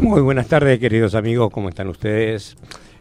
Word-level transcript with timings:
Muy 0.00 0.22
buenas 0.22 0.48
tardes, 0.48 0.78
queridos 0.78 1.14
amigos, 1.14 1.50
¿cómo 1.52 1.68
están 1.68 1.88
ustedes? 1.88 2.56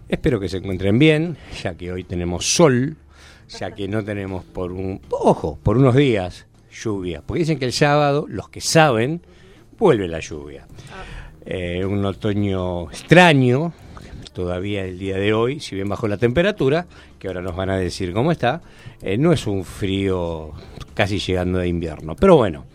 Espero 0.10 0.38
que 0.38 0.50
se 0.50 0.58
encuentren 0.58 1.00
bien, 1.00 1.38
ya 1.64 1.74
que 1.76 1.94
hoy 1.94 2.04
tenemos 2.04 2.54
sol, 2.54 2.98
ya 3.48 3.72
que 3.72 3.88
no 3.88 4.04
tenemos 4.04 4.44
por 4.44 4.74
un, 4.74 5.00
ojo, 5.10 5.58
por 5.64 5.78
unos 5.78 5.96
días 5.96 6.46
lluvia, 6.70 7.22
porque 7.26 7.40
dicen 7.40 7.58
que 7.58 7.64
el 7.64 7.72
sábado, 7.72 8.26
los 8.28 8.50
que 8.50 8.60
saben, 8.60 9.22
vuelve 9.78 10.10
la 10.10 10.20
lluvia. 10.20 10.68
Eh, 11.46 11.86
un 11.86 12.04
otoño 12.04 12.92
extraño, 12.92 13.72
todavía 14.34 14.84
el 14.84 15.00
día 15.00 15.16
de 15.16 15.34
hoy, 15.34 15.62
si 15.62 15.76
bien 15.76 15.88
bajo 15.88 16.06
la 16.10 16.18
temperatura, 16.18 16.86
que 17.18 17.30
ahora 17.30 17.42
nos 17.42 17.56
van 17.56 17.70
a 17.70 17.78
decir 17.78 18.12
cómo 18.12 18.34
está, 18.34 18.62
eh, 19.02 19.18
no 19.18 19.32
es 19.32 19.48
un 19.48 19.64
frío 19.64 20.52
casi 20.96 21.18
llegando 21.18 21.60
de 21.60 21.70
invierno, 21.70 22.18
pero 22.18 22.36
bueno. 22.36 22.66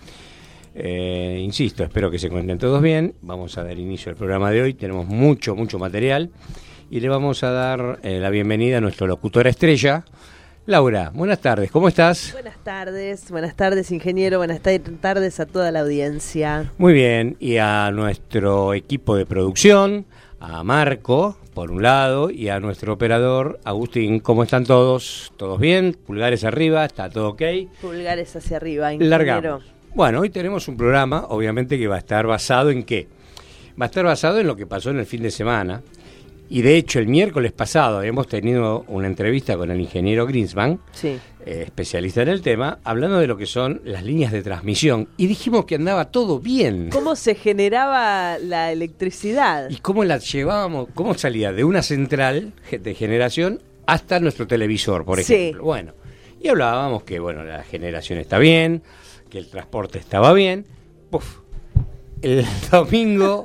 Eh, 0.75 1.41
insisto, 1.41 1.85
espero 1.85 2.11
que 2.11 2.19
se 2.19 2.27
encuentren 2.27 2.59
todos 2.59 2.83
bien. 2.83 3.15
Vamos 3.23 3.57
a 3.59 3.65
dar 3.65 3.79
inicio 3.79 4.11
al 4.11 4.17
programa 4.17 4.51
de 4.51 4.63
hoy. 4.63 4.75
Tenemos 4.75 5.07
mucho, 5.07 5.55
mucho 5.55 5.79
material. 5.79 6.31
Y 6.91 7.01
le 7.01 7.09
vamos 7.09 7.43
a 7.43 7.51
dar 7.51 8.01
eh, 8.03 8.19
la 8.19 8.31
bienvenida 8.31 8.79
a 8.79 8.81
nuestro 8.81 9.07
locutora 9.07 9.51
estrella, 9.51 10.05
Laura. 10.67 11.11
Buenas 11.15 11.41
tardes, 11.41 11.71
¿cómo 11.71 11.89
estás? 11.89 12.33
Buenas 12.33 12.59
tardes, 12.63 13.31
buenas 13.31 13.57
tardes, 13.57 13.91
ingeniero. 13.91 14.39
Buenas 14.39 14.61
tardes 14.61 15.41
a 15.41 15.47
toda 15.47 15.71
la 15.71 15.81
audiencia. 15.81 16.73
Muy 16.79 16.93
bien, 16.93 17.37
y 17.41 17.57
a 17.57 17.91
nuestro 17.91 18.75
equipo 18.75 19.17
de 19.17 19.27
producción, 19.27 20.07
a 20.41 20.63
Marco, 20.63 21.37
por 21.55 21.71
un 21.71 21.83
lado, 21.83 22.31
y 22.31 22.49
a 22.49 22.61
nuestro 22.61 22.93
operador, 22.93 23.61
Agustín. 23.65 24.21
¿Cómo 24.21 24.43
están 24.43 24.65
todos? 24.65 25.33
¿Todos 25.37 25.59
bien? 25.59 25.97
¿Pulgares 26.07 26.45
arriba? 26.45 26.85
¿Está 26.85 27.09
todo 27.11 27.31
ok? 27.31 27.43
Pulgares 27.81 28.37
hacia 28.37 28.57
arriba, 28.59 28.93
ingeniero. 28.93 29.11
Largamos. 29.11 29.74
Bueno, 29.95 30.19
hoy 30.21 30.31
tenemos 30.31 30.67
un 30.67 30.77
programa, 30.77 31.27
obviamente, 31.29 31.79
que 31.79 31.87
va 31.87 31.95
a 31.95 31.99
estar 31.99 32.27
basado 32.27 32.71
en 32.71 32.83
qué? 32.83 33.07
Va 33.81 33.85
a 33.85 33.89
estar 33.89 34.05
basado 34.05 34.41
en 34.41 34.47
lo 34.49 34.57
que 34.57 34.67
pasó 34.67 34.91
en 34.91 34.99
el 34.99 35.07
fin 35.07 35.23
de 35.23 35.31
semana. 35.31 35.83
Y 36.51 36.63
de 36.63 36.77
hecho, 36.77 36.99
el 36.99 37.07
miércoles 37.07 37.53
pasado 37.53 38.03
hemos 38.03 38.27
tenido 38.27 38.85
una 38.89 39.07
entrevista 39.07 39.57
con 39.57 39.71
el 39.71 39.81
ingeniero 39.81 40.27
Greenspan, 40.27 40.81
sí. 40.93 41.17
eh, 41.47 41.63
especialista 41.67 42.23
en 42.23 42.29
el 42.29 42.43
tema, 42.43 42.81
hablando 42.83 43.21
de 43.21 43.29
lo 43.29 43.37
que 43.37 43.47
son 43.47 43.83
las 43.85 44.03
líneas 44.03 44.33
de 44.33 44.43
transmisión. 44.43 45.09
Y 45.17 45.29
dijimos 45.29 45.65
que 45.65 45.77
andaba 45.77 46.07
todo 46.07 46.41
bien. 46.41 46.91
¿Cómo 46.91 47.15
se 47.15 47.37
generaba 47.37 48.37
la 48.39 48.73
electricidad? 48.73 49.71
Y 49.71 49.77
cómo 49.77 50.03
la 50.05 50.19
llevábamos, 50.19 50.89
cómo 50.93 51.15
salía 51.15 51.53
de 51.53 51.63
una 51.63 51.83
central 51.83 52.53
de 52.69 52.95
generación 52.95 53.63
hasta 53.87 54.19
nuestro 54.19 54.49
televisor, 54.49 55.05
por 55.05 55.21
ejemplo. 55.21 55.61
Sí. 55.61 55.65
Bueno, 55.65 55.93
y 56.43 56.49
hablábamos 56.49 57.05
que, 57.05 57.21
bueno, 57.21 57.45
la 57.45 57.63
generación 57.63 58.19
está 58.19 58.39
bien, 58.39 58.83
que 59.35 59.41
el 59.41 59.49
transporte 59.49 59.99
estaba 59.99 60.33
bien. 60.33 60.65
Puf, 61.11 61.39
el 62.23 62.47
domingo, 62.71 63.45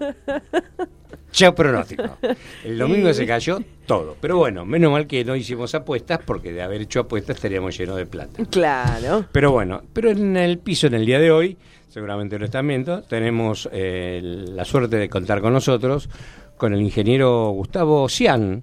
chao 1.32 1.56
pronóstico. 1.56 2.16
El 2.64 2.78
domingo 2.78 3.12
se 3.12 3.26
cayó 3.26 3.58
todo. 3.88 4.16
Pero 4.22 4.38
bueno, 4.38 4.66
menos 4.68 4.92
mal 4.92 5.08
que 5.08 5.26
no 5.26 5.36
hicimos 5.36 5.74
apuestas, 5.74 6.20
porque 6.24 6.54
de 6.54 6.62
haber 6.62 6.82
hecho 6.82 7.00
apuestas 7.00 7.38
estaríamos 7.38 7.76
llenos 7.76 7.98
de 7.98 8.06
plata. 8.06 8.46
Claro. 8.52 9.26
Pero 9.32 9.52
bueno, 9.52 9.82
pero 9.94 10.12
en 10.12 10.38
el 10.38 10.60
piso 10.60 10.86
en 10.86 10.94
el 10.94 11.08
día 11.08 11.18
de 11.18 11.32
hoy, 11.32 11.58
seguramente 11.88 12.38
lo 12.38 12.46
están 12.46 12.68
viendo, 12.68 13.02
tenemos 13.02 13.68
eh, 13.72 14.22
la 14.24 14.66
suerte 14.66 14.98
de 14.98 15.10
contar 15.10 15.42
con 15.42 15.54
nosotros 15.54 16.08
con 16.56 16.72
el 16.76 16.82
ingeniero 16.82 17.50
Gustavo 17.50 18.08
Cian, 18.10 18.62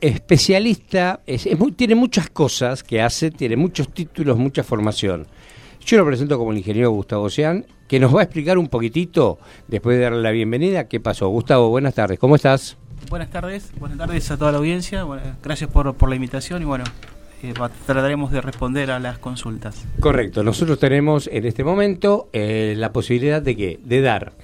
especialista, 0.00 1.20
es, 1.26 1.44
es 1.44 1.58
muy- 1.58 1.72
tiene 1.72 1.94
muchas 1.96 2.30
cosas 2.30 2.82
que 2.82 3.02
hace, 3.02 3.30
tiene 3.30 3.56
muchos 3.56 3.92
títulos, 3.92 4.38
mucha 4.38 4.62
formación. 4.62 5.26
Yo 5.88 5.96
lo 5.96 6.04
presento 6.04 6.36
como 6.36 6.52
el 6.52 6.58
ingeniero 6.58 6.90
Gustavo 6.90 7.30
Cian, 7.30 7.64
que 7.88 7.98
nos 7.98 8.14
va 8.14 8.20
a 8.20 8.24
explicar 8.24 8.58
un 8.58 8.68
poquitito, 8.68 9.38
después 9.68 9.96
de 9.96 10.02
darle 10.02 10.20
la 10.20 10.32
bienvenida, 10.32 10.86
qué 10.86 11.00
pasó. 11.00 11.28
Gustavo, 11.28 11.70
buenas 11.70 11.94
tardes, 11.94 12.18
¿cómo 12.18 12.36
estás? 12.36 12.76
Buenas 13.08 13.30
tardes, 13.30 13.72
buenas 13.78 13.96
tardes 13.96 14.30
a 14.30 14.36
toda 14.36 14.52
la 14.52 14.58
audiencia. 14.58 15.04
Bueno, 15.04 15.22
gracias 15.42 15.70
por, 15.70 15.94
por 15.94 16.10
la 16.10 16.16
invitación 16.16 16.60
y 16.60 16.66
bueno, 16.66 16.84
eh, 17.42 17.54
trataremos 17.86 18.30
de 18.32 18.42
responder 18.42 18.90
a 18.90 18.98
las 18.98 19.16
consultas. 19.16 19.86
Correcto, 19.98 20.42
nosotros 20.42 20.78
tenemos 20.78 21.26
en 21.32 21.46
este 21.46 21.64
momento 21.64 22.28
eh, 22.34 22.74
la 22.76 22.92
posibilidad 22.92 23.40
de 23.40 23.56
que, 23.56 23.80
de 23.82 24.02
dar, 24.02 24.34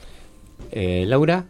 eh, 0.73 1.05
Laura, 1.07 1.45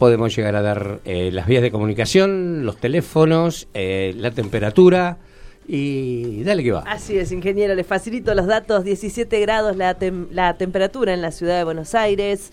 podemos 0.00 0.34
llegar 0.34 0.56
a 0.56 0.62
dar 0.62 0.98
eh, 1.04 1.30
las 1.32 1.46
vías 1.46 1.62
de 1.62 1.70
comunicación, 1.70 2.66
los 2.66 2.76
teléfonos, 2.78 3.68
la 3.72 4.32
temperatura 4.32 5.18
y 5.66 6.42
dale 6.42 6.62
que 6.64 6.72
va. 6.72 6.80
Así 6.86 7.16
es, 7.18 7.30
ingeniero. 7.32 7.74
Le 7.74 7.84
facilito 7.84 8.34
los 8.34 8.46
datos. 8.46 8.84
17 8.84 9.38
grados 9.40 9.76
la, 9.76 9.98
tem- 9.98 10.26
la 10.30 10.56
temperatura 10.56 11.14
en 11.14 11.22
la 11.22 11.30
ciudad 11.30 11.58
de 11.58 11.64
Buenos 11.64 11.94
Aires. 11.94 12.50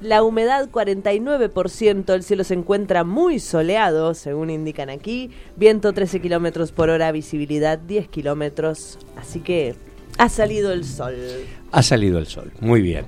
La 0.00 0.22
humedad 0.22 0.68
49%. 0.70 2.14
El 2.14 2.22
cielo 2.22 2.44
se 2.44 2.54
encuentra 2.54 3.04
muy 3.04 3.38
soleado, 3.40 4.14
según 4.14 4.50
indican 4.50 4.88
aquí. 4.90 5.30
Viento 5.56 5.92
13 5.92 6.20
kilómetros 6.20 6.72
por 6.72 6.90
hora. 6.90 7.10
Visibilidad 7.12 7.78
10 7.78 8.08
kilómetros. 8.08 8.98
Así 9.16 9.40
que 9.40 9.74
ha 10.18 10.28
salido 10.28 10.72
el 10.72 10.84
sol. 10.84 11.16
Ha 11.72 11.82
salido 11.82 12.18
el 12.18 12.26
sol, 12.26 12.52
muy 12.60 12.80
bien. 12.82 13.06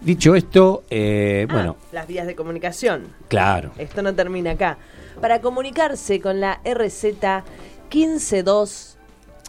Dicho 0.00 0.36
esto, 0.36 0.84
eh, 0.90 1.46
Ah, 1.48 1.52
bueno, 1.52 1.76
las 1.92 2.06
vías 2.06 2.26
de 2.26 2.36
comunicación. 2.36 3.08
claro, 3.26 3.72
Esto 3.78 4.00
no 4.02 4.14
termina 4.14 4.52
acá. 4.52 4.78
Para 5.20 5.40
comunicarse 5.40 6.20
con 6.20 6.38
la 6.40 6.60
RZ 6.64 7.42
152, 7.90 8.96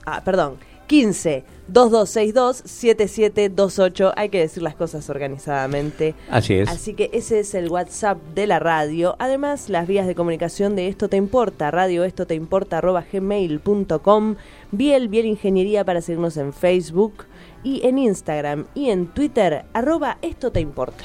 ah, 0.06 0.22
perdón, 0.24 0.58
15 0.88 1.44
2262 1.68 2.64
7728, 2.66 4.14
hay 4.16 4.30
que 4.30 4.40
decir 4.40 4.64
las 4.64 4.76
cosas 4.76 5.08
organizadamente. 5.10 6.16
así 6.32 6.56
es. 6.56 6.68
Así 6.68 6.96
que 6.96 7.12
ese 7.14 7.40
es 7.40 7.54
el 7.54 7.70
WhatsApp 7.70 8.18
de 8.34 8.48
la 8.48 8.58
radio. 8.58 9.16
Además, 9.20 9.70
las 9.70 9.88
vías 9.88 10.08
de 10.08 10.16
comunicación 10.16 10.76
de 10.76 10.88
Esto 10.88 11.08
Te 11.08 11.18
Importa, 11.18 11.70
radio 11.70 12.04
esto 12.04 12.26
te 12.26 12.34
importa 12.34 12.80
arroba 12.80 13.06
gmail.com, 13.12 14.36
Biel, 14.72 15.10
Biel 15.10 15.28
Ingeniería 15.28 15.86
para 15.86 16.02
seguirnos 16.02 16.38
en 16.38 16.54
Facebook 16.54 17.26
y 17.64 17.86
en 17.86 18.00
Instagram 18.00 18.66
y 18.74 18.90
en 18.90 19.08
Twitter, 19.08 19.66
arroba 19.74 20.18
Esto 20.24 20.52
Te 20.52 20.60
Importa. 20.60 21.04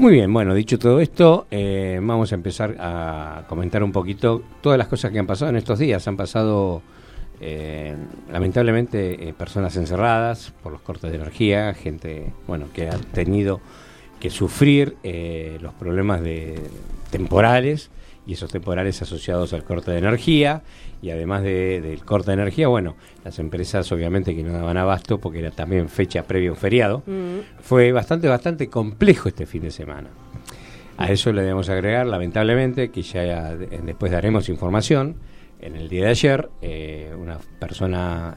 Muy 0.00 0.14
bien, 0.14 0.32
bueno, 0.32 0.54
dicho 0.54 0.78
todo 0.78 0.98
esto, 1.00 1.46
eh, 1.50 2.00
vamos 2.02 2.32
a 2.32 2.34
empezar 2.34 2.74
a 2.80 3.42
comentar 3.46 3.84
un 3.84 3.92
poquito 3.92 4.42
todas 4.62 4.78
las 4.78 4.88
cosas 4.88 5.10
que 5.10 5.18
han 5.18 5.26
pasado 5.26 5.50
en 5.50 5.56
estos 5.56 5.78
días. 5.78 6.08
Han 6.08 6.16
pasado, 6.16 6.80
eh, 7.38 7.94
lamentablemente, 8.32 9.28
eh, 9.28 9.34
personas 9.34 9.76
encerradas 9.76 10.54
por 10.62 10.72
los 10.72 10.80
cortes 10.80 11.10
de 11.10 11.18
energía, 11.18 11.74
gente, 11.74 12.32
bueno, 12.46 12.68
que 12.72 12.88
ha 12.88 12.96
tenido 13.12 13.60
que 14.20 14.30
sufrir 14.30 14.96
eh, 15.02 15.58
los 15.60 15.74
problemas 15.74 16.22
de 16.22 16.58
temporales 17.10 17.90
y 18.26 18.34
esos 18.34 18.50
temporales 18.50 19.00
asociados 19.02 19.52
al 19.52 19.64
corte 19.64 19.90
de 19.90 19.98
energía 19.98 20.62
y 21.02 21.10
además 21.10 21.42
de- 21.42 21.80
del 21.80 22.04
corte 22.04 22.30
de 22.30 22.34
energía, 22.34 22.68
bueno, 22.68 22.96
las 23.24 23.38
empresas 23.38 23.90
obviamente 23.92 24.36
que 24.36 24.42
no 24.42 24.52
daban 24.52 24.76
abasto 24.76 25.18
porque 25.18 25.38
era 25.40 25.50
también 25.50 25.88
fecha 25.88 26.22
previa 26.24 26.50
a 26.50 26.52
un 26.52 26.58
feriado. 26.58 27.02
Mm. 27.06 27.60
Fue 27.62 27.92
bastante, 27.92 28.28
bastante 28.28 28.68
complejo 28.68 29.28
este 29.28 29.46
fin 29.46 29.62
de 29.62 29.70
semana. 29.70 30.10
A 30.98 31.10
eso 31.10 31.32
le 31.32 31.40
debemos 31.42 31.68
agregar, 31.70 32.06
lamentablemente, 32.06 32.90
que 32.90 33.00
ya 33.02 33.56
de- 33.56 33.66
después 33.78 34.12
daremos 34.12 34.48
información. 34.50 35.16
En 35.62 35.76
el 35.76 35.88
día 35.88 36.04
de 36.04 36.10
ayer, 36.10 36.48
eh, 36.62 37.14
una 37.18 37.38
persona 37.58 38.34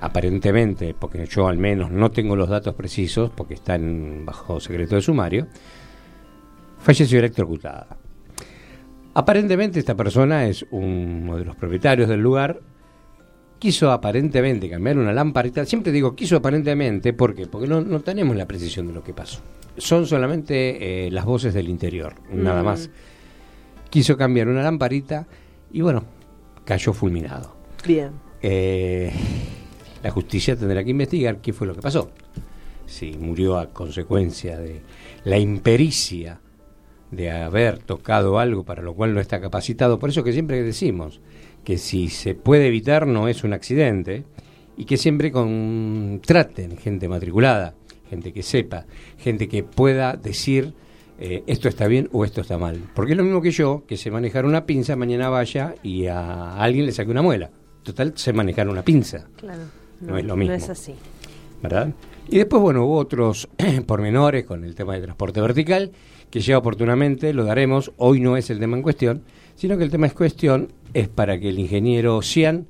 aparentemente, 0.00 0.94
porque 0.98 1.26
yo 1.26 1.48
al 1.48 1.56
menos 1.58 1.90
no 1.90 2.10
tengo 2.10 2.36
los 2.36 2.48
datos 2.48 2.74
precisos, 2.74 3.30
porque 3.34 3.54
están 3.54 4.24
bajo 4.26 4.60
secreto 4.60 4.94
de 4.94 5.02
sumario, 5.02 5.46
falleció 6.78 7.18
electrocutada. 7.18 7.86
Aparentemente 9.18 9.78
esta 9.78 9.94
persona 9.94 10.46
es 10.46 10.66
uno 10.70 11.38
de 11.38 11.44
los 11.46 11.56
propietarios 11.56 12.06
del 12.06 12.20
lugar. 12.20 12.60
Quiso 13.58 13.90
aparentemente 13.90 14.68
cambiar 14.68 14.98
una 14.98 15.14
lamparita. 15.14 15.64
Siempre 15.64 15.90
digo 15.90 16.14
quiso 16.14 16.36
aparentemente, 16.36 17.14
¿por 17.14 17.34
qué? 17.34 17.46
Porque 17.46 17.66
no, 17.66 17.80
no 17.80 18.00
tenemos 18.00 18.36
la 18.36 18.46
precisión 18.46 18.86
de 18.88 18.92
lo 18.92 19.02
que 19.02 19.14
pasó. 19.14 19.40
Son 19.78 20.06
solamente 20.06 21.06
eh, 21.06 21.10
las 21.10 21.24
voces 21.24 21.54
del 21.54 21.70
interior, 21.70 22.14
nada 22.30 22.62
Mm. 22.62 22.64
más. 22.66 22.90
Quiso 23.88 24.18
cambiar 24.18 24.48
una 24.48 24.62
lamparita 24.62 25.26
y 25.72 25.80
bueno, 25.80 26.04
cayó 26.66 26.92
fulminado. 26.92 27.56
Bien. 27.86 28.10
Eh, 28.42 29.10
la 30.02 30.10
justicia 30.10 30.56
tendrá 30.56 30.84
que 30.84 30.90
investigar 30.90 31.38
qué 31.40 31.54
fue 31.54 31.66
lo 31.66 31.74
que 31.74 31.80
pasó. 31.80 32.10
si 32.84 33.12
murió 33.18 33.58
a 33.58 33.70
consecuencia 33.70 34.58
de 34.58 34.82
la 35.24 35.38
impericia 35.38 36.38
de 37.10 37.30
haber 37.30 37.78
tocado 37.78 38.38
algo 38.38 38.64
para 38.64 38.82
lo 38.82 38.94
cual 38.94 39.14
no 39.14 39.20
está 39.20 39.40
capacitado. 39.40 39.98
Por 39.98 40.10
eso 40.10 40.24
que 40.24 40.32
siempre 40.32 40.62
decimos 40.62 41.20
que 41.64 41.78
si 41.78 42.08
se 42.08 42.34
puede 42.34 42.68
evitar 42.68 43.06
no 43.06 43.28
es 43.28 43.44
un 43.44 43.52
accidente 43.52 44.24
y 44.76 44.84
que 44.84 44.96
siempre 44.96 45.32
contraten 45.32 46.76
gente 46.76 47.08
matriculada, 47.08 47.74
gente 48.10 48.32
que 48.32 48.42
sepa, 48.42 48.86
gente 49.18 49.48
que 49.48 49.62
pueda 49.62 50.16
decir 50.16 50.74
eh, 51.18 51.42
esto 51.46 51.68
está 51.68 51.86
bien 51.86 52.08
o 52.12 52.24
esto 52.24 52.40
está 52.40 52.58
mal. 52.58 52.80
Porque 52.94 53.12
es 53.12 53.18
lo 53.18 53.24
mismo 53.24 53.40
que 53.40 53.50
yo, 53.50 53.84
que 53.86 53.96
sé 53.96 54.10
manejar 54.10 54.44
una 54.44 54.66
pinza, 54.66 54.96
mañana 54.96 55.28
vaya 55.28 55.74
y 55.82 56.06
a 56.06 56.56
alguien 56.56 56.86
le 56.86 56.92
saque 56.92 57.10
una 57.10 57.22
muela. 57.22 57.50
Total, 57.82 58.12
sé 58.16 58.32
manejar 58.32 58.68
una 58.68 58.82
pinza. 58.82 59.26
Claro. 59.36 59.62
No, 60.00 60.18
es 60.18 60.24
lo 60.24 60.36
mismo. 60.36 60.52
No 60.52 60.58
es 60.58 60.68
así. 60.68 60.94
¿Verdad? 61.62 61.92
Y 62.28 62.38
después, 62.38 62.60
bueno, 62.60 62.84
hubo 62.84 62.98
otros 62.98 63.48
pormenores 63.86 64.44
con 64.44 64.64
el 64.64 64.74
tema 64.74 64.94
de 64.94 65.02
transporte 65.02 65.40
vertical, 65.40 65.92
que 66.30 66.40
ya 66.40 66.58
oportunamente 66.58 67.32
lo 67.32 67.44
daremos. 67.44 67.92
Hoy 67.96 68.20
no 68.20 68.36
es 68.36 68.50
el 68.50 68.58
tema 68.58 68.76
en 68.76 68.82
cuestión, 68.82 69.22
sino 69.54 69.76
que 69.78 69.84
el 69.84 69.90
tema 69.90 70.06
en 70.06 70.12
cuestión 70.12 70.68
es 70.94 71.08
para 71.08 71.38
que 71.38 71.48
el 71.48 71.58
ingeniero 71.58 72.20
Cian 72.22 72.66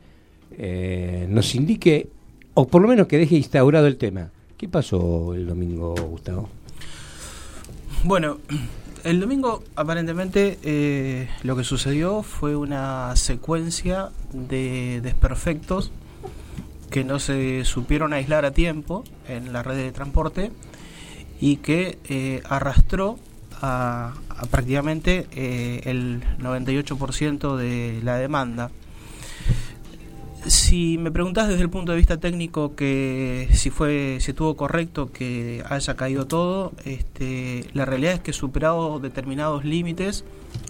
eh, 0.59 1.27
nos 1.29 1.55
indique, 1.55 2.09
o 2.55 2.67
por 2.67 2.83
lo 2.83 2.89
menos 2.89 3.07
que 3.07 3.19
deje 3.19 3.37
instaurado 3.37 3.87
el 3.87 3.97
tema. 3.97 4.31
¿Qué 4.57 4.69
pasó 4.69 5.35
el 5.35 5.47
domingo, 5.47 5.95
Gustavo? 5.95 6.49
Bueno, 8.05 8.39
el 9.05 9.21
domingo 9.21 9.63
aparentemente 9.75 10.59
eh, 10.63 11.29
lo 11.43 11.57
que 11.57 11.65
sucedió 11.65 12.23
fue 12.23 12.57
una 12.57 13.15
secuencia 13.17 14.11
de 14.33 15.01
desperfectos 15.03 15.93
que 16.91 17.05
no 17.05 17.19
se 17.19 17.65
supieron 17.65 18.13
aislar 18.13 18.45
a 18.45 18.53
tiempo 18.53 19.05
en 19.29 19.53
la 19.53 19.63
red 19.63 19.77
de 19.77 19.93
transporte 19.93 20.51
y 21.41 21.57
que 21.59 21.99
eh, 22.09 22.43
arrastró 22.49 23.19
a, 23.61 24.15
prácticamente 24.51 25.27
eh, 25.33 25.81
el 25.85 26.23
98% 26.39 27.57
de 27.57 28.01
la 28.03 28.19
demanda. 28.19 28.71
Si 30.47 30.97
me 30.99 31.11
preguntas 31.11 31.49
desde 31.49 31.63
el 31.63 31.71
punto 31.71 31.91
de 31.91 31.99
vista 31.99 32.19
técnico 32.19 32.77
que 32.77 33.49
si 33.53 33.71
fue 33.71 34.19
si 34.21 34.31
estuvo 34.31 34.57
correcto 34.57 35.11
que 35.11 35.65
haya 35.69 35.97
caído 35.97 36.27
todo, 36.27 36.73
este, 36.85 37.69
la 37.73 37.85
realidad 37.85 38.15
es 38.15 38.21
que 38.21 38.33
superado 38.33 39.01
determinados 39.01 39.65
límites, 39.65 40.25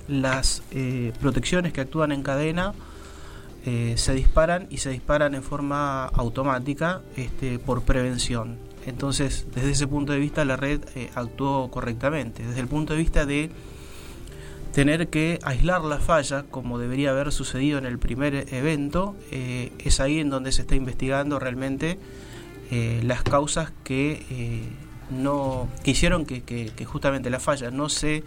las 0.08 0.62
eh, 0.70 1.12
protecciones 1.20 1.74
que 1.74 1.82
actúan 1.82 2.12
en 2.12 2.22
cadena 2.22 2.72
eh, 3.66 3.94
se 3.96 4.14
disparan 4.14 4.66
y 4.70 4.78
se 4.78 4.90
disparan 4.90 5.34
en 5.34 5.42
forma 5.42 6.06
automática 6.06 7.02
este, 7.16 7.58
por 7.58 7.82
prevención. 7.82 8.65
Entonces, 8.86 9.46
desde 9.54 9.72
ese 9.72 9.86
punto 9.86 10.12
de 10.12 10.18
vista, 10.18 10.44
la 10.44 10.56
red 10.56 10.80
eh, 10.94 11.10
actuó 11.14 11.70
correctamente. 11.70 12.46
Desde 12.46 12.60
el 12.60 12.68
punto 12.68 12.94
de 12.94 13.00
vista 13.00 13.26
de 13.26 13.50
tener 14.72 15.08
que 15.08 15.38
aislar 15.42 15.82
la 15.82 15.98
falla, 15.98 16.44
como 16.44 16.78
debería 16.78 17.10
haber 17.10 17.32
sucedido 17.32 17.78
en 17.78 17.86
el 17.86 17.98
primer 17.98 18.52
evento, 18.54 19.16
eh, 19.30 19.72
es 19.78 20.00
ahí 20.00 20.20
en 20.20 20.30
donde 20.30 20.52
se 20.52 20.62
está 20.62 20.74
investigando 20.74 21.38
realmente 21.38 21.98
las 23.02 23.22
causas 23.22 23.72
que 23.84 24.74
no 25.10 25.68
hicieron 25.84 26.26
que, 26.26 26.72
justamente 26.84 27.30
la 27.30 27.40
falla 27.40 27.70
no 27.70 27.88
se 27.88 28.24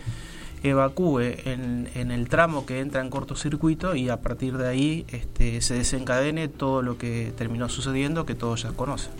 evacúe 0.63 1.19
en, 1.45 1.89
en, 1.95 2.11
el 2.11 2.27
tramo 2.27 2.65
que 2.65 2.79
entra 2.79 3.01
en 3.01 3.09
cortocircuito 3.09 3.95
y 3.95 4.09
a 4.09 4.21
partir 4.21 4.57
de 4.57 4.67
ahí 4.67 5.05
este, 5.09 5.61
se 5.61 5.75
desencadene 5.75 6.47
todo 6.49 6.81
lo 6.81 6.97
que 6.97 7.33
terminó 7.37 7.69
sucediendo 7.69 8.25
que 8.25 8.35
todos 8.35 8.63
ya 8.63 8.71
conocen. 8.71 9.11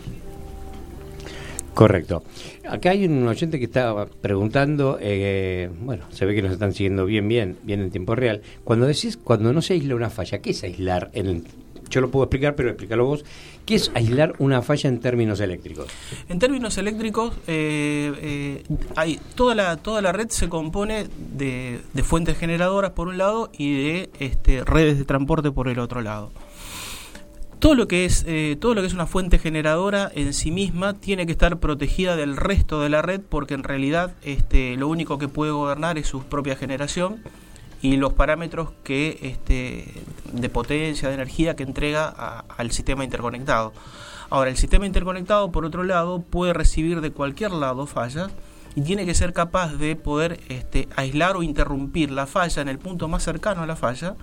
Correcto. 1.74 2.24
Acá 2.68 2.92
hay 2.92 3.06
un 3.06 3.28
oyente 3.28 3.60
que 3.60 3.66
estaba 3.66 4.06
preguntando, 4.06 4.98
eh, 5.02 5.70
bueno, 5.82 6.06
se 6.12 6.26
ve 6.26 6.36
que 6.36 6.42
nos 6.42 6.52
están 6.52 6.74
siguiendo 6.74 7.06
bien, 7.06 7.28
bien, 7.28 7.58
bien 7.64 7.82
en 7.82 7.92
tiempo 7.92 8.16
real. 8.16 8.42
Cuando 8.64 8.86
decís, 8.86 9.18
cuando 9.18 9.54
no 9.54 9.62
se 9.62 9.74
aísla 9.74 9.96
una 9.96 10.10
falla, 10.10 10.40
¿qué 10.40 10.52
es 10.52 10.64
aislar 10.64 11.10
en, 11.14 11.46
yo 11.90 12.02
lo 12.02 12.12
puedo 12.12 12.26
explicar, 12.26 12.56
pero 12.56 12.70
explícalo 12.70 13.06
vos. 13.06 13.26
¿Qué 13.66 13.76
es 13.76 13.92
aislar 13.94 14.34
una 14.40 14.62
falla 14.62 14.90
en 14.90 15.00
términos 15.00 15.40
eléctricos? 15.40 15.88
En 16.28 16.40
términos 16.40 16.78
eléctricos, 16.78 17.34
eh, 17.48 18.14
eh, 18.22 18.64
hay 18.96 19.20
toda 19.36 19.56
la 19.56 19.78
toda 19.78 20.02
la 20.02 20.12
red 20.12 20.30
se 20.30 20.50
compone 20.50 21.08
de, 21.18 21.80
fuentes 22.04 22.38
generadoras 22.38 22.92
por 22.92 23.08
un 23.08 23.18
lado 23.18 23.52
y 23.58 23.74
de 23.74 24.10
este, 24.20 24.64
redes 24.64 24.98
de 24.98 25.06
transporte 25.06 25.52
por 25.52 25.68
el 25.68 25.80
otro 25.80 26.02
lado. 26.02 26.32
Todo 27.60 27.76
lo 27.76 27.90
que 27.90 28.06
es 28.06 28.24
eh, 28.26 28.58
todo 28.60 28.74
lo 28.74 28.82
que 28.82 28.88
es 28.88 28.94
una 28.94 29.06
fuente 29.06 29.38
generadora 29.38 30.10
en 30.16 30.34
sí 30.34 30.50
misma 30.50 30.94
tiene 30.94 31.26
que 31.26 31.34
estar 31.34 31.60
protegida 31.60 32.16
del 32.16 32.38
resto 32.38 32.82
de 32.82 32.88
la 32.88 33.02
red 33.02 33.20
porque 33.20 33.54
en 33.54 33.64
realidad 33.64 34.14
este, 34.24 34.78
lo 34.78 34.88
único 34.88 35.18
que 35.18 35.28
puede 35.28 35.52
gobernar 35.52 35.98
es 35.98 36.08
su 36.08 36.24
propia 36.24 36.56
generación 36.56 37.22
y 37.82 37.98
los 37.98 38.14
parámetros 38.14 38.70
que 38.84 39.20
este, 39.22 39.86
de 40.32 40.50
potencia, 40.50 41.10
de 41.10 41.16
energía 41.16 41.58
que 41.58 41.64
entrega 41.64 42.08
al 42.08 42.72
sistema 42.72 43.04
interconectado. 43.04 43.74
Ahora, 44.30 44.50
el 44.50 44.58
sistema 44.58 44.86
interconectado, 44.86 45.52
por 45.52 45.66
otro 45.66 45.84
lado, 45.84 46.22
puede 46.22 46.54
recibir 46.54 47.02
de 47.02 47.12
cualquier 47.12 47.52
lado 47.52 47.88
fallas 47.88 48.32
y 48.80 48.82
tiene 48.82 49.06
que 49.06 49.14
ser 49.14 49.34
capaz 49.34 49.74
de 49.74 49.98
poder 49.98 50.40
este, 50.48 50.88
aislar 50.96 51.36
o 51.36 51.44
interrumpir 51.44 52.12
la 52.12 52.28
falla 52.28 52.62
en 52.62 52.70
el 52.70 52.80
punto 52.80 53.10
más 53.10 53.24
cercano 53.24 53.62
a 53.62 53.66
la 53.66 53.76
falla 53.76 54.16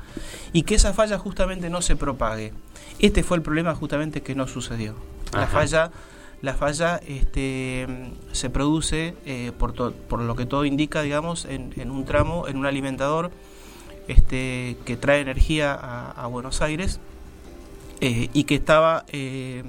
y 0.54 0.62
que 0.62 0.76
esa 0.76 0.94
falla 0.94 1.18
justamente 1.18 1.68
no 1.68 1.82
se 1.82 1.94
propague. 1.94 2.54
Este 2.98 3.22
fue 3.22 3.36
el 3.36 3.42
problema 3.42 3.74
justamente 3.74 4.22
que 4.22 4.34
no 4.34 4.46
sucedió. 4.46 4.94
La 5.34 5.46
falla 5.46 5.90
la 6.40 6.54
falla 6.54 7.00
este, 7.06 7.86
se 8.32 8.48
produce, 8.48 9.14
eh, 9.26 9.52
por, 9.58 9.92
por 9.92 10.20
lo 10.20 10.36
que 10.36 10.46
todo 10.46 10.64
indica, 10.64 11.02
digamos, 11.02 11.44
en, 11.44 11.90
un 11.90 12.04
tramo, 12.06 12.48
en 12.48 12.56
un 12.56 12.64
alimentador 12.64 13.30
este, 14.08 14.78
que 14.86 14.96
trae 14.96 15.20
energía 15.20 15.74
a, 15.74 16.26
Buenos 16.28 16.62
Aires 16.62 16.98
eh, 18.00 18.30
y 18.32 18.44
que 18.44 18.54
estaba... 18.54 19.04
Eh, 19.08 19.64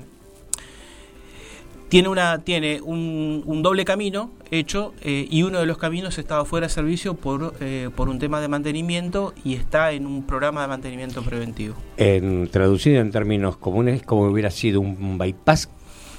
tiene, 1.89 2.09
una, 2.09 2.43
tiene 2.43 2.81
un, 2.81 3.61
doble 3.63 3.85
camino 3.85 4.31
hecho 4.51 4.93
y 5.03 5.43
uno 5.43 5.59
de 5.59 5.65
los 5.65 5.77
caminos 5.77 6.17
estaba 6.17 6.45
fuera 6.45 6.67
de 6.67 6.73
servicio 6.73 7.15
por, 7.15 7.53
por 7.95 8.09
un 8.09 8.19
tema 8.19 8.39
de 8.39 8.47
mantenimiento 8.47 9.33
y 9.43 9.55
está 9.55 9.91
en 9.91 10.05
un 10.05 10.23
programa 10.23 10.61
de 10.61 10.67
mantenimiento 10.67 11.21
preventivo. 11.21 11.75
En, 11.97 12.47
traducido 12.49 13.01
en 13.01 13.11
términos 13.11 13.57
comunes, 13.57 14.03
como 14.03 14.23
hubiera 14.23 14.51
sido 14.51 14.79
un 14.79 15.17
bypass 15.17 15.69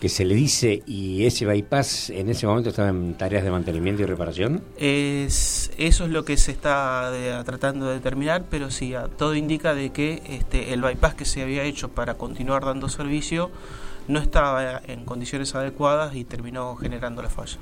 que 0.01 0.09
se 0.09 0.25
le 0.25 0.35
dice 0.35 0.83
y 0.87 1.25
ese 1.25 1.45
bypass 1.45 2.11
en 2.11 2.29
ese 2.29 2.47
momento 2.47 2.71
estaba 2.71 2.89
en 2.89 3.15
tareas 3.15 3.43
de 3.43 3.51
mantenimiento 3.51 4.03
y 4.03 4.07
reparación? 4.07 4.63
Es, 4.79 5.73
eso 5.77 6.05
es 6.05 6.11
lo 6.11 6.25
que 6.25 6.37
se 6.37 6.53
está 6.53 7.13
tratando 7.45 7.87
de 7.87 7.95
determinar, 7.95 8.45
pero 8.49 8.71
sí, 8.71 8.95
todo 9.17 9.35
indica 9.35 9.75
de 9.75 9.91
que 9.91 10.23
este, 10.29 10.73
el 10.73 10.83
bypass 10.83 11.15
que 11.15 11.25
se 11.25 11.43
había 11.43 11.65
hecho 11.65 11.89
para 11.89 12.15
continuar 12.15 12.65
dando 12.65 12.89
servicio 12.89 13.51
no 14.09 14.19
estaba 14.19 14.81
en 14.87 15.05
condiciones 15.05 15.55
adecuadas 15.55 16.15
y 16.15 16.25
terminó 16.25 16.75
generando 16.77 17.23
la 17.23 17.29
falla. 17.29 17.59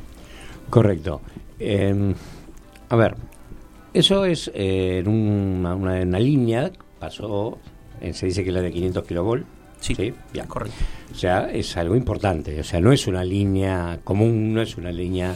Correcto. 0.70 1.20
Em, 1.58 2.14
a 2.88 2.96
ver, 2.96 3.16
eso 3.92 4.24
es 4.24 4.50
eh, 4.54 4.98
en 4.98 5.08
una, 5.08 5.74
una, 5.74 6.18
línea, 6.18 6.70
pasó, 6.98 7.58
eh, 8.00 8.12
se 8.12 8.26
dice 8.26 8.44
que 8.44 8.52
la 8.52 8.60
de 8.60 8.72
500 8.72 9.06
kilovolts 9.06 9.46
Sí, 9.80 9.94
¿sí? 9.94 10.14
correcto. 10.48 10.84
O 11.12 11.14
sea, 11.14 11.50
es 11.50 11.76
algo 11.76 11.96
importante. 11.96 12.58
O 12.60 12.64
sea, 12.64 12.80
no 12.80 12.92
es 12.92 13.06
una 13.06 13.24
línea 13.24 14.00
común, 14.04 14.54
no 14.54 14.62
es 14.62 14.76
una 14.76 14.90
línea 14.90 15.34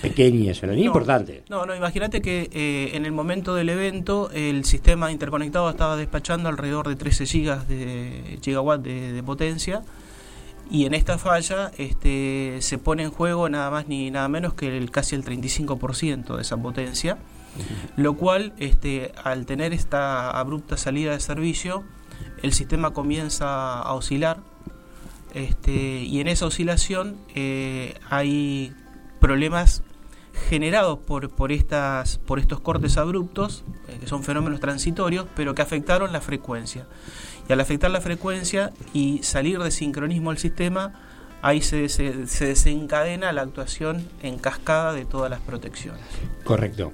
pequeña, 0.00 0.50
es 0.50 0.62
una 0.62 0.72
línea 0.72 0.86
importante. 0.86 1.44
No, 1.48 1.64
no, 1.66 1.76
imagínate 1.76 2.20
que 2.20 2.50
eh, 2.52 2.90
en 2.94 3.06
el 3.06 3.12
momento 3.12 3.54
del 3.54 3.68
evento 3.68 4.30
el 4.32 4.64
sistema 4.64 5.12
interconectado 5.12 5.70
estaba 5.70 5.96
despachando 5.96 6.48
alrededor 6.48 6.88
de 6.88 6.96
13 6.96 7.26
gigas 7.26 7.68
de, 7.68 8.38
gigawatt 8.42 8.82
de, 8.82 9.22
potencia 9.22 9.82
y 10.72 10.86
en 10.86 10.94
esta 10.94 11.18
falla 11.18 11.70
este, 11.76 12.56
se 12.60 12.78
pone 12.78 13.02
en 13.02 13.10
juego 13.10 13.48
nada 13.50 13.70
más 13.70 13.88
ni 13.88 14.10
nada 14.10 14.26
menos 14.28 14.54
que 14.54 14.74
el, 14.76 14.90
casi 14.90 15.14
el 15.14 15.22
35% 15.22 16.36
de 16.36 16.40
esa 16.40 16.56
potencia, 16.56 17.18
lo 17.96 18.14
cual 18.14 18.54
este, 18.58 19.12
al 19.22 19.44
tener 19.44 19.74
esta 19.74 20.30
abrupta 20.30 20.78
salida 20.78 21.12
de 21.12 21.20
servicio 21.20 21.84
el 22.42 22.54
sistema 22.54 22.92
comienza 22.92 23.80
a 23.80 23.92
oscilar 23.92 24.38
este, 25.34 25.72
y 25.72 26.20
en 26.20 26.28
esa 26.28 26.46
oscilación 26.46 27.18
eh, 27.34 27.94
hay 28.08 28.72
problemas 29.20 29.82
generados 30.48 30.98
por, 30.98 31.30
por, 31.30 31.52
estas, 31.52 32.18
por 32.18 32.38
estos 32.38 32.60
cortes 32.60 32.96
abruptos, 32.96 33.64
eh, 33.88 33.98
que 34.00 34.06
son 34.06 34.22
fenómenos 34.22 34.60
transitorios, 34.60 35.26
pero 35.36 35.54
que 35.54 35.62
afectaron 35.62 36.12
la 36.12 36.20
frecuencia. 36.20 36.86
Y 37.48 37.52
al 37.52 37.60
afectar 37.60 37.90
la 37.90 38.00
frecuencia 38.00 38.72
y 38.94 39.22
salir 39.22 39.58
de 39.58 39.70
sincronismo 39.70 40.30
al 40.30 40.38
sistema, 40.38 40.92
ahí 41.42 41.60
se, 41.60 41.88
se, 41.88 42.26
se 42.26 42.46
desencadena 42.46 43.32
la 43.32 43.42
actuación 43.42 44.06
en 44.22 44.38
cascada 44.38 44.92
de 44.92 45.04
todas 45.04 45.30
las 45.30 45.40
protecciones. 45.40 46.02
Correcto. 46.44 46.92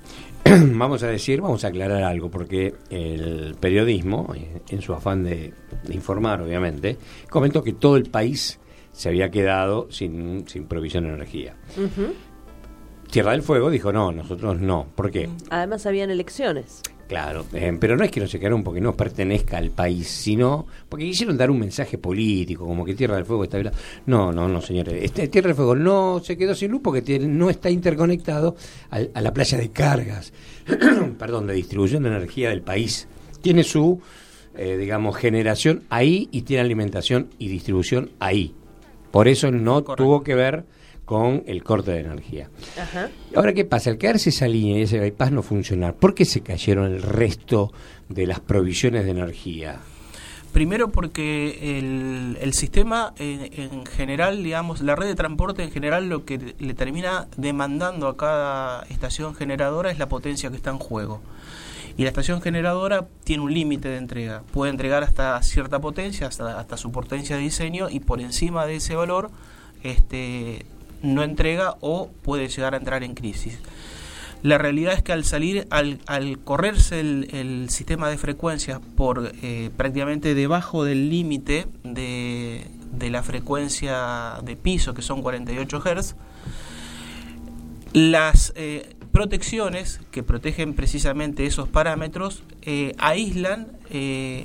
vamos 0.75 1.03
a 1.03 1.09
decir, 1.09 1.41
vamos 1.41 1.65
a 1.65 1.69
aclarar 1.69 2.03
algo, 2.03 2.31
porque 2.31 2.75
el 2.91 3.57
periodismo, 3.61 4.33
en 4.69 4.83
su 4.83 4.93
afán 4.95 5.25
de, 5.25 5.53
informar, 5.91 6.41
obviamente, 6.41 6.97
comentó 7.29 7.63
que 7.63 7.73
todo 7.73 7.97
el 7.97 8.05
país 8.05 8.59
se 8.93 9.09
había 9.09 9.31
quedado 9.31 9.89
sin, 9.91 10.49
sin 10.49 10.67
provisión 10.67 11.05
de 11.05 11.11
energía. 11.11 11.57
Tierra 13.11 13.33
del 13.33 13.43
Fuego 13.43 13.71
dijo, 13.71 13.93
no, 13.93 14.13
nosotros 14.13 14.61
no. 14.61 14.87
¿Por 14.95 15.11
qué? 15.11 15.29
Además 15.51 15.87
habían 15.87 16.11
elecciones. 16.11 16.83
Claro, 17.09 17.47
eh, 17.55 17.75
pero 17.81 17.97
no 17.97 18.05
es 18.05 18.11
que 18.11 18.21
no 18.21 18.27
se 18.27 18.39
quedaron 18.39 18.63
porque 18.63 18.83
no 18.83 18.95
pertenezca 18.95 19.57
al 19.57 19.71
país, 19.71 20.07
sino 20.09 20.67
porque 20.91 21.07
quisieron 21.07 21.39
dar 21.39 21.51
un 21.51 21.59
mensaje 21.59 21.97
político, 21.97 22.67
como 22.67 22.85
que 22.85 22.95
Tierra 22.95 23.17
del 23.17 23.25
Fuego 23.25 23.45
está... 23.45 23.59
No, 24.05 24.31
no, 24.31 24.47
no, 24.47 24.61
señores. 24.61 25.03
Este, 25.03 25.27
Tierra 25.29 25.49
del 25.49 25.57
Fuego 25.57 25.75
no 25.75 26.21
se 26.23 26.37
quedó 26.37 26.55
sin 26.55 26.71
luz 26.71 26.83
porque 26.85 27.19
no 27.21 27.49
está 27.49 27.71
interconectado 27.71 28.57
a, 28.91 29.21
la 29.23 29.33
playa 29.33 29.57
de 29.57 29.71
cargas, 29.71 30.35
perdón, 31.19 31.47
de 31.47 31.55
distribución 31.55 32.03
de 32.03 32.11
energía 32.11 32.51
del 32.51 32.61
país. 32.61 33.09
Tiene 33.41 33.65
su, 33.65 34.03
eh, 34.55 34.77
digamos, 34.77 35.17
generación 35.17 35.85
ahí 35.89 36.29
y 36.31 36.43
tiene 36.43 36.61
alimentación 36.61 37.31
y 37.39 37.49
distribución 37.49 38.11
ahí. 38.19 38.55
Por 39.11 39.29
eso 39.29 39.51
no 39.51 39.83
tuvo 39.83 40.23
que 40.23 40.35
ver 40.35 40.67
con 41.09 41.43
el 41.47 41.65
corte 41.65 41.93
de 41.93 42.01
energía. 42.01 42.51
Ahora, 43.35 43.55
¿qué 43.55 43.65
pasa? 43.65 43.89
Al 43.89 43.97
quedarse 43.97 44.29
esa 44.29 44.47
línea 44.47 44.79
y 44.79 44.83
ese 44.83 44.99
bypass 44.99 45.33
no 45.33 45.43
funcionar, 45.43 45.95
¿por 45.95 46.15
qué 46.15 46.27
se 46.27 46.43
cayeron 46.43 46.93
el 46.93 47.01
resto 47.01 47.73
de 48.11 48.27
las 48.27 48.41
provisiones 48.41 49.07
de 49.07 49.13
energía? 49.13 49.81
Primero 50.53 50.91
porque 50.91 51.79
el, 52.43 52.53
sistema 52.53 53.15
en, 53.19 53.87
general, 53.87 54.43
digamos, 54.43 54.83
la 54.83 54.97
red 54.97 55.07
de 55.07 55.15
transporte 55.15 55.63
en 55.63 55.71
general 55.71 56.11
lo 56.11 56.27
que 56.27 56.55
le 56.59 56.75
termina 56.75 57.27
demandando 57.39 58.07
a 58.07 58.19
cada 58.19 58.83
estación 58.91 59.35
generadora 59.35 59.91
es 59.91 59.99
la 59.99 60.11
potencia 60.11 60.51
que 60.51 60.57
está 60.57 60.69
en 60.69 60.79
juego. 60.79 61.23
Y 61.97 62.03
la 62.03 62.09
estación 62.09 62.43
generadora 62.43 63.07
tiene 63.25 63.45
un 63.45 63.55
límite 63.55 63.89
de 63.89 63.97
entrega. 63.97 64.43
Puede 64.53 64.73
entregar 64.73 65.05
hasta 65.05 65.43
cierta 65.43 65.81
potencia, 65.81 66.27
hasta, 66.27 66.61
hasta 66.61 66.77
su 66.77 66.93
potencia 66.93 67.37
de 67.37 67.43
diseño, 67.43 67.89
y 67.89 68.01
por 68.01 68.21
encima 68.21 68.67
de 68.67 68.77
ese 68.77 68.95
valor 68.95 69.31
este, 69.83 70.67
no 71.03 71.23
entrega 71.23 71.77
o 71.81 72.11
puede 72.23 72.49
llegar 72.49 72.75
a 72.75 72.79
entrar 72.79 73.03
en 73.03 73.15
crisis. 73.15 73.59
La 74.43 74.57
realidad 74.57 74.95
es 74.95 75.03
que 75.03 75.13
al 75.13 75.25
salir, 75.25 75.67
al, 75.71 75.99
correrse 76.45 77.01
el, 77.01 77.67
sistema 77.71 78.09
de 78.09 78.19
frecuencias 78.19 78.81
por 78.97 79.33
eh, 79.43 79.71
prácticamente 79.77 80.35
debajo 80.35 80.85
del 80.85 81.11
límite 81.11 81.67
de, 81.83 82.65
de, 82.93 83.11
la 83.11 83.25
frecuencia 83.25 84.39
de 84.45 84.55
piso, 84.55 84.95
que 84.95 85.03
son 85.03 85.23
48 85.23 85.81
Hz, 85.81 86.15
las 87.93 88.53
eh, 88.55 88.95
protecciones 89.11 90.01
que 90.13 90.23
protegen 90.23 90.75
precisamente 90.75 91.45
esos 91.45 91.69
parámetros 91.69 92.45
eh, 92.63 92.95
aíslan 92.99 93.69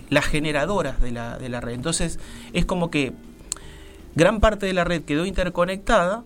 las 0.09 0.25
generadoras 0.25 1.01
de 1.01 1.11
la, 1.11 1.37
de 1.37 1.49
la 1.49 1.59
red. 1.59 1.73
Entonces 1.73 2.17
es 2.53 2.65
como 2.65 2.89
que 2.89 3.11
gran 4.15 4.39
parte 4.39 4.65
de 4.65 4.73
la 4.73 4.85
red 4.85 5.03
quedó 5.03 5.25
interconectada 5.25 6.23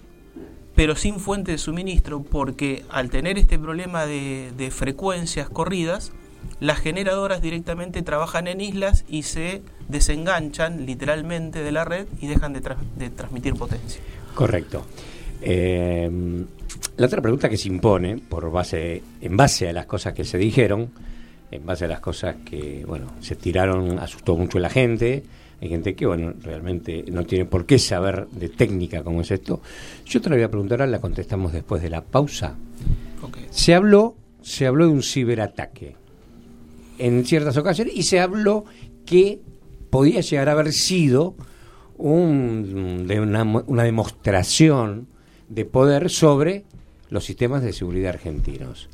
pero 0.78 0.96
sin 0.96 1.20
fuente 1.20 1.54
de 1.54 1.58
suministro, 1.58 2.22
porque 2.22 2.84
al 2.90 3.10
tener 3.10 3.40
este 3.40 3.58
problema 3.58 4.06
de, 4.06 4.70
frecuencias 4.72 5.50
corridas, 5.50 6.12
las 6.60 6.78
generadoras 6.78 7.42
directamente 7.42 8.04
trabajan 8.04 8.48
en 8.48 8.62
islas 8.62 9.04
y 9.10 9.24
se 9.24 9.64
desenganchan 9.88 10.86
literalmente 10.86 11.64
de 11.64 11.72
la 11.72 11.84
red 11.84 12.06
y 12.22 12.28
dejan 12.28 12.54
de, 12.54 13.10
transmitir 13.10 13.56
potencia. 13.56 14.00
Correcto. 14.36 14.86
Eh, 15.42 16.46
la 16.96 17.06
otra 17.08 17.24
pregunta 17.24 17.50
que 17.50 17.58
se 17.58 17.70
impone, 17.70 18.20
por 18.20 18.52
base, 18.52 19.02
en 19.20 19.36
base 19.36 19.68
a 19.68 19.74
las 19.74 19.88
cosas 19.88 20.14
que 20.14 20.26
se 20.26 20.38
dijeron, 20.38 20.92
en 21.50 21.66
base 21.66 21.86
a 21.86 21.88
las 21.88 22.02
cosas 22.02 22.36
que, 22.46 22.86
bueno, 22.86 23.14
se 23.20 23.36
tiraron, 23.36 23.98
asustó 23.98 24.38
mucho 24.38 24.60
a 24.60 24.62
la 24.62 24.70
gente, 24.70 25.24
hay 25.60 25.70
gente 25.70 25.96
que, 25.96 26.06
bueno, 26.06 26.34
realmente 26.42 27.04
no 27.12 27.26
tiene 27.26 27.46
por 27.46 27.66
qué 27.66 27.80
saber 27.80 28.28
de 28.30 28.50
técnica 28.50 29.04
como 29.04 29.22
es 29.22 29.32
esto. 29.32 29.62
Yo 30.06 30.22
te 30.22 30.30
la 30.30 30.36
voy 30.36 30.44
a 30.44 30.52
preguntar, 30.52 30.82
ahora 30.82 30.92
la 30.92 31.02
contestamos 31.02 31.52
después 31.52 31.82
de 31.82 31.90
la 31.90 32.04
pausa. 32.04 32.56
Se 33.50 33.74
habló, 33.74 34.16
se 34.42 34.68
habló 34.68 34.86
de 34.86 34.92
un 34.92 35.04
ciberataque 35.04 35.96
en 37.00 37.26
ciertas 37.26 37.58
ocasiones 37.58 37.96
y 37.96 38.04
se 38.04 38.20
habló 38.20 38.66
que 39.06 39.42
podía 39.90 40.22
llegar 40.22 40.50
a 40.50 40.52
haber 40.52 40.74
sido 40.74 41.36
un, 41.98 43.06
de 43.08 43.20
una, 43.20 43.44
una 43.44 43.84
demostración 43.84 45.08
de 45.50 45.66
poder 45.66 46.10
sobre 46.10 46.66
los 47.10 47.26
sistemas 47.26 47.64
de 47.64 47.74
seguridad 47.74 48.14
argentinos. 48.14 48.90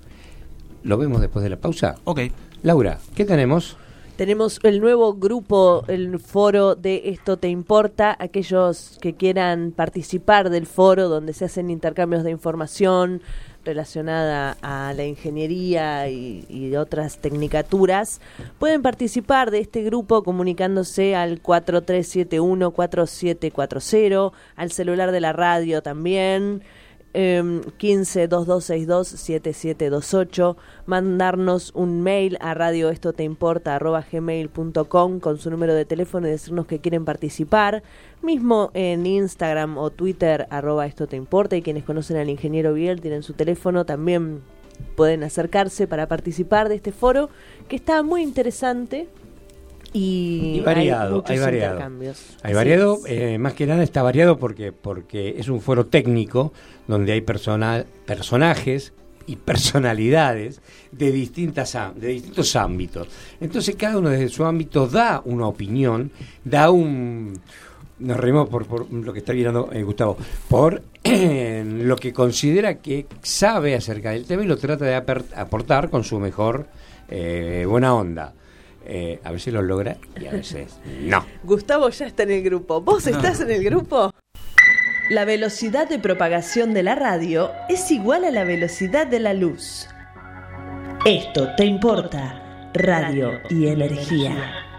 ¿Lo 0.83 0.97
vemos 0.97 1.19
después 1.19 1.43
de 1.43 1.49
la 1.49 1.57
pausa? 1.57 1.95
Ok. 2.05 2.21
Laura, 2.61 2.99
¿qué 3.15 3.25
tenemos? 3.25 3.77
Tenemos 4.15 4.59
el 4.61 4.79
nuevo 4.79 5.15
grupo, 5.15 5.83
el 5.87 6.19
foro 6.19 6.75
de 6.75 7.01
Esto 7.05 7.37
Te 7.37 7.49
Importa, 7.49 8.15
aquellos 8.19 8.99
que 9.01 9.15
quieran 9.15 9.71
participar 9.71 10.51
del 10.51 10.67
foro 10.67 11.09
donde 11.09 11.33
se 11.33 11.45
hacen 11.45 11.71
intercambios 11.71 12.23
de 12.23 12.29
información 12.29 13.23
relacionada 13.65 14.55
a 14.61 14.93
la 14.93 15.05
ingeniería 15.05 16.09
y, 16.09 16.75
otras 16.75 17.17
tecnicaturas, 17.17 18.21
pueden 18.59 18.83
participar 18.83 19.49
de 19.49 19.57
este 19.59 19.81
grupo 19.81 20.21
comunicándose 20.21 21.15
al 21.15 21.41
4371-4740, 21.41 24.31
al 24.55 24.71
celular 24.71 25.11
de 25.11 25.21
la 25.21 25.33
radio 25.33 25.81
también. 25.81 26.61
15 27.13 28.27
2262 28.27 29.07
7728 29.07 30.57
mandarnos 30.87 31.71
un 31.75 32.01
mail 32.01 32.37
a 32.41 32.55
radio 32.55 32.89
esto 32.89 33.13
te 33.13 33.23
importa 33.23 33.77
gmail.com 33.79 35.19
con 35.19 35.37
su 35.37 35.51
número 35.51 35.75
de 35.75 35.85
teléfono 35.85 36.27
y 36.27 36.31
decirnos 36.31 36.65
que 36.65 36.79
quieren 36.79 37.05
participar. 37.05 37.83
Mismo 38.23 38.71
en 38.73 39.05
Instagram 39.05 39.77
o 39.77 39.91
Twitter 39.91 40.47
arroba 40.49 40.87
esto 40.87 41.05
te 41.05 41.15
importa 41.15 41.55
y 41.55 41.61
quienes 41.61 41.83
conocen 41.83 42.17
al 42.17 42.29
ingeniero 42.29 42.73
Biel 42.73 42.99
tienen 42.99 43.21
su 43.21 43.33
teléfono 43.33 43.85
también 43.85 44.41
pueden 44.95 45.23
acercarse 45.23 45.87
para 45.87 46.07
participar 46.07 46.67
de 46.67 46.75
este 46.75 46.91
foro 46.91 47.29
que 47.67 47.75
está 47.75 48.01
muy 48.01 48.23
interesante 48.23 49.07
y, 49.93 50.59
variado, 50.61 51.23
hay, 51.27 51.37
variado. 51.37 51.79
Hay 52.41 52.53
variado, 52.53 52.99
eh, 53.05 53.37
más 53.37 53.53
que 53.53 53.67
nada 53.67 53.83
está 53.83 54.01
variado 54.01 54.37
porque 54.39 54.71
porque 54.71 55.35
es 55.37 55.47
un 55.47 55.61
foro 55.61 55.85
técnico 55.85 56.51
donde 56.87 57.13
hay 57.13 57.21
personal, 57.21 57.85
personajes 58.05 58.93
y 59.27 59.35
personalidades 59.35 60.61
de 60.91 61.11
distintas 61.11 61.77
de 61.95 62.07
distintos 62.07 62.55
ámbitos. 62.55 63.07
Entonces 63.39 63.75
cada 63.75 63.97
uno 63.99 64.09
desde 64.09 64.29
su 64.29 64.43
ámbito 64.43 64.87
da 64.87 65.21
una 65.25 65.47
opinión, 65.47 66.11
da 66.43 66.71
un 66.71 67.39
nos 67.99 68.17
reímos 68.17 68.49
por, 68.49 68.65
por 68.65 68.91
lo 68.91 69.13
que 69.13 69.19
está 69.19 69.31
viendo 69.33 69.69
eh, 69.71 69.83
Gustavo, 69.83 70.17
por 70.49 70.81
lo 71.03 71.95
que 71.95 72.11
considera 72.11 72.79
que 72.79 73.05
sabe 73.21 73.75
acerca 73.75 74.11
del 74.11 74.25
tema 74.25 74.43
y 74.43 74.47
lo 74.47 74.57
trata 74.57 74.85
de 74.85 74.95
aportar 74.95 75.89
con 75.89 76.03
su 76.03 76.19
mejor 76.19 76.67
eh, 77.09 77.65
buena 77.67 77.93
onda. 77.93 78.33
Eh, 78.85 79.19
a 79.23 79.31
veces 79.31 79.53
lo 79.53 79.61
logra 79.61 79.97
y 80.19 80.27
a 80.27 80.31
veces 80.31 80.79
no. 81.01 81.25
Gustavo 81.43 81.89
ya 81.89 82.05
está 82.05 82.23
en 82.23 82.31
el 82.31 82.43
grupo. 82.43 82.81
¿Vos 82.81 83.07
estás 83.07 83.39
en 83.41 83.51
el 83.51 83.63
grupo? 83.63 84.13
La 85.09 85.25
velocidad 85.25 85.87
de 85.87 85.99
propagación 85.99 86.73
de 86.73 86.83
la 86.83 86.95
radio 86.95 87.51
es 87.69 87.91
igual 87.91 88.23
a 88.23 88.31
la 88.31 88.45
velocidad 88.45 89.05
de 89.05 89.19
la 89.19 89.33
luz. 89.33 89.87
Esto 91.05 91.49
te 91.57 91.65
importa, 91.65 92.71
radio 92.73 93.41
y 93.49 93.67
energía. 93.67 94.72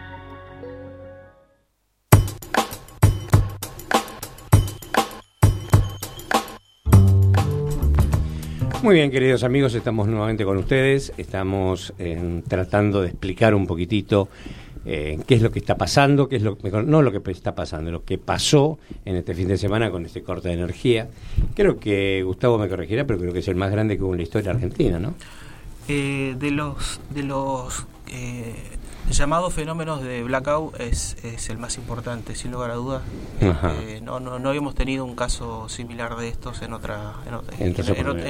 Muy 8.85 8.97
bien, 8.97 9.11
queridos 9.11 9.45
amigos, 9.45 9.75
estamos 9.75 10.09
nuevamente 10.09 10.45
con 10.45 10.59
ustedes. 10.59 11.15
Estamos 11.17 11.95
eh, 11.99 12.43
tratando 12.47 13.01
de 13.01 13.09
explicar 13.09 13.55
un 13.55 13.67
poquitito 13.67 14.29
eh, 14.85 15.19
qué 15.27 15.37
es 15.37 15.41
lo 15.41 15.51
que 15.51 15.59
está 15.59 15.79
pasando, 15.79 16.29
qué 16.29 16.37
es 16.37 16.43
lo 16.43 16.59
no 16.85 17.01
lo 17.01 17.11
que 17.11 17.31
está 17.31 17.55
pasando, 17.55 17.91
lo 17.91 18.05
que 18.05 18.19
pasó 18.19 18.79
en 19.07 19.17
este 19.17 19.35
fin 19.35 19.49
de 19.49 19.57
semana 19.57 19.91
con 19.91 20.05
este 20.05 20.23
corte 20.23 20.49
de 20.49 20.55
energía. 20.55 21.09
Creo 21.55 21.79
que 21.81 22.23
Gustavo 22.25 22.59
me 22.59 22.69
corregirá, 22.69 23.07
pero 23.07 23.19
creo 23.19 23.33
que 23.33 23.39
es 23.39 23.49
el 23.49 23.57
más 23.57 23.73
grande 23.73 23.97
que 23.97 24.03
hubo 24.03 24.13
en 24.13 24.19
la 24.19 24.25
historia 24.25 24.51
argentina, 24.51 24.99
¿no? 24.99 25.15
Eh, 25.89 26.35
de 26.39 26.51
los 26.51 27.01
de 27.09 27.23
los 27.23 27.87
llamado 29.11 29.51
fenómenos 29.51 30.03
de 30.03 30.23
blackout 30.23 30.81
es, 30.81 31.17
es 31.23 31.51
el 31.51 31.59
más 31.59 31.77
importante, 31.77 32.35
sin 32.35 32.53
lugar 32.53 32.71
a 32.71 32.75
dudas. 32.75 33.03
Eh, 33.41 34.01
no, 34.03 34.21
no, 34.21 34.39
no 34.39 34.49
habíamos 34.49 34.75
tenido 34.75 35.05
un 35.05 35.15
caso 35.15 35.69
similar 35.69 36.17
de 36.17 36.29
estos 36.29 36.63
en, 36.63 36.73
otra, 36.73 37.15
en, 37.27 37.35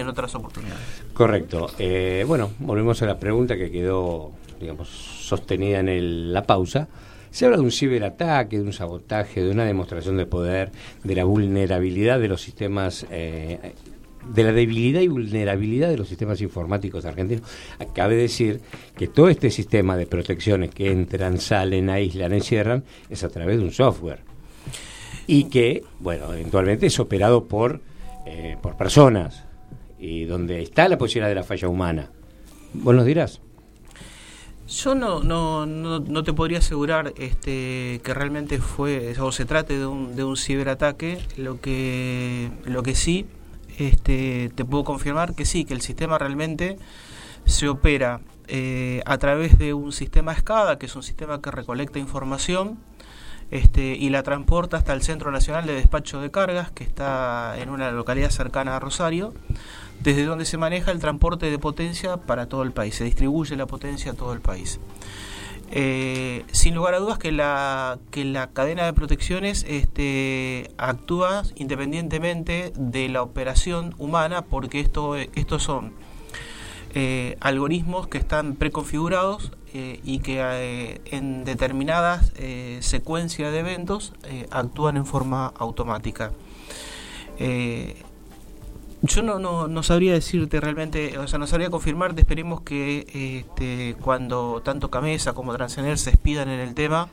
otras, 0.09 0.35
oportunidades. 0.35 0.83
Correcto. 1.13 1.71
Eh, 1.79 2.25
bueno, 2.27 2.51
volvemos 2.59 3.01
a 3.03 3.07
la 3.07 3.19
pregunta 3.19 3.57
que 3.57 3.71
quedó, 3.71 4.33
digamos, 4.61 4.89
sostenida 4.89 5.81
en 5.81 5.89
el, 5.89 6.33
la 6.33 6.43
pausa. 6.45 6.89
Se 7.31 7.47
habla 7.47 7.57
de 7.57 7.65
un 7.65 7.73
ciberataque, 7.73 8.59
de 8.59 8.63
un 8.63 8.73
sabotaje, 8.73 9.43
de 9.43 9.51
una 9.51 9.65
demostración 9.65 10.17
de 10.17 10.27
poder, 10.27 10.71
de 11.03 11.15
la 11.15 11.25
vulnerabilidad 11.25 12.21
de 12.21 12.29
los 12.29 12.41
sistemas 12.41 13.07
eh, 13.11 13.75
de 14.29 14.45
la 14.45 14.53
debilidad 14.53 15.01
y 15.01 15.09
vulnerabilidad 15.09 15.89
de 15.89 15.97
los 15.97 16.09
sistemas 16.09 16.41
informáticos 16.41 17.05
argentinos. 17.05 17.45
Cabe 17.95 18.17
decir 18.17 18.61
que 18.97 19.09
todo 19.09 19.29
este 19.29 19.51
sistema 19.51 19.97
de 19.97 20.07
protecciones 20.07 20.71
que 20.71 20.91
entran, 20.91 21.39
salen, 21.39 21.91
aíslan, 21.91 22.33
encierran, 22.33 22.85
es 23.11 23.25
a 23.25 23.29
través 23.29 23.59
de 23.59 23.65
un 23.65 23.73
software. 23.73 24.21
y 25.27 25.45
que, 25.45 25.83
bueno, 26.01 26.33
eventualmente 26.35 26.87
es 26.87 27.01
operado 27.01 27.45
por, 27.45 27.81
eh, 28.27 28.59
por 28.61 28.77
personas 28.77 29.45
y 29.99 30.25
donde 30.25 30.61
está 30.61 30.87
la 30.87 30.99
posibilidad 30.99 31.29
de 31.29 31.35
la 31.35 31.45
falla 31.45 31.69
humana. 31.69 32.11
¿Vos 32.75 32.95
nos 32.95 33.07
dirás? 33.07 33.41
Yo 34.67 34.95
no, 34.95 35.23
no, 35.23 35.67
no, 35.67 36.25
te 36.25 36.33
podría 36.33 36.59
asegurar 36.59 37.13
este, 37.19 38.01
que 38.03 38.15
realmente 38.15 38.59
fue 38.59 39.15
o 39.21 39.31
se 39.31 39.45
trate 39.45 39.79
de 39.79 39.87
un, 39.87 40.17
de 40.17 40.25
un 40.25 40.37
ciberataque. 40.37 41.19
Lo 41.37 41.61
que, 41.61 42.51
lo 42.65 42.83
que 42.83 42.95
sí 42.95 43.27
este, 43.79 44.51
te 44.55 44.65
puedo 44.65 44.85
confirmar 44.85 45.35
que 45.35 45.45
sí, 45.45 45.65
que 45.65 45.75
el 45.75 45.81
sistema 45.81 46.19
realmente 46.19 46.79
se 47.45 47.69
opera 47.69 48.21
eh, 48.47 49.03
a 49.07 49.19
través 49.19 49.59
de 49.59 49.75
un 49.75 49.93
sistema 49.93 50.35
SCADA, 50.35 50.79
que 50.79 50.87
es 50.87 50.97
un 50.97 51.03
sistema 51.03 51.41
que 51.41 51.51
recolecta 51.51 51.99
información 51.99 52.79
este, 53.51 53.97
y 53.97 54.11
la 54.11 54.23
transporta 54.23 54.77
hasta 54.77 54.93
el 54.93 55.03
Centro 55.03 55.31
Nacional 55.31 55.67
de 55.67 55.75
Despacho 55.75 56.21
de 56.21 56.31
Cargas, 56.31 56.71
que 56.71 56.85
está 56.85 57.55
en 57.59 57.71
una 57.71 57.91
localidad 57.91 58.31
cercana 58.31 58.77
a 58.77 58.81
Rosario, 58.81 59.35
desde 60.01 60.25
donde 60.25 60.45
se 60.45 60.59
maneja 60.59 60.91
el 60.91 60.99
transporte 60.99 61.51
de 61.51 61.59
potencia 61.59 62.17
para 62.17 62.47
todo 62.47 62.63
el 62.63 62.73
país, 62.73 62.97
se 62.97 63.05
distribuye 63.05 63.57
la 63.57 63.67
potencia 63.67 64.13
a 64.13 64.15
todo 64.15 64.33
el 64.33 64.41
país. 64.41 64.81
Eh, 65.77 66.45
sin 66.53 66.77
lugar 66.77 66.95
a 66.95 67.01
dudas 67.01 67.19
que 67.19 67.33
la, 67.33 67.99
que 68.13 68.25
la 68.25 68.47
cadena 68.53 68.85
de 68.85 68.93
protecciones 68.93 69.67
este, 69.69 70.71
actúa 70.79 71.43
independientemente 71.57 72.73
de 72.77 73.09
la 73.09 73.23
operación 73.23 73.93
humana 73.99 74.43
porque 74.43 74.79
esto, 74.79 75.17
estos 75.17 75.65
son 75.65 75.93
eh, 76.95 77.37
algoritmos 77.41 78.07
que 78.07 78.19
están 78.19 78.55
preconfigurados 78.55 79.51
eh, 79.73 79.99
y 80.05 80.21
que 80.21 81.01
en 81.07 81.45
determinadas 81.45 82.33
secuencias 82.79 83.51
de 83.51 83.59
eventos 83.59 84.13
actúan 84.53 84.97
en 84.97 85.07
forma 85.07 85.53
automática. 85.57 86.31
Yo 89.07 89.23
no, 89.23 89.39
no, 89.39 89.69
no, 89.69 89.83
sabría 89.83 90.15
decirte 90.15 90.61
realmente, 90.61 91.19
o 91.19 91.29
sea, 91.29 91.39
no 91.39 91.47
sabría 91.47 91.69
confirmarte, 91.69 92.23
esperemos 92.23 92.63
que 92.63 93.07
este, 93.39 93.97
cuando 94.01 94.63
tanto 94.65 94.91
Camesa 94.91 95.35
como 95.35 95.53
Transener 95.55 95.99
se 95.99 96.09
expidan 96.09 96.49
en 96.49 96.59
el 96.59 96.73
tema, 96.73 97.11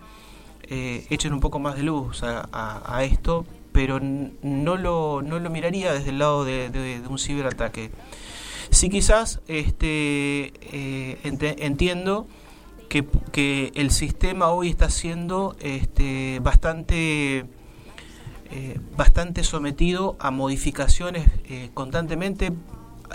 eh, 0.69 1.05
echen 1.09 1.33
un 1.33 1.41
poco 1.41 1.59
más 1.59 1.75
de 1.75 1.83
luz 1.83 2.23
a, 2.23 3.03
esto, 3.03 3.45
pero 3.73 3.99
no 3.99 4.77
lo, 4.77 5.21
no 5.21 5.39
lo 5.39 5.49
miraría 5.49 5.91
desde 5.91 6.11
el 6.11 6.19
lado 6.19 6.45
de, 6.45 7.01
un 7.09 7.19
ciberataque. 7.19 7.91
Sí 8.69 8.89
quizás 8.89 9.41
este, 9.49 10.53
eh, 10.61 11.17
entiendo 11.23 12.25
que, 12.87 13.05
que, 13.33 13.73
el 13.75 13.91
sistema 13.91 14.47
hoy 14.47 14.69
está 14.69 14.89
siendo 14.89 15.57
este, 15.59 16.39
bastante 16.39 17.47
eh, 18.53 18.79
bastante 18.97 19.45
sometido 19.45 20.17
a 20.19 20.29
modificaciones 20.29 21.25
eh, 21.45 21.69
constantemente, 21.73 22.51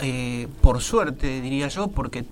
eh, 0.00 0.48
por 0.62 0.80
suerte 0.80 1.42
diría 1.42 1.68
yo, 1.68 1.88
porque 1.88 2.24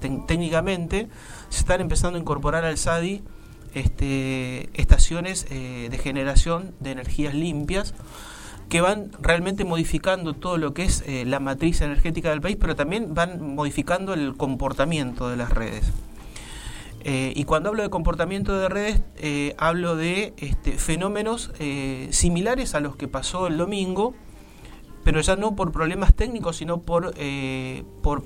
técnicamente 0.00 1.08
se 1.48 1.60
están 1.60 1.80
empezando 1.80 2.18
a 2.18 2.20
incorporar 2.20 2.66
al 2.66 2.76
SADI 2.76 3.22
este, 3.74 4.68
estaciones 4.78 5.46
de 5.48 5.98
generación 6.02 6.74
de 6.80 6.90
energías 6.90 7.34
limpias 7.34 7.94
que 8.68 8.82
van 8.82 9.12
realmente 9.20 9.64
modificando 9.64 10.34
todo 10.34 10.58
lo 10.58 10.74
que 10.74 10.84
es 10.84 11.04
la 11.26 11.40
matriz 11.40 11.80
energética 11.80 12.30
del 12.30 12.42
país, 12.42 12.58
pero 12.60 12.76
también 12.76 13.14
van 13.14 13.54
modificando 13.54 14.12
el 14.12 14.36
comportamiento 14.36 15.30
de 15.30 15.36
las 15.36 15.50
redes. 15.50 15.90
Eh, 17.08 17.32
y 17.36 17.44
cuando 17.44 17.68
hablo 17.68 17.84
de 17.84 17.88
comportamiento 17.88 18.58
de 18.58 18.68
redes, 18.68 19.00
eh, 19.18 19.54
hablo 19.58 19.94
de 19.94 20.34
este, 20.38 20.72
fenómenos 20.72 21.52
eh, 21.60 22.08
similares 22.10 22.74
a 22.74 22.80
los 22.80 22.96
que 22.96 23.06
pasó 23.06 23.46
el 23.46 23.56
domingo, 23.58 24.12
pero 25.04 25.20
ya 25.20 25.36
no 25.36 25.54
por 25.54 25.70
problemas 25.70 26.14
técnicos, 26.14 26.56
sino 26.56 26.80
por, 26.80 27.14
por 28.02 28.24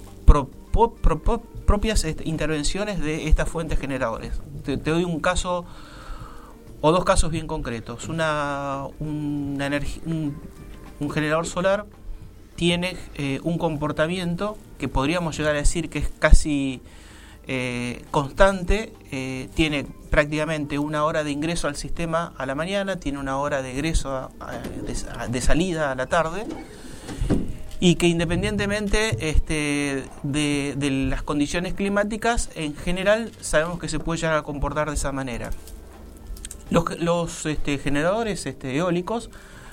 propias 1.67 2.05
este, 2.05 2.27
intervenciones 2.27 3.01
de 3.01 3.29
estas 3.29 3.51
fuentes 3.51 3.78
generadoras. 3.78 4.41
Te, 4.65 4.78
doy 4.78 5.04
un 5.04 5.21
caso 5.21 5.67
o 6.81 6.91
dos 6.91 7.04
casos 7.04 7.31
bien 7.31 7.47
concretos. 7.47 8.09
Una, 8.09 8.87
una 8.99 9.71
un, 10.07 10.41
un 11.00 11.11
generador 11.11 11.45
solar 11.45 11.85
tiene 12.57 12.97
un 13.43 13.59
comportamiento 13.59 14.57
que 14.78 14.89
podríamos 14.89 15.37
llegar 15.37 15.54
a 15.54 15.59
decir 15.59 15.91
que 15.91 15.99
es 15.99 16.09
casi 16.19 16.81
eh, 17.52 18.04
constante, 18.13 18.93
eh, 19.10 19.49
tiene 19.54 19.84
prácticamente 20.08 20.78
una 20.78 21.04
hora 21.04 21.25
de 21.25 21.32
ingreso 21.32 21.67
al 21.67 21.75
sistema 21.75 22.32
a 22.39 22.47
la 22.47 22.54
mañana, 22.54 23.00
tiene 23.00 23.19
una 23.19 23.39
hora 23.39 23.60
de 23.60 23.73
egreso 23.73 24.30
de, 25.28 25.41
salida 25.41 25.91
a 25.91 25.97
la 25.97 26.06
tarde 26.06 26.47
y 27.80 27.97
que 27.97 28.06
independientemente 28.06 29.30
este, 29.30 30.04
de, 30.23 30.76
las 31.10 31.25
condiciones 31.25 31.75
climáticas, 31.75 32.50
en 32.54 32.76
general 32.76 33.32
sabemos 33.41 33.80
que 33.80 33.89
se 33.89 33.99
puede 33.99 34.21
llegar 34.21 34.36
a 34.36 34.43
comportar 34.43 34.89
de 34.89 34.95
esa 34.95 35.10
manera. 35.10 35.50
Los, 36.71 37.47
este, 37.47 37.78
generadores 37.78 38.47
este, 38.47 38.76
eólicos 38.76 39.28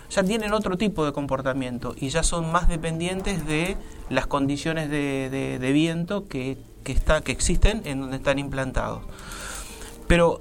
ya 0.09 0.23
tienen 0.23 0.51
otro 0.53 0.79
tipo 0.79 1.05
de 1.05 1.13
comportamiento 1.13 1.93
y 1.95 2.09
ya 2.09 2.23
son 2.23 2.51
más 2.51 2.69
dependientes 2.69 3.45
de 3.45 3.77
las 4.09 4.25
condiciones 4.25 4.89
de, 4.89 5.29
de 5.29 5.71
viento 5.73 6.27
que 6.27 6.57
que, 6.87 6.93
está, 6.93 7.19
que 7.19 7.33
existen 7.33 7.81
en 7.83 7.99
donde 7.99 8.15
están 8.15 8.39
implantados. 8.39 9.03
Pero 10.07 10.39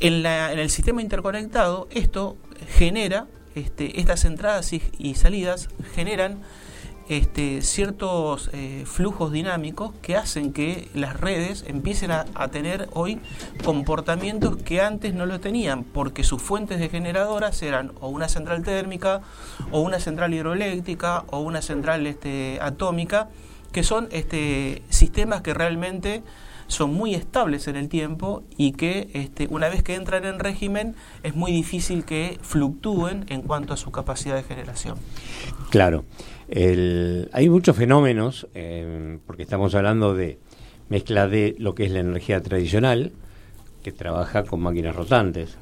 en, 0.00 0.22
la, 0.22 0.54
en 0.54 0.58
el 0.58 0.70
sistema 0.70 1.02
interconectado 1.02 1.86
esto 1.90 2.38
genera, 2.66 3.26
este, 3.54 4.00
estas 4.00 4.24
entradas 4.24 4.72
y, 4.72 5.14
salidas 5.16 5.68
generan 5.94 6.40
este, 7.10 7.60
ciertos 7.60 8.48
eh, 8.54 8.84
flujos 8.86 9.30
dinámicos 9.30 9.92
que 10.00 10.16
hacen 10.16 10.54
que 10.54 10.88
las 10.94 11.20
redes 11.20 11.62
empiecen 11.66 12.10
a, 12.10 12.24
tener 12.50 12.88
hoy 12.94 13.20
comportamientos 13.66 14.56
que 14.56 14.80
antes 14.80 15.12
no 15.12 15.26
lo 15.26 15.40
tenían, 15.40 15.84
porque 15.84 16.24
sus 16.24 16.40
fuentes 16.40 16.80
de 16.80 16.88
generadoras 16.88 17.60
eran 17.62 17.92
o 18.00 18.08
una 18.08 18.30
central 18.30 18.62
térmica, 18.62 19.20
o 19.72 19.82
una 19.82 20.00
central 20.00 20.32
hidroeléctrica, 20.32 21.24
o 21.26 21.40
una 21.40 21.60
central 21.60 22.06
este, 22.06 22.58
atómica, 22.62 23.28
que 23.72 23.82
son 23.82 24.08
este, 24.10 24.82
sistemas 24.88 25.42
que 25.42 25.54
realmente 25.54 26.22
son 26.68 26.92
muy 26.92 27.14
estables 27.14 27.66
en 27.66 27.76
el 27.76 27.88
tiempo 27.88 28.44
y 28.56 28.72
que 28.72 29.08
este, 29.14 29.46
una 29.50 29.68
vez 29.68 29.82
que 29.82 29.94
entran 29.94 30.24
en 30.24 30.38
régimen 30.38 30.94
es 31.22 31.34
muy 31.34 31.50
difícil 31.50 32.04
que 32.04 32.38
fluctúen 32.42 33.24
en 33.28 33.42
cuanto 33.42 33.72
a 33.72 33.76
su 33.76 33.90
capacidad 33.90 34.36
de 34.36 34.42
generación. 34.42 34.98
Claro, 35.70 36.04
hay 36.50 37.48
muchos 37.48 37.76
fenómenos, 37.76 38.46
eh, 38.54 39.18
porque 39.26 39.42
estamos 39.42 39.74
hablando 39.74 40.14
de 40.14 40.38
mezcla 40.88 41.26
de 41.26 41.56
lo 41.58 41.74
que 41.74 41.84
es 41.84 41.90
la 41.90 42.00
energía 42.00 42.42
tradicional, 42.42 43.12
que 43.82 43.92
trabaja 43.92 44.44
con 44.44 44.60
máquinas 44.60 44.94
rotantes, 44.94 45.56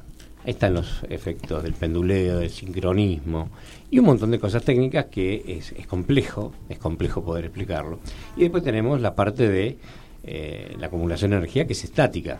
Están 0.47 0.75
los 0.75 1.03
efectos 1.09 1.61
del 1.61 1.73
penduleo, 1.73 2.39
del 2.39 2.49
sincronismo 2.49 3.49
y 3.91 3.99
un 3.99 4.05
montón 4.05 4.31
de 4.31 4.39
cosas 4.39 4.63
técnicas 4.63 5.07
que 5.07 5.43
es, 5.45 5.73
complejo, 5.87 6.53
es 6.69 6.79
complejo 6.79 7.21
poder 7.21 7.43
explicarlo. 7.43 7.99
Y 8.37 8.43
después 8.43 8.63
tenemos 8.63 9.01
la 9.01 9.13
parte 9.13 9.49
de 9.49 9.77
eh, 10.23 10.73
la 10.79 10.87
acumulación 10.87 11.31
de 11.31 11.37
energía 11.37 11.67
que 11.67 11.73
es 11.73 11.83
estática. 11.83 12.39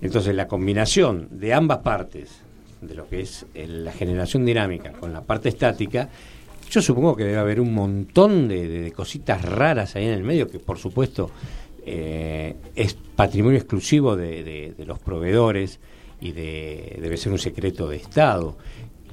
Entonces 0.00 0.34
la 0.34 0.48
combinación 0.48 1.28
de 1.30 1.54
ambas 1.54 1.78
partes, 1.78 2.40
de 2.80 2.96
lo 2.96 3.08
que 3.08 3.20
es 3.20 3.46
la 3.54 3.92
generación 3.92 4.44
dinámica 4.44 4.90
con 4.90 5.12
la 5.12 5.20
parte 5.20 5.48
estática, 5.48 6.08
yo 6.68 6.82
supongo 6.82 7.14
que 7.14 7.22
debe 7.22 7.38
haber 7.38 7.60
un 7.60 7.72
montón 7.72 8.48
de, 8.48 8.92
cositas 8.96 9.42
raras 9.42 9.94
ahí 9.94 10.06
en 10.06 10.12
el 10.12 10.24
medio 10.24 10.48
que 10.48 10.58
por 10.58 10.78
supuesto 10.78 11.30
eh, 11.86 12.56
es 12.74 12.94
patrimonio 12.94 13.58
exclusivo 13.58 14.16
de 14.16 14.74
los 14.84 14.98
proveedores 14.98 15.78
y 16.20 16.32
de, 16.32 16.98
debe 17.00 17.16
ser 17.16 17.32
un 17.32 17.38
secreto 17.38 17.88
de 17.88 17.96
Estado. 17.96 18.56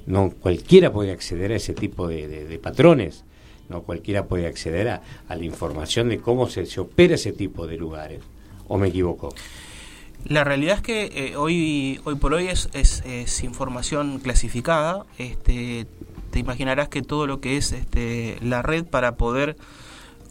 No 0.05 0.31
cualquiera 0.31 0.91
puede 0.91 1.11
acceder 1.11 1.51
a 1.51 1.55
ese 1.55 1.73
tipo 1.73 2.07
de, 2.07 2.59
patrones, 2.61 3.23
no 3.69 3.83
cualquiera 3.83 4.25
puede 4.27 4.47
acceder 4.47 4.89
a, 4.89 5.01
la 5.29 5.43
información 5.43 6.09
de 6.09 6.19
cómo 6.19 6.47
se, 6.47 6.65
se, 6.65 6.79
opera 6.79 7.15
ese 7.15 7.33
tipo 7.33 7.67
de 7.67 7.77
lugares. 7.77 8.21
¿O 8.67 8.77
me 8.77 8.87
equivoco? 8.87 9.33
La 10.27 10.43
realidad 10.43 10.77
es 10.77 10.81
que 10.81 11.11
eh, 11.13 11.35
hoy, 11.35 11.99
hoy 12.03 12.15
por 12.15 12.33
hoy 12.33 12.47
es, 12.47 12.69
es, 12.73 13.43
información 13.43 14.19
clasificada. 14.19 15.05
Este, 15.19 15.85
te 16.31 16.39
imaginarás 16.39 16.89
que 16.89 17.03
todo 17.03 17.27
lo 17.27 17.41
que 17.41 17.57
es 17.57 17.71
este, 17.71 18.37
la 18.41 18.63
red 18.63 18.85
para 18.85 19.17
poder 19.17 19.55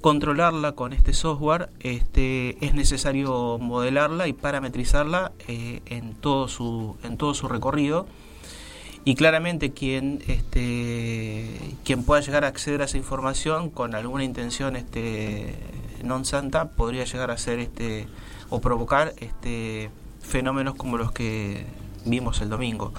controlarla 0.04 0.72
con 0.72 0.92
este 0.92 1.14
software 1.14 1.70
este, 1.80 2.62
es 2.62 2.74
necesario 2.74 3.56
modelarla 3.58 4.28
y 4.28 4.34
parametrizarla 4.34 5.32
eh, 5.48 5.80
en, 5.86 6.12
todo 6.12 6.46
su, 6.46 6.98
en 7.04 7.16
todo 7.16 7.32
su 7.32 7.48
recorrido. 7.48 8.06
Y 9.06 9.14
claramente 9.14 9.72
quien 9.72 10.22
este 10.26 11.58
quien 11.86 12.04
pueda 12.04 12.20
llegar 12.20 12.44
a 12.44 12.48
acceder 12.48 12.82
a 12.82 12.84
esa 12.84 12.98
información 12.98 13.70
con 13.70 13.94
alguna 13.94 14.24
intención 14.24 14.76
este 14.76 15.56
non 16.04 16.28
santa 16.28 16.68
podría 16.76 17.08
llegar 17.08 17.30
a 17.32 17.40
ser 17.40 17.58
este 17.58 18.04
o 18.52 18.60
provocar 18.60 19.16
este 19.24 19.88
fenómenos 20.20 20.74
como 20.74 20.98
los 20.98 21.12
que 21.12 21.64
vimos 22.04 22.42
el 22.42 22.50
domingo. 22.50 22.92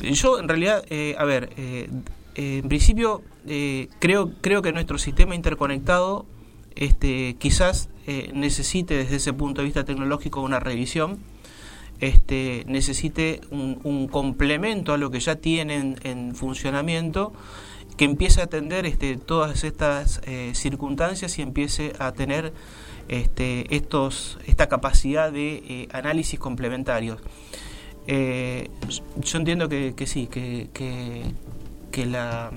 Yo 0.00 0.40
en 0.40 0.48
realidad, 0.48 0.82
eh, 0.88 1.14
a 1.18 1.24
ver, 1.28 1.52
eh, 1.58 1.90
en 2.36 2.68
principio 2.68 3.20
creo, 3.98 4.32
creo 4.40 4.62
que 4.62 4.72
nuestro 4.72 4.98
sistema 4.98 5.34
interconectado 5.34 6.26
este, 6.74 7.36
quizás 7.38 7.88
necesite 8.32 8.96
desde 8.96 9.16
ese 9.16 9.32
punto 9.32 9.60
de 9.60 9.66
vista 9.66 9.84
tecnológico 9.84 10.40
una 10.40 10.60
revisión, 10.60 11.18
este, 12.00 12.64
necesite 12.66 13.40
un, 13.50 14.08
complemento 14.08 14.92
a 14.92 14.98
lo 14.98 15.10
que 15.10 15.20
ya 15.20 15.36
tienen 15.36 15.98
en 16.04 16.34
funcionamiento 16.34 17.32
que 17.96 18.04
empiece 18.04 18.40
a 18.40 18.44
atender 18.44 18.84
este, 18.84 19.16
todas 19.16 19.64
estas 19.64 20.20
circunstancias 20.52 21.38
y 21.38 21.42
empiece 21.42 21.94
a 21.98 22.12
tener 22.12 22.52
este, 23.08 23.74
estos, 23.74 24.38
esta 24.46 24.68
capacidad 24.68 25.32
de 25.32 25.88
análisis 25.92 26.38
complementarios. 26.38 27.20
Eh, 28.06 28.70
yo 29.20 29.38
entiendo 29.38 29.68
que, 29.68 30.06
sí, 30.06 30.28
que, 30.28 30.68
que, 31.90 32.06
la, 32.06 32.52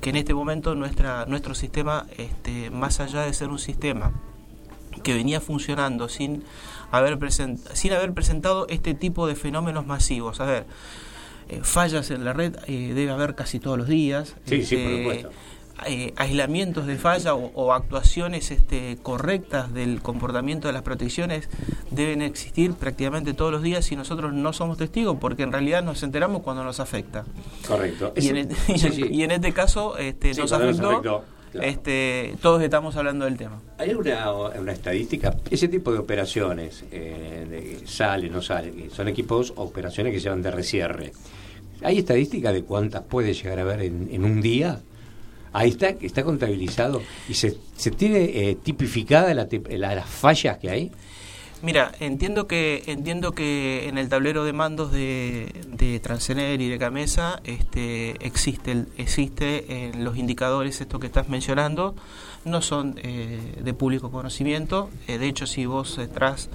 que 0.00 0.10
en 0.10 0.16
este 0.16 0.34
momento 0.34 0.74
nuestra, 0.74 1.26
nuestro 1.26 1.54
sistema, 1.54 2.06
este, 2.16 2.70
más 2.70 3.00
allá 3.00 3.22
de 3.22 3.32
ser 3.32 3.48
un 3.48 3.58
sistema 3.58 4.12
que 5.02 5.14
venía 5.14 5.40
funcionando 5.40 6.08
sin 6.08 6.44
haber, 6.90 7.18
sin 7.30 7.92
haber 7.92 8.12
presentado 8.12 8.66
este 8.68 8.94
tipo 8.94 9.26
de 9.26 9.34
fenómenos 9.34 9.86
masivos, 9.86 10.40
a 10.40 10.46
ver, 10.46 10.66
eh, 11.48 11.60
fallas 11.62 12.10
en 12.10 12.24
la 12.24 12.32
red 12.32 12.56
eh, 12.66 12.92
debe 12.94 13.10
haber 13.10 13.34
casi 13.34 13.58
todos 13.58 13.78
los 13.78 13.88
días. 13.88 14.34
Sí, 14.44 14.64
sí, 14.64 14.76
por 14.76 14.84
este, 14.84 14.98
supuesto 14.98 15.30
eh, 15.86 16.12
aislamientos 16.16 16.86
de 16.86 16.96
falla 16.96 17.34
o, 17.34 17.72
actuaciones 17.72 18.50
este, 18.50 18.98
correctas 19.02 19.72
del 19.72 20.02
comportamiento 20.02 20.66
de 20.66 20.72
las 20.72 20.82
protecciones 20.82 21.48
deben 21.90 22.20
existir 22.22 22.74
prácticamente 22.74 23.32
todos 23.32 23.52
los 23.52 23.62
días 23.62 23.90
y 23.92 23.96
nosotros 23.96 24.32
no 24.32 24.52
somos 24.52 24.76
testigos 24.78 25.18
porque 25.20 25.44
en 25.44 25.52
realidad 25.52 25.82
nos 25.84 26.02
enteramos 26.02 26.42
cuando 26.42 26.64
nos 26.64 26.80
afecta. 26.80 27.24
Correcto. 27.66 28.12
Y, 28.16 28.28
en, 29.22 29.30
este 29.30 29.52
caso 29.52 29.96
este, 29.98 30.34
nos 30.34 30.52
afectó. 30.52 31.24
Este, 31.54 32.34
todos 32.42 32.62
estamos 32.62 32.94
hablando 32.96 33.24
del 33.24 33.38
tema. 33.38 33.60
¿Hay 33.78 33.94
una, 33.94 34.72
estadística? 34.72 35.34
Ese 35.50 35.68
tipo 35.68 35.92
de 35.92 35.98
operaciones, 35.98 36.84
eh, 36.92 37.80
sale, 37.86 38.28
no 38.28 38.42
sale, 38.42 38.90
son 38.90 39.08
equipos, 39.08 39.54
operaciones 39.56 40.12
que 40.12 40.18
se 40.20 40.26
llaman 40.26 40.42
de 40.42 40.50
resierre. 40.50 41.12
¿Hay 41.82 41.98
estadística 41.98 42.52
de 42.52 42.64
cuántas 42.64 43.02
puede 43.02 43.32
llegar 43.32 43.60
a 43.60 43.62
haber 43.62 43.80
en 43.82 44.24
un 44.24 44.42
día? 44.42 44.80
Ahí 45.52 45.70
está, 45.70 45.88
está 45.88 46.22
contabilizado 46.24 47.02
y 47.28 47.34
se, 47.34 47.56
se 47.76 47.90
tiene 47.90 48.24
eh, 48.24 48.56
tipificada 48.62 49.32
la, 49.34 49.46
las 49.94 50.08
fallas 50.08 50.58
que 50.58 50.70
hay. 50.70 50.92
Mira, 51.60 51.90
entiendo 51.98 52.46
que 52.46 52.84
entiendo 52.86 53.32
que 53.32 53.88
en 53.88 53.98
el 53.98 54.08
tablero 54.08 54.44
de 54.44 54.52
mandos 54.52 54.92
de, 54.92 55.52
de 55.66 55.98
Transener 55.98 56.60
y 56.60 56.68
de 56.68 56.78
Camesa 56.78 57.40
este, 57.42 58.10
existe 58.24 58.84
existe 58.96 59.88
en 59.88 60.04
los 60.04 60.16
indicadores 60.16 60.80
esto 60.80 61.00
que 61.00 61.08
estás 61.08 61.28
mencionando 61.28 61.96
no 62.44 62.62
son 62.62 63.00
eh, 63.02 63.56
de 63.60 63.74
público 63.74 64.12
conocimiento. 64.12 64.88
Eh, 65.08 65.18
de 65.18 65.26
hecho, 65.26 65.46
si 65.46 65.66
vos 65.66 65.98
entras 65.98 66.48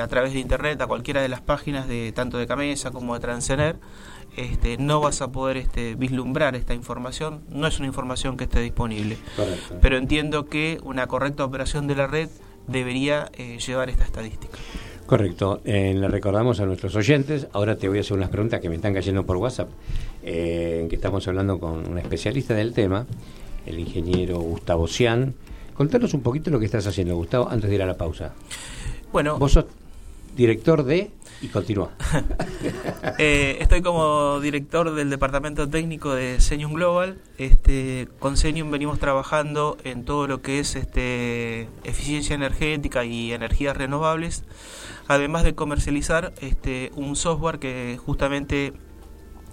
a 0.00 0.06
través 0.08 0.32
de 0.32 0.38
internet 0.40 0.80
a 0.80 0.86
cualquiera 0.86 1.20
de 1.20 1.28
las 1.28 1.42
páginas 1.42 1.86
de 1.88 2.10
tanto 2.12 2.38
de 2.38 2.46
Camesa 2.46 2.90
como 2.90 3.12
de 3.12 3.20
Transener 3.20 3.76
este, 4.38 4.78
no 4.78 5.00
vas 5.00 5.20
a 5.20 5.32
poder 5.32 5.56
este, 5.56 5.94
vislumbrar 5.94 6.54
esta 6.54 6.74
información, 6.74 7.42
no 7.50 7.66
es 7.66 7.78
una 7.78 7.88
información 7.88 8.36
que 8.36 8.44
esté 8.44 8.60
disponible. 8.60 9.18
Pero 9.80 9.96
entiendo 9.96 10.46
que 10.46 10.78
una 10.84 11.06
correcta 11.06 11.44
operación 11.44 11.86
de 11.86 11.96
la 11.96 12.06
red 12.06 12.28
debería 12.66 13.30
eh, 13.36 13.58
llevar 13.58 13.90
esta 13.90 14.04
estadística. 14.04 14.56
Correcto. 15.06 15.62
Eh, 15.64 15.94
le 15.94 16.06
recordamos 16.08 16.60
a 16.60 16.66
nuestros 16.66 16.94
oyentes, 16.94 17.48
ahora 17.52 17.76
te 17.76 17.88
voy 17.88 17.98
a 17.98 18.00
hacer 18.02 18.16
unas 18.16 18.28
preguntas 18.28 18.60
que 18.60 18.68
me 18.68 18.76
están 18.76 18.92
cayendo 18.92 19.24
por 19.24 19.38
WhatsApp, 19.38 19.70
eh, 20.22 20.80
en 20.82 20.88
que 20.88 20.96
estamos 20.96 21.26
hablando 21.26 21.58
con 21.58 21.88
un 21.90 21.98
especialista 21.98 22.54
del 22.54 22.74
tema, 22.74 23.06
el 23.66 23.78
ingeniero 23.78 24.38
Gustavo 24.38 24.86
Cian. 24.86 25.34
Contanos 25.74 26.12
un 26.12 26.20
poquito 26.20 26.50
lo 26.50 26.58
que 26.60 26.66
estás 26.66 26.86
haciendo, 26.86 27.16
Gustavo, 27.16 27.48
antes 27.48 27.70
de 27.70 27.76
ir 27.76 27.82
a 27.82 27.86
la 27.86 27.96
pausa. 27.96 28.34
Bueno, 29.10 29.38
vos 29.38 29.52
sos 29.52 29.64
director 30.36 30.84
de 30.84 31.10
y 31.40 31.48
continúa. 31.48 31.90
Eh, 33.20 33.58
estoy 33.60 33.82
como 33.82 34.38
director 34.38 34.94
del 34.94 35.10
departamento 35.10 35.68
técnico 35.68 36.14
de 36.14 36.40
Senium 36.40 36.72
Global. 36.74 37.18
Este, 37.36 38.08
con 38.20 38.36
Senium 38.36 38.70
venimos 38.70 39.00
trabajando 39.00 39.76
en 39.82 40.04
todo 40.04 40.28
lo 40.28 40.40
que 40.40 40.60
es 40.60 40.76
este, 40.76 41.68
eficiencia 41.82 42.34
energética 42.34 43.04
y 43.04 43.32
energías 43.32 43.76
renovables, 43.76 44.44
además 45.08 45.42
de 45.42 45.56
comercializar 45.56 46.32
este, 46.40 46.92
un 46.94 47.16
software 47.16 47.58
que 47.58 47.98
justamente 48.04 48.72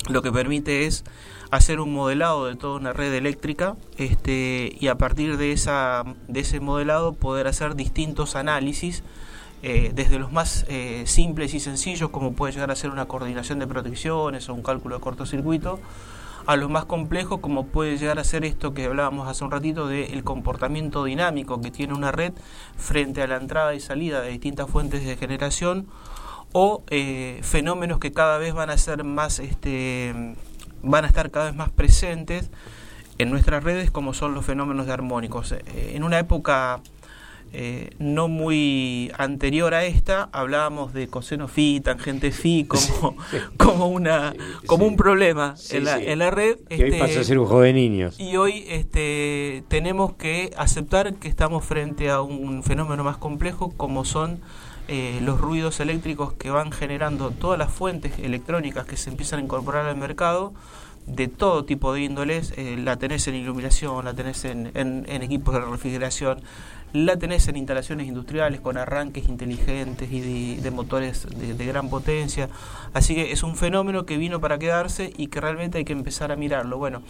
lo 0.10 0.22
que 0.22 0.32
permite 0.32 0.86
es 0.86 1.04
hacer 1.50 1.80
un 1.80 1.94
modelado 1.94 2.46
de 2.46 2.56
toda 2.56 2.78
una 2.78 2.94
red 2.94 3.14
eléctrica 3.14 3.76
este, 3.98 4.76
y 4.80 4.88
a 4.88 4.96
partir 4.96 5.38
de, 5.38 5.52
esa, 5.52 6.04
de 6.28 6.42
ese 6.42 6.60
modelado 6.60 7.14
poder 7.14 7.48
hacer 7.48 7.76
distintos 7.76 8.36
análisis 8.36 9.04
eh, 9.64 9.92
desde 9.96 10.20
los 10.20 10.32
más 10.32 10.66
eh, 10.68 11.04
simples 11.08 11.54
y 11.54 11.60
sencillos, 11.60 12.10
como 12.10 12.34
puede 12.34 12.54
llegar 12.54 12.72
a 12.72 12.76
ser 12.76 12.92
una 12.92 13.06
coordinación 13.06 13.60
de 13.60 13.68
protecciones 13.68 14.48
o 14.50 14.54
un 14.54 14.62
cálculo 14.62 14.96
de 14.96 15.02
cortocircuito, 15.02 15.80
a 16.46 16.56
los 16.56 16.70
más 16.70 16.86
complejos, 16.86 17.40
como 17.40 17.66
puede 17.66 17.98
llegar 17.98 18.20
a 18.20 18.24
ser 18.24 18.46
esto 18.46 18.76
que 18.76 18.86
hablábamos 18.86 19.28
hace 19.28 19.44
un 19.44 19.50
ratito 19.50 19.88
del 19.88 20.24
comportamiento 20.24 21.04
dinámico 21.04 21.62
que 21.62 21.72
tiene 21.72 21.94
una 21.94 22.12
red 22.12 22.34
frente 22.78 23.24
a 23.24 23.28
la 23.28 23.38
entrada 23.38 23.74
y 23.74 23.80
salida 23.80 24.22
de 24.22 24.30
distintas 24.30 24.70
fuentes 24.70 25.04
de 25.04 25.18
generación 25.18 25.88
o 26.52 26.84
eh, 26.92 27.40
fenómenos 27.42 28.00
que 28.00 28.12
cada 28.12 28.38
vez 28.38 28.54
van 28.54 28.70
a 28.70 28.78
ser 28.78 29.04
más, 29.04 29.40
este, 29.40 30.36
van 30.84 31.06
a 31.06 31.08
estar 31.08 31.32
cada 31.32 31.48
vez 31.48 31.56
más 31.56 31.72
presentes 31.72 32.52
en 33.18 33.32
nuestras 33.32 33.64
redes, 33.64 33.90
como 33.90 34.14
son 34.14 34.36
los 34.36 34.46
fenómenos 34.46 34.86
de 34.86 34.94
armónicos. 34.94 35.56
en 35.66 36.04
una 36.04 36.20
época 36.20 36.82
eh, 37.54 37.92
no 38.00 38.28
muy 38.28 39.12
anterior 39.18 39.74
a 39.74 39.86
esta, 39.86 40.30
hablábamos 40.32 40.94
de 40.94 41.08
coseno 41.08 41.48
phi, 41.48 41.80
tangente 41.80 42.32
phi 42.32 42.66
como, 42.66 43.16
como, 43.58 43.88
una, 43.88 44.34
como 44.66 44.86
un 44.86 44.96
problema 44.98 45.56
en 45.70 45.86
la, 45.86 46.02
en, 46.02 46.20
la, 46.20 46.32
red. 46.32 46.58
Que 46.70 46.84
hoy 46.84 46.92
pasa 46.92 47.04
a 47.04 47.08
este, 47.08 47.24
ser 47.24 47.40
un 47.40 47.46
juego 47.46 47.62
de 47.62 47.74
niños. 47.74 48.20
Y 48.20 48.38
hoy 48.38 48.66
este, 48.68 49.64
tenemos 49.68 50.14
que 50.14 50.52
aceptar 50.58 51.16
que 51.16 51.28
estamos 51.28 51.64
frente 51.64 52.10
a 52.10 52.22
un 52.22 52.64
fenómeno 52.64 53.04
más 53.04 53.18
complejo 53.18 53.72
como 53.76 54.06
son 54.06 54.40
eh, 54.88 55.20
los 55.24 55.42
ruidos 55.42 55.80
eléctricos 55.80 56.34
que 56.34 56.52
van 56.52 56.72
generando 56.72 57.32
todas 57.32 57.58
las 57.58 57.72
fuentes 57.72 58.20
electrónicas 58.20 58.86
que 58.86 58.98
se 58.98 59.10
empiezan 59.10 59.40
a 59.40 59.42
incorporar 59.42 59.88
al 59.88 59.98
mercado 59.98 60.54
de 61.08 61.28
todo 61.28 61.66
tipo 61.66 61.94
de 61.94 62.02
índoles, 62.02 62.54
eh, 62.58 62.78
la 62.78 62.98
tenés 62.98 63.28
en 63.28 63.36
iluminación, 63.36 64.06
la 64.06 64.14
tenés 64.14 64.44
en, 64.46 64.72
en, 64.76 65.22
equipos 65.22 65.54
de 65.54 65.62
refrigeración, 65.62 66.42
la 66.94 67.18
tenés 67.18 67.48
en 67.48 67.58
instalaciones 67.58 68.08
industriales 68.08 68.62
con 68.62 68.78
arranques 68.78 69.28
inteligentes 69.30 70.12
y 70.12 70.56
de, 70.56 70.72
motores 70.72 71.28
de, 71.30 71.66
gran 71.66 71.90
potencia. 71.90 72.50
Así 72.94 73.14
que 73.14 73.32
es 73.32 73.44
un 73.44 73.56
fenómeno 73.56 74.06
que 74.06 74.18
vino 74.18 74.40
para 74.40 74.58
quedarse 74.58 75.14
y 75.16 75.28
que 75.28 75.42
realmente 75.42 75.78
hay 75.78 75.86
que 75.86 75.94
empezar 75.94 76.32
a 76.32 76.36
mirarlo. 76.36 76.78
Bueno, 76.78 77.04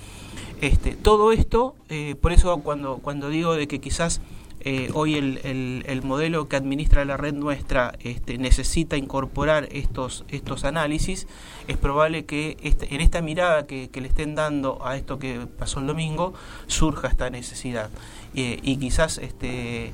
este, 0.62 0.96
todo 0.96 1.32
esto, 1.32 1.76
eh, 1.90 2.16
por 2.20 2.32
eso 2.34 2.58
cuando, 2.62 2.98
cuando 2.98 3.30
digo 3.30 3.56
de 3.56 3.68
que 3.68 3.80
quizás 3.80 4.22
eh, 4.67 4.89
hoy 4.95 5.13
el, 5.13 5.84
el, 5.86 6.01
modelo 6.01 6.47
que 6.49 6.56
administra 6.56 7.06
la 7.06 7.17
red 7.17 7.36
nuestra 7.36 7.93
este, 7.99 8.39
necesita 8.39 8.97
incorporar 8.97 9.69
estos, 9.71 10.25
estos 10.30 10.63
análisis, 10.63 11.28
es 11.67 11.78
probable 11.78 12.25
que 12.25 12.58
este, 12.63 12.95
en 12.95 13.01
esta 13.01 13.21
mirada 13.21 13.67
que, 13.67 13.91
le 13.93 14.08
estén 14.08 14.34
dando 14.34 14.84
a 14.84 14.97
esto 14.97 15.19
que 15.19 15.45
pasó 15.60 15.82
el 15.82 15.86
domingo 15.86 16.34
surja 16.65 17.10
esta 17.10 17.30
necesidad 17.30 17.91
eh, 18.34 18.58
y 18.63 18.78
quizás 18.78 19.19
este, 19.19 19.91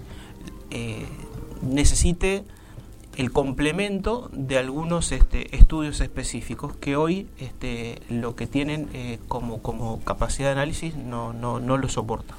eh, 0.70 1.06
necesite 1.62 2.46
el 3.18 3.34
complemento 3.34 4.30
de 4.32 4.58
algunos 4.58 5.12
este, 5.12 5.54
estudios 5.54 6.00
específicos 6.00 6.78
que 6.78 6.96
hoy 6.96 7.28
este, 7.40 8.00
lo 8.08 8.38
que 8.38 8.48
tienen 8.48 8.88
como, 9.28 9.62
como 9.62 10.00
capacidad 10.06 10.48
de 10.48 10.54
análisis 10.54 10.96
no, 10.96 11.34
no, 11.34 11.60
no 11.60 11.76
lo 11.76 11.90
soporta. 11.90 12.38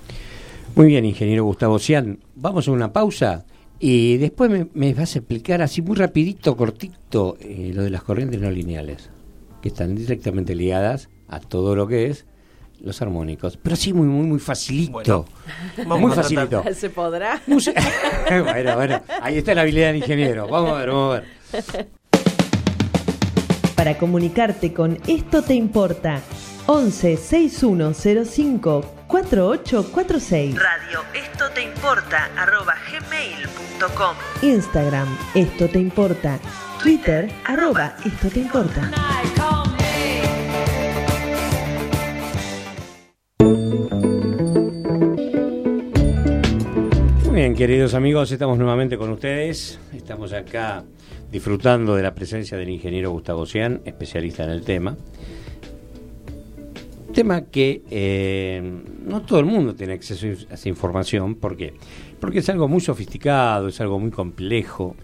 Muy 0.75 0.87
bien, 0.87 1.05
ingeniero 1.05 1.45
Gustavo 1.45 1.79
Cian. 1.79 2.21
Vamos 2.35 2.67
a 2.67 2.71
una 2.71 2.95
pausa 2.95 3.45
y 3.79 4.17
después 4.17 4.51
me, 4.73 4.95
vas 4.95 5.15
a 5.15 5.19
explicar 5.19 5.61
así 5.61 5.83
muy 5.83 5.97
rapidito, 5.97 6.57
cortito, 6.57 7.37
eh, 7.41 7.73
lo 7.75 7.83
de 7.83 7.91
las 7.91 8.03
corrientes 8.03 8.41
no 8.41 8.51
lineales, 8.51 9.11
que 9.61 9.69
están 9.69 9.95
directamente 9.95 10.55
ligadas 10.55 11.11
a 11.29 11.41
todo 11.41 11.77
lo 11.77 11.87
que 11.87 12.07
es 12.07 12.25
los 12.81 13.03
armónicos. 13.03 13.59
Pero 13.59 13.77
sí, 13.77 13.93
muy, 13.93 14.07
muy, 14.07 14.27
muy 14.27 14.39
facilito. 14.39 15.27
muy 15.85 16.13
facilito. 16.13 16.65
¿Se 16.75 16.89
podrá? 16.89 17.43
bueno, 17.47 18.75
bueno, 18.77 19.03
ahí 19.21 19.37
está 19.37 19.55
la 19.55 19.63
habilidad 19.63 19.89
del 19.89 19.97
ingeniero. 19.97 20.49
Vamos 20.49 20.71
a 20.71 20.79
ver, 20.79 20.89
vamos 20.89 21.19
a 21.19 21.21
ver. 21.21 21.89
Para 23.77 23.99
comunicarte 23.99 24.73
con 24.73 24.99
Esto 25.07 25.43
Te 25.43 25.55
Importa, 25.55 26.23
11 26.67 27.17
6105 27.19 29.02
4846. 29.13 30.55
Radio 30.55 31.01
Esto 31.13 31.45
Te 31.55 31.63
Importa, 31.63 32.31
arroba 32.35 32.75
gmail.com. 32.91 34.17
Instagram 34.41 35.07
Esto 35.35 35.69
Te 35.69 35.79
Importa. 35.79 36.41
Twitter, 36.83 37.31
arroba 37.45 37.95
Esto 38.07 38.31
Te 38.31 38.41
Importa. 38.41 38.91
Muy 47.27 47.35
bien, 47.35 47.55
queridos 47.55 47.93
amigos, 47.93 48.33
estamos 48.33 48.57
nuevamente 48.57 48.97
con 48.97 49.11
ustedes. 49.11 49.79
Estamos 49.95 50.33
acá 50.33 50.85
disfrutando 51.31 51.95
de 51.97 52.03
la 52.03 52.15
presencia 52.15 52.57
del 52.57 52.71
ingeniero 52.71 53.11
Gustavo 53.11 53.45
Cian, 53.45 53.83
especialista 53.85 54.45
en 54.45 54.51
el 54.51 54.65
tema. 54.65 54.97
Tema 57.13 57.43
que 57.43 57.83
eh, 57.91 58.63
no 59.05 59.21
todo 59.21 59.39
el 59.39 59.45
mundo 59.45 59.75
tiene 59.75 59.93
acceso 59.93 60.27
a 60.51 60.55
esa 60.55 60.69
información. 60.69 61.35
¿Por 61.35 61.59
qué? 61.59 61.75
Porque 62.19 62.39
es 62.39 62.49
algo 62.49 62.69
muy 62.69 62.81
sofisticado, 62.81 63.69
es 63.69 63.81
algo 63.83 63.99
muy 64.01 64.11
complejo. 64.11 64.97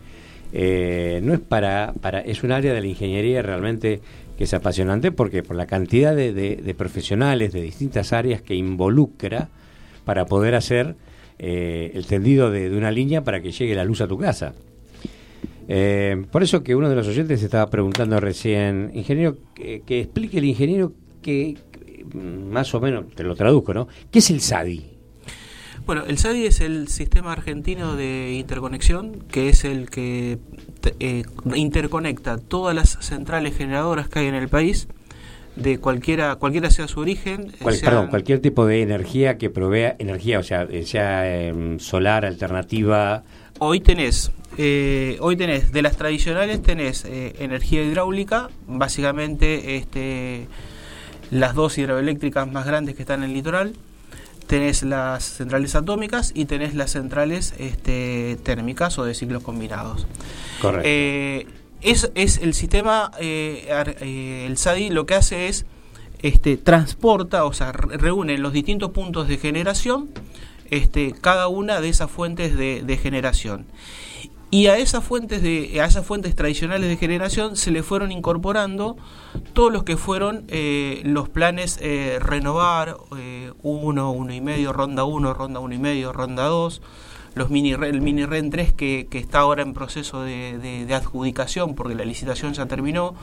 Eh, 0.54 1.20
no 1.22 1.34
es 1.34 1.40
para, 1.40 1.92
para. 2.00 2.20
Es 2.20 2.42
un 2.42 2.52
área 2.52 2.72
de 2.72 2.80
la 2.80 2.86
ingeniería 2.86 3.42
realmente 3.42 4.00
que 4.38 4.44
es 4.44 4.54
apasionante 4.54 5.12
porque 5.12 5.42
por 5.42 5.56
la 5.56 5.66
cantidad 5.66 6.16
de, 6.16 6.74
profesionales 6.78 7.52
de 7.52 7.60
distintas 7.60 8.14
áreas 8.14 8.40
que 8.40 8.54
involucra 8.54 9.50
para 10.06 10.24
poder 10.24 10.54
hacer 10.54 10.96
eh, 11.38 11.90
el 11.94 12.06
tendido 12.06 12.50
de, 12.50 12.74
una 12.74 12.90
línea 12.90 13.22
para 13.22 13.42
que 13.42 13.52
llegue 13.52 13.74
la 13.74 13.84
luz 13.84 14.00
a 14.00 14.08
tu 14.08 14.16
casa. 14.16 14.54
Por 16.30 16.42
eso 16.42 16.62
que 16.62 16.74
uno 16.74 16.88
de 16.88 16.96
los 16.96 17.06
oyentes 17.06 17.42
estaba 17.42 17.68
preguntando 17.68 18.18
recién, 18.18 18.90
ingeniero, 18.94 19.36
que, 19.54 19.82
explique 20.00 20.38
el 20.38 20.46
ingeniero 20.46 20.94
que, 21.20 21.58
más 22.14 22.74
o 22.74 22.80
menos, 22.80 23.06
te 23.14 23.22
lo 23.22 23.34
traduzco, 23.34 23.74
¿no? 23.74 23.88
¿Qué 24.10 24.20
es 24.20 24.30
el 24.30 24.40
SADI? 24.40 24.84
Bueno, 25.86 26.04
el 26.06 26.18
SADI 26.18 26.46
es 26.46 26.60
el 26.60 26.88
Sistema 26.88 27.32
Argentino 27.32 27.96
de 27.96 28.34
Interconexión, 28.34 29.24
que 29.30 29.48
es 29.48 29.64
el 29.64 29.88
que 29.88 30.38
eh, 31.00 31.24
interconecta 31.54 32.36
todas 32.36 32.74
las 32.74 32.98
centrales 33.00 33.56
generadoras 33.56 34.08
que 34.08 34.18
hay 34.18 34.26
en 34.26 34.34
el 34.34 34.48
país, 34.48 34.88
de 35.56 35.78
cualquiera, 35.78 36.36
cualquiera 36.36 36.70
sea 36.70 36.88
su 36.88 37.00
origen. 37.00 37.52
perdón, 37.82 38.08
cualquier 38.08 38.40
tipo 38.40 38.66
de 38.66 38.82
energía 38.82 39.38
que 39.38 39.50
provea 39.50 39.96
energía, 39.98 40.38
o 40.38 40.42
sea, 40.42 40.68
sea 40.84 41.46
em, 41.48 41.78
solar, 41.78 42.24
alternativa. 42.24 43.24
Hoy 43.58 43.80
tenés 43.80 44.30
eh, 44.60 45.18
hoy 45.20 45.36
tenés, 45.36 45.70
de 45.70 45.82
las 45.82 45.96
tradicionales 45.96 46.60
tenés 46.62 47.04
eh, 47.04 47.34
energía 47.38 47.82
hidráulica, 47.82 48.48
básicamente 48.66 49.76
este, 49.76 50.48
las 51.30 51.54
dos 51.54 51.78
hidroeléctricas 51.78 52.50
más 52.50 52.66
grandes 52.66 52.94
que 52.94 53.02
están 53.02 53.22
en 53.22 53.30
el 53.30 53.34
litoral, 53.34 53.74
tenés 54.46 54.82
las 54.82 55.24
centrales 55.24 55.74
atómicas 55.74 56.32
y 56.34 56.46
tenés 56.46 56.74
las 56.74 56.92
centrales 56.92 57.54
este, 57.58 58.38
térmicas 58.42 58.98
o 58.98 59.04
de 59.04 59.14
ciclos 59.14 59.42
combinados. 59.42 60.06
Correcto. 60.60 60.88
Eh, 60.88 61.46
es, 61.82 62.10
es, 62.14 62.38
el 62.38 62.54
sistema, 62.54 63.12
el 63.20 64.56
SADI 64.56 64.90
lo 64.90 65.06
que 65.06 65.14
hace 65.14 65.48
es 65.48 65.64
este, 66.20 66.56
transporta, 66.56 67.44
o 67.44 67.52
sea, 67.52 67.70
reúne 67.72 68.36
los 68.38 68.52
distintos 68.52 68.90
puntos 68.90 69.28
de 69.28 69.36
generación, 69.36 70.08
este, 70.70 71.12
cada 71.12 71.48
una 71.48 71.80
de 71.80 71.88
esas 71.88 72.10
fuentes 72.10 72.56
de, 72.56 72.82
de 72.82 72.96
generación 72.96 73.66
y 74.50 74.66
a 74.68 74.78
esas 74.78 75.04
fuentes 75.04 75.42
de 75.42 75.80
a 75.80 75.84
esas 75.84 76.06
fuentes 76.06 76.34
tradicionales 76.34 76.88
de 76.88 76.96
generación 76.96 77.56
se 77.56 77.70
le 77.70 77.82
fueron 77.82 78.12
incorporando 78.12 78.96
todos 79.52 79.72
los 79.72 79.84
que 79.84 79.96
fueron 79.96 80.44
eh, 80.48 81.02
los 81.04 81.28
planes 81.28 81.78
eh, 81.82 82.18
renovar 82.20 82.96
eh, 83.16 83.52
uno 83.62 84.10
uno 84.10 84.32
y 84.32 84.40
medio 84.40 84.72
ronda 84.72 85.04
1 85.04 85.34
ronda 85.34 85.60
uno 85.60 85.74
y 85.74 85.78
medio 85.78 86.12
ronda 86.12 86.44
2 86.44 86.80
los 87.34 87.50
mini 87.50 87.72
el 87.72 88.00
mini 88.00 88.24
REN 88.24 88.48
3 88.50 88.72
que, 88.72 89.06
que 89.10 89.18
está 89.18 89.40
ahora 89.40 89.62
en 89.62 89.74
proceso 89.74 90.22
de, 90.22 90.58
de, 90.58 90.94
adjudicación 90.94 91.74
porque 91.74 91.94
la 91.94 92.04
licitación 92.04 92.54
ya 92.54 92.64
terminó 92.66 93.14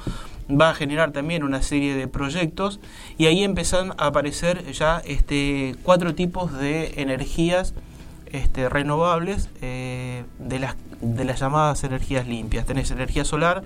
va 0.50 0.70
a 0.70 0.76
generar 0.76 1.12
también 1.12 1.44
una 1.44 1.64
serie 1.64 1.96
de 1.96 2.08
proyectos 2.08 2.80
y 3.18 3.26
ahí 3.26 3.44
empiezan 3.44 3.92
a 3.98 4.08
aparecer 4.08 4.72
ya 4.72 5.02
este 5.06 5.76
cuatro 5.82 6.14
tipos 6.14 6.54
de 6.54 7.02
energías 7.02 7.74
este, 8.32 8.70
renovables 8.70 9.50
de 9.62 10.60
las 10.60 10.76
de 11.02 11.26
las 11.26 11.40
llamadas 11.40 11.84
energías 11.84 12.28
limpias. 12.28 12.66
Tenés 12.66 12.92
energía 12.92 13.26
solar 13.26 13.64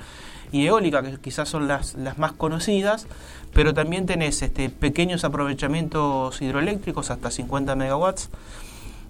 y 0.52 0.66
eólica, 0.66 1.02
que 1.04 1.18
quizás 1.18 1.50
son 1.50 1.68
las, 1.68 1.96
las 1.96 2.18
más 2.18 2.34
conocidas, 2.34 3.08
pero 3.54 3.74
también 3.74 4.06
tenés 4.06 4.42
este, 4.42 4.70
pequeños 4.70 5.24
aprovechamientos 5.24 6.42
hidroeléctricos 6.42 7.12
hasta 7.12 7.32
50 7.32 7.76
megawatts. 7.76 8.30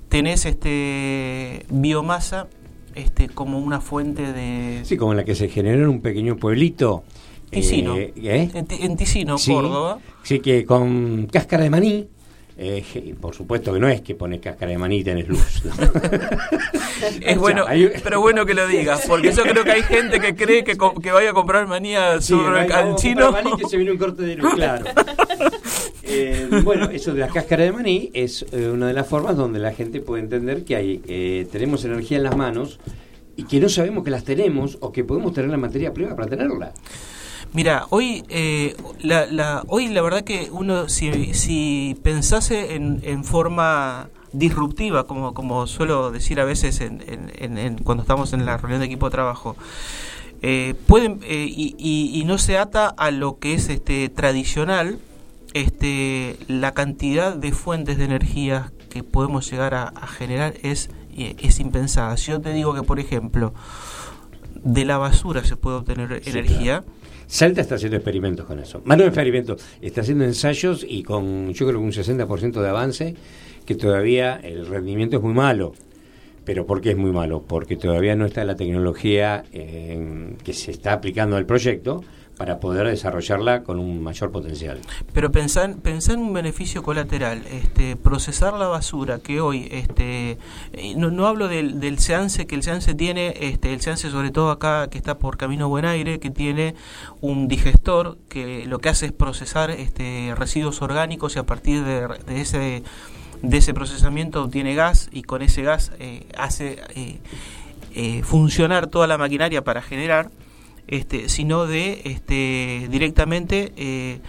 Tenés 0.09 0.45
este, 0.45 1.65
biomasa 1.69 2.47
este, 2.95 3.29
como 3.29 3.59
una 3.59 3.79
fuente 3.79 4.33
de... 4.33 4.81
Sí, 4.83 4.97
como 4.97 5.13
la 5.13 5.23
que 5.23 5.35
se 5.35 5.49
genera 5.49 5.77
en 5.77 5.87
un 5.87 6.01
pequeño 6.01 6.37
pueblito. 6.37 7.03
Ticino. 7.49 7.95
Eh, 7.95 8.13
¿eh? 8.15 8.49
En, 8.53 8.97
Ticino, 8.97 9.37
Córdoba. 9.43 9.99
Sí, 10.23 10.39
que 10.39 10.65
con 10.65 11.27
cáscara 11.27 11.63
de 11.63 11.69
maní 11.69 12.07
eh, 12.61 13.15
por 13.19 13.33
supuesto 13.33 13.73
que 13.73 13.79
no 13.79 13.87
es 13.87 14.01
que 14.01 14.15
pone 14.15 14.41
cáscara 14.41 14.73
de 14.73 14.77
maní 14.77 14.97
y 14.97 15.03
tenés 15.05 15.29
luz. 15.29 15.63
es 17.21 17.37
bueno, 17.37 17.65
pero 18.03 18.19
bueno 18.19 18.45
que 18.45 18.53
lo 18.53 18.67
digas, 18.67 19.05
porque 19.07 19.31
yo 19.31 19.43
creo 19.43 19.63
que 19.63 19.71
hay 19.71 19.83
gente 19.83 20.19
que 20.19 20.35
cree 20.35 20.65
que, 20.65 20.77
que 21.01 21.11
vaya 21.13 21.29
a 21.29 21.33
comprar 21.33 21.67
el 21.67 21.95
al 21.95 22.19
chino. 22.19 23.31
Maní 23.31 23.51
que 23.57 23.65
se 23.69 23.77
viene 23.77 23.93
un 23.93 23.97
corte 23.97 24.23
de 24.23 24.35
luz, 24.35 24.53
claro. 24.53 24.85
Eh, 26.11 26.49
bueno, 26.63 26.89
eso 26.89 27.13
de 27.13 27.19
la 27.19 27.27
cáscara 27.27 27.63
de 27.63 27.71
maní 27.71 28.09
es 28.15 28.43
eh, 28.51 28.67
una 28.67 28.87
de 28.87 28.93
las 28.93 29.07
formas 29.07 29.37
donde 29.37 29.59
la 29.59 29.73
gente 29.73 30.01
puede 30.01 30.23
entender 30.23 30.65
que 30.65 30.75
hay, 30.75 31.47
tenemos 31.51 31.85
energía 31.85 32.17
en 32.17 32.23
las 32.23 32.35
manos 32.35 32.79
y 33.35 33.43
que 33.43 33.59
no 33.59 33.69
sabemos 33.69 34.03
que 34.03 34.09
las 34.09 34.23
tenemos 34.23 34.79
o 34.81 34.91
que 34.91 35.03
podemos 35.03 35.33
tener 35.33 35.51
la 35.51 35.57
materia 35.57 35.93
prima 35.93 36.15
para 36.15 36.27
tenerla. 36.27 36.73
Mira, 37.51 37.87
hoy, 37.89 38.23
eh, 38.29 38.75
la, 39.01 39.63
hoy 39.67 39.87
la 39.87 40.01
verdad 40.03 40.23
que 40.23 40.49
uno, 40.51 40.87
si, 40.87 41.33
si 41.33 41.97
pensase 42.03 42.75
en, 42.75 42.99
en 43.03 43.23
forma 43.23 44.09
disruptiva, 44.33 45.07
como, 45.07 45.33
como 45.33 45.65
suelo 45.65 46.11
decir 46.11 46.39
a 46.39 46.45
veces 46.45 46.79
en, 46.81 47.01
en, 47.07 47.77
cuando 47.79 48.03
estamos 48.03 48.33
en 48.33 48.45
la 48.45 48.57
reunión 48.57 48.81
de 48.81 48.85
equipo 48.85 49.07
de 49.07 49.11
trabajo, 49.11 49.55
eh, 50.41 50.75
pueden 50.87 51.21
eh, 51.23 51.47
y, 51.49 51.75
y, 51.77 52.23
no 52.23 52.37
se 52.37 52.57
ata 52.57 52.87
a 52.87 53.09
lo 53.09 53.39
que 53.39 53.55
es 53.55 53.67
este 53.69 54.07
tradicional, 54.09 54.99
este, 55.53 56.37
la 56.47 56.73
cantidad 56.73 57.35
de 57.35 57.51
fuentes 57.51 57.97
de 57.97 58.05
energía 58.05 58.71
que 58.89 59.03
podemos 59.03 59.49
llegar 59.49 59.73
a, 59.73 59.91
generar 60.07 60.53
es, 60.61 60.91
es 61.17 61.59
impensada. 61.59 62.15
Si 62.17 62.31
yo 62.31 62.39
te 62.39 62.53
digo 62.53 62.73
que, 62.75 62.83
por 62.83 62.99
ejemplo, 62.99 63.53
de 64.63 64.85
la 64.85 64.97
basura 64.97 65.43
se 65.43 65.55
puede 65.55 65.77
obtener 65.77 66.21
energía, 66.25 66.83
Salta 67.29 67.61
está 67.61 67.75
haciendo 67.75 67.95
experimentos 67.95 68.43
con 68.47 68.57
eso. 68.57 68.81
Más 68.85 68.97
no 68.97 69.03
experimentos, 69.05 69.63
está 69.83 70.01
haciendo 70.01 70.23
ensayos 70.23 70.83
y 70.87 71.03
con 71.03 71.53
yo 71.53 71.67
creo 71.67 71.79
que 71.79 71.85
un 71.85 71.91
60% 71.91 72.59
de 72.59 72.67
avance, 72.67 73.15
que 73.67 73.75
todavía 73.75 74.39
el 74.41 74.65
rendimiento 74.65 75.17
es 75.17 75.21
muy 75.21 75.35
malo. 75.35 75.73
¿Pero 76.43 76.65
por 76.65 76.81
qué 76.81 76.89
es 76.89 76.97
muy 76.97 77.11
malo? 77.11 77.43
Porque 77.47 77.75
todavía 77.75 78.15
no 78.15 78.25
está 78.25 78.43
la 78.45 78.55
tecnología 78.55 79.43
eh, 79.53 80.33
que 80.43 80.53
se 80.53 80.71
está 80.71 80.93
aplicando 80.93 81.37
al 81.37 81.45
proyecto 81.45 82.03
para 82.39 82.61
poder 82.61 82.87
desarrollarla 82.87 83.63
con 83.63 83.79
un 83.79 84.01
mayor 84.01 84.31
potencial. 84.31 84.79
Pero 85.13 85.29
pensar, 85.29 85.75
en 85.83 86.19
un 86.19 86.31
beneficio 86.31 86.81
colateral, 86.81 87.43
este, 87.51 87.97
procesar 87.97 88.53
la 88.53 88.67
basura 88.67 89.19
que 89.19 89.41
hoy, 89.41 89.67
este, 89.69 90.37
eh, 90.71 90.95
no, 90.95 91.27
hablo 91.27 91.49
del, 91.49 91.81
del 91.81 91.99
SEANSE, 91.99 92.47
que 92.47 92.55
el 92.55 92.63
SEANSE 92.63 92.95
tiene, 92.95 93.33
este, 93.41 93.73
el 93.73 93.81
SEANSE 93.81 94.09
sobre 94.09 94.31
todo 94.31 94.51
acá 94.51 94.89
que 94.89 94.97
está 94.97 95.17
por 95.17 95.35
Camino 95.35 95.67
Buen 95.67 95.83
Aire, 95.83 96.21
que 96.21 96.29
tiene 96.29 96.75
un 97.19 97.49
digestor 97.49 98.17
que 98.29 98.65
lo 98.65 98.79
que 98.79 98.87
hace 98.87 99.07
es 99.07 99.11
procesar 99.11 99.69
este, 99.71 100.33
residuos 100.33 100.81
orgánicos 100.81 101.35
y 101.35 101.39
a 101.39 101.43
partir 101.43 101.83
de, 101.83 102.07
ese 102.29 102.83
de 103.41 103.57
ese 103.57 103.73
procesamiento 103.73 104.43
obtiene 104.43 104.75
gas 104.75 105.09
y 105.11 105.23
con 105.23 105.41
ese 105.41 105.61
gas 105.63 105.91
eh, 105.99 106.25
hace 106.37 106.77
eh, 107.95 108.21
funcionar 108.23 108.87
toda 108.87 109.07
la 109.07 109.17
maquinaria 109.17 109.61
para 109.61 109.81
generar 109.81 110.29
este, 110.89 111.29
sino 111.29 111.67
de 111.67 112.01
este, 112.05 112.87
directamente 112.89 113.71
eh, 113.77 114.21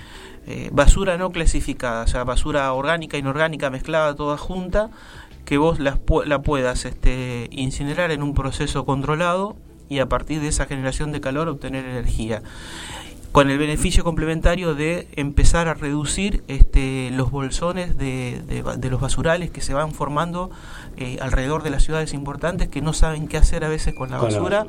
eh, 0.46 0.68
basura 0.73 1.16
no 1.16 1.31
clasificada, 1.31 2.05
o 2.05 2.07
sea, 2.07 2.25
basura 2.25 2.70
orgánica, 2.75 3.16
inorgánica, 3.16 3.70
mezclada, 3.70 4.14
toda 4.14 4.37
junta, 4.37 4.90
que 5.46 5.57
vos 5.57 5.81
la, 5.81 5.99
la 6.27 6.42
puedas 6.42 6.85
este, 6.85 7.49
incinerar 7.51 8.11
en 8.11 8.23
un 8.23 8.35
proceso 8.35 8.85
controlado 8.85 9.57
y 9.88 10.01
a 10.01 10.09
partir 10.09 10.40
de 10.40 10.49
esa 10.49 10.66
generación 10.66 11.12
de 11.12 11.23
calor 11.23 11.49
obtener 11.49 11.87
energía. 11.87 12.42
Con 13.33 13.49
el 13.49 13.59
beneficio 13.59 14.05
complementario 14.05 14.75
de 14.75 15.09
empezar 15.14 15.68
a 15.68 15.75
reducir 15.75 16.42
este, 16.49 17.11
los 17.12 17.31
bolsones 17.31 17.96
de, 17.96 18.42
de, 18.77 18.90
los 18.90 19.01
basurales 19.01 19.51
que 19.51 19.61
se 19.61 19.73
van 19.73 19.92
formando 19.92 20.51
eh, 20.96 21.16
alrededor 21.23 21.62
de 21.62 21.70
las 21.70 21.85
ciudades 21.85 22.12
importantes 22.12 22.68
que 22.68 22.83
no 22.83 22.92
saben 22.92 23.29
qué 23.29 23.37
hacer 23.37 23.64
a 23.64 23.68
veces 23.68 23.94
con 23.94 24.11
la 24.11 24.18
basura 24.18 24.66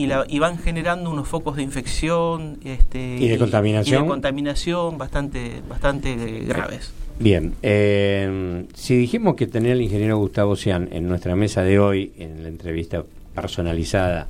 y, 0.00 0.06
la, 0.06 0.24
y 0.26 0.38
van 0.38 0.56
generando 0.56 1.10
unos 1.10 1.28
focos 1.28 1.56
de 1.56 1.62
infección 1.62 2.58
este, 2.64 3.16
y 3.18 3.28
de 3.28 3.36
contaminación, 3.36 4.06
contaminación 4.06 4.96
bastante, 4.96 5.60
bastante 5.68 6.14
graves. 6.46 6.94
Bien, 7.18 7.52
eh, 7.62 8.64
si 8.72 8.96
dijimos 8.96 9.36
que 9.36 9.46
tener 9.46 9.72
al 9.72 9.82
ingeniero 9.82 10.16
Gustavo 10.16 10.56
Cian 10.56 10.88
en 10.90 11.06
nuestra 11.06 11.36
mesa 11.36 11.62
de 11.64 11.78
hoy, 11.78 12.14
en 12.16 12.42
la 12.42 12.48
entrevista 12.48 13.04
personalizada, 13.34 14.26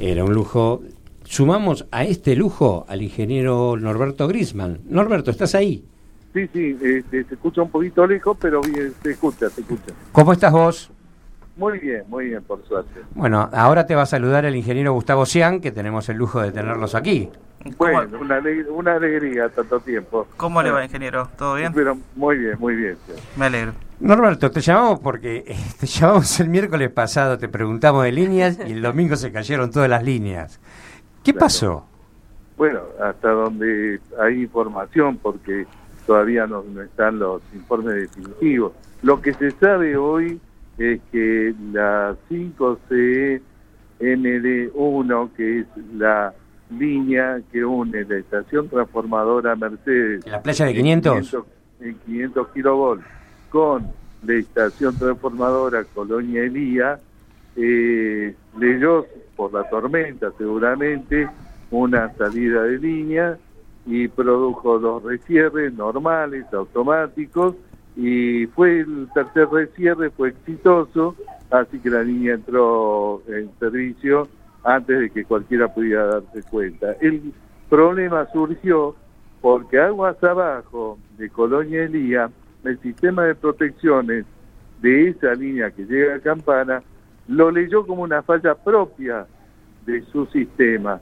era 0.00 0.24
un 0.24 0.34
lujo, 0.34 0.82
sumamos 1.22 1.86
a 1.92 2.02
este 2.02 2.34
lujo 2.34 2.84
al 2.88 3.00
ingeniero 3.00 3.76
Norberto 3.76 4.26
Grisman. 4.26 4.80
Norberto, 4.88 5.30
¿estás 5.30 5.54
ahí? 5.54 5.84
Sí, 6.32 6.48
sí, 6.52 6.76
este, 6.82 7.22
se 7.22 7.34
escucha 7.34 7.62
un 7.62 7.70
poquito 7.70 8.04
lejos, 8.04 8.36
pero 8.40 8.60
bien, 8.62 8.92
se 9.00 9.12
escucha, 9.12 9.48
se 9.48 9.60
escucha. 9.60 9.92
¿Cómo 10.10 10.32
estás 10.32 10.50
vos? 10.50 10.90
Muy 11.56 11.78
bien, 11.78 12.04
muy 12.08 12.26
bien, 12.26 12.42
por 12.42 12.64
suerte. 12.66 13.00
Bueno, 13.14 13.48
ahora 13.52 13.86
te 13.86 13.94
va 13.94 14.02
a 14.02 14.06
saludar 14.06 14.44
el 14.44 14.56
ingeniero 14.56 14.92
Gustavo 14.92 15.24
Cian, 15.24 15.60
que 15.60 15.70
tenemos 15.70 16.08
el 16.08 16.16
lujo 16.16 16.40
de 16.40 16.50
tenerlos 16.50 16.94
aquí. 16.94 17.30
Bueno, 17.78 18.18
una, 18.20 18.42
una 18.70 18.94
alegría 18.96 19.48
tanto 19.48 19.80
tiempo. 19.80 20.26
¿Cómo 20.36 20.62
le 20.62 20.70
va, 20.70 20.84
ingeniero? 20.84 21.28
¿Todo 21.38 21.54
bien? 21.54 21.72
Pero 21.72 21.96
muy 22.16 22.36
bien, 22.36 22.58
muy 22.58 22.76
bien. 22.76 22.96
Me 23.36 23.46
alegro. 23.46 23.72
Norberto, 24.00 24.50
te 24.50 24.60
llamamos 24.60 25.00
porque 25.00 25.44
eh, 25.46 25.56
te 25.80 25.86
llamamos 25.86 26.40
el 26.40 26.48
miércoles 26.48 26.90
pasado, 26.90 27.38
te 27.38 27.48
preguntamos 27.48 28.04
de 28.04 28.12
líneas 28.12 28.58
y 28.66 28.72
el 28.72 28.82
domingo 28.82 29.16
se 29.16 29.32
cayeron 29.32 29.70
todas 29.70 29.88
las 29.88 30.02
líneas. 30.02 30.60
¿Qué 31.22 31.32
pasó? 31.32 31.86
Bueno, 32.56 32.80
hasta 33.02 33.30
donde 33.30 34.00
hay 34.20 34.42
información, 34.42 35.16
porque 35.16 35.66
todavía 36.06 36.46
no, 36.46 36.64
están 36.82 37.18
los 37.18 37.42
informes 37.54 37.94
definitivos. 37.94 38.72
Lo 39.02 39.20
que 39.20 39.32
se 39.34 39.50
sabe 39.52 39.96
hoy 39.96 40.40
es 40.78 41.00
que 41.12 41.54
la 41.72 42.16
5CND1, 42.30 45.30
que 45.36 45.58
es 45.60 45.66
la 45.94 46.32
línea 46.70 47.40
que 47.52 47.62
une 47.64 48.04
la 48.04 48.16
estación 48.16 48.68
transformadora 48.68 49.54
Mercedes... 49.56 50.26
¿La 50.26 50.42
playa 50.42 50.66
de 50.66 50.74
500? 50.74 51.36
En 51.80 51.94
500, 51.98 52.48
kilovolts, 52.48 53.04
con 53.50 53.86
la 54.24 54.34
estación 54.34 54.96
transformadora 54.96 55.84
Colonia 55.84 56.42
Elía, 56.42 56.98
eh, 57.56 58.34
leyó 58.58 59.06
por 59.36 59.52
la 59.52 59.68
tormenta 59.68 60.32
seguramente 60.38 61.28
una 61.70 62.12
salida 62.14 62.62
de 62.62 62.78
línea 62.78 63.38
y 63.86 64.08
produjo 64.08 64.78
dos 64.78 65.02
recierres 65.02 65.72
normales, 65.74 66.46
automáticos, 66.52 67.54
y 67.96 68.46
fue 68.46 68.80
el 68.80 69.08
tercer 69.14 69.48
recierre, 69.48 70.10
fue 70.10 70.30
exitoso, 70.30 71.14
así 71.50 71.78
que 71.78 71.90
la 71.90 72.02
línea 72.02 72.34
entró 72.34 73.22
en 73.28 73.50
servicio 73.60 74.28
antes 74.64 74.98
de 74.98 75.10
que 75.10 75.24
cualquiera 75.24 75.72
pudiera 75.72 76.06
darse 76.06 76.42
cuenta. 76.50 76.92
El 77.00 77.32
problema 77.68 78.26
surgió 78.32 78.96
porque 79.40 79.78
aguas 79.78 80.22
abajo 80.24 80.98
de 81.18 81.28
Colonia 81.30 81.84
Elía, 81.84 82.30
el 82.64 82.80
sistema 82.80 83.24
de 83.24 83.34
protecciones 83.34 84.24
de 84.80 85.08
esa 85.10 85.34
línea 85.34 85.70
que 85.70 85.84
llega 85.84 86.16
a 86.16 86.20
Campana, 86.20 86.82
lo 87.28 87.50
leyó 87.50 87.86
como 87.86 88.02
una 88.02 88.22
falla 88.22 88.54
propia 88.54 89.26
de 89.86 90.02
su 90.06 90.26
sistema. 90.26 91.00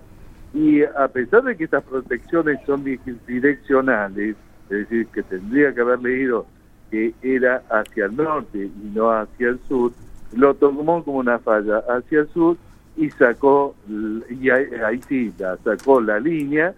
Y 0.53 0.83
a 0.83 1.09
pesar 1.09 1.45
de 1.45 1.57
que 1.57 1.65
estas 1.65 1.85
protecciones 1.85 2.59
son 2.67 2.85
direccionales, 2.85 4.37
es 4.65 4.79
decir, 4.79 5.07
que 5.07 5.23
tendría 5.23 5.73
que 5.73 5.81
haber 5.81 6.01
leído 6.01 6.47
que 6.93 7.15
era 7.23 7.63
hacia 7.71 8.05
el 8.05 8.17
norte 8.17 8.67
y 8.67 8.91
no 8.95 9.11
hacia 9.11 9.49
el 9.49 9.59
sur, 9.67 9.93
lo 10.37 10.53
tomó 10.53 11.03
como 11.03 11.19
una 11.19 11.39
falla 11.39 11.79
hacia 11.89 12.21
el 12.21 12.29
sur 12.29 12.59
y 12.99 13.09
sacó, 13.11 13.75
y 13.89 14.51
ahí, 14.51 15.01
sí, 15.09 15.33
la 15.39 15.57
sacó 15.65 16.03
la 16.03 16.21
línea, 16.21 16.75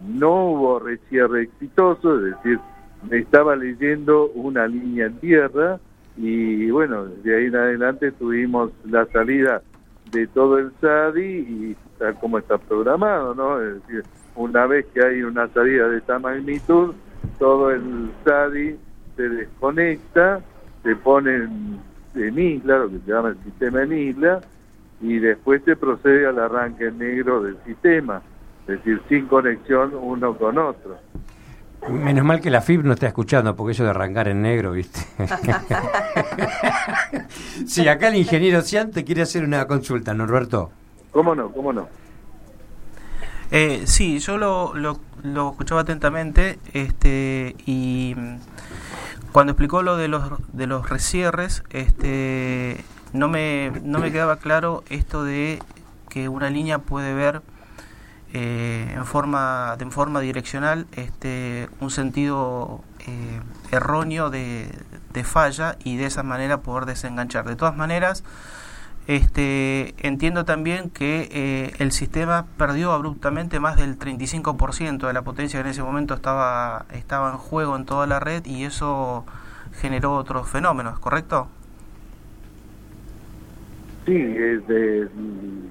no 0.00 0.46
hubo 0.46 0.80
recierre 0.80 1.42
exitoso, 1.42 2.18
es 2.18 2.34
decir, 2.34 2.58
estaba 3.12 3.54
leyendo 3.54 4.30
una 4.34 4.66
línea 4.66 5.06
en 5.06 5.16
tierra 5.18 5.78
y 6.16 6.68
bueno, 6.72 7.04
de 7.04 7.36
ahí 7.36 7.44
en 7.46 7.54
adelante 7.54 8.10
tuvimos 8.10 8.72
la 8.84 9.06
salida 9.06 9.62
de 10.10 10.26
todo 10.26 10.58
el 10.58 10.72
SADI 10.80 11.22
y 11.22 11.76
tal 12.00 12.18
como 12.18 12.38
está 12.38 12.58
programado, 12.58 13.32
¿no? 13.36 13.60
Es 13.60 13.74
decir, 13.82 14.02
una 14.34 14.66
vez 14.66 14.86
que 14.92 15.04
hay 15.04 15.22
una 15.22 15.46
salida 15.48 15.88
de 15.88 15.98
esta 15.98 16.18
magnitud, 16.18 16.94
todo 17.38 17.70
el 17.70 18.10
SADI 18.24 18.76
se 19.16 19.28
desconecta, 19.28 20.40
se 20.82 20.96
pone 20.96 21.48
en, 22.14 22.38
isla, 22.38 22.78
lo 22.78 22.90
que 22.90 22.98
se 22.98 23.12
llama 23.12 23.30
el 23.30 23.38
sistema 23.44 23.82
en 23.82 23.92
isla, 23.92 24.40
y 25.00 25.18
después 25.18 25.62
se 25.64 25.76
procede 25.76 26.26
al 26.26 26.38
arranque 26.38 26.90
negro 26.90 27.42
del 27.42 27.56
sistema, 27.64 28.22
es 28.62 28.78
decir, 28.78 29.00
sin 29.08 29.26
conexión 29.26 29.92
uno 29.94 30.36
con 30.36 30.58
otro. 30.58 30.96
Menos 31.88 32.24
mal 32.24 32.40
que 32.40 32.50
la 32.50 32.60
FIB 32.60 32.84
no 32.84 32.92
está 32.92 33.08
escuchando, 33.08 33.56
porque 33.56 33.72
eso 33.72 33.82
de 33.82 33.90
arrancar 33.90 34.28
en 34.28 34.40
negro, 34.40 34.70
¿viste? 34.72 35.00
sí, 37.66 37.88
acá 37.88 38.08
el 38.08 38.16
ingeniero 38.16 38.62
Cian 38.62 38.92
te 38.92 39.04
quiere 39.04 39.22
hacer 39.22 39.42
una 39.42 39.66
consulta, 39.66 40.14
Norberto. 40.14 40.70
¿Cómo 41.10 41.34
no? 41.34 41.50
¿Cómo 41.50 41.72
no? 41.72 41.88
Eh, 43.50 43.82
sí, 43.84 44.18
yo 44.20 44.38
lo, 44.38 44.74
lo, 44.74 44.98
lo, 45.24 45.50
escuchaba 45.50 45.82
atentamente 45.82 46.58
este, 46.72 47.54
y 47.66 48.14
cuando 49.32 49.52
explicó 49.52 49.82
lo 49.82 49.96
de 49.96 50.08
los, 50.08 50.24
de 50.52 50.66
los 50.66 50.88
resierres, 50.88 51.64
este, 51.70 52.84
no, 53.12 53.28
me, 53.28 53.72
no 53.82 53.98
me 53.98 54.12
quedaba 54.12 54.36
claro 54.36 54.84
esto 54.88 55.24
de 55.24 55.58
que 56.08 56.28
una 56.28 56.50
línea 56.50 56.78
puede 56.78 57.14
ver 57.14 57.42
eh, 58.34 58.90
en 58.94 59.04
forma 59.04 59.76
de 59.78 59.84
forma 59.90 60.20
direccional 60.20 60.86
este 60.92 61.68
un 61.80 61.90
sentido 61.90 62.82
eh, 63.06 63.40
erróneo 63.70 64.30
de, 64.30 64.70
falla 65.22 65.76
y 65.84 65.96
de 65.96 66.06
esa 66.06 66.22
manera 66.22 66.62
poder 66.62 66.86
desenganchar. 66.86 67.44
De 67.46 67.56
todas 67.56 67.76
maneras 67.76 68.24
este 69.06 69.94
entiendo 70.06 70.44
también 70.44 70.90
que 70.90 71.28
eh, 71.32 71.72
el 71.78 71.92
sistema 71.92 72.46
perdió 72.56 72.92
abruptamente 72.92 73.58
más 73.58 73.76
del 73.76 73.98
35% 73.98 75.06
de 75.06 75.12
la 75.12 75.22
potencia 75.22 75.60
que 75.60 75.66
en 75.66 75.70
ese 75.72 75.82
momento 75.82 76.14
estaba 76.14 76.86
estaba 76.92 77.30
en 77.30 77.36
juego 77.36 77.76
en 77.76 77.84
toda 77.84 78.06
la 78.06 78.20
red 78.20 78.44
y 78.44 78.64
eso 78.64 79.24
generó 79.80 80.14
otros 80.14 80.48
fenómenos 80.48 81.00
correcto 81.00 81.48
sí 84.06 84.12
de, 84.12 85.08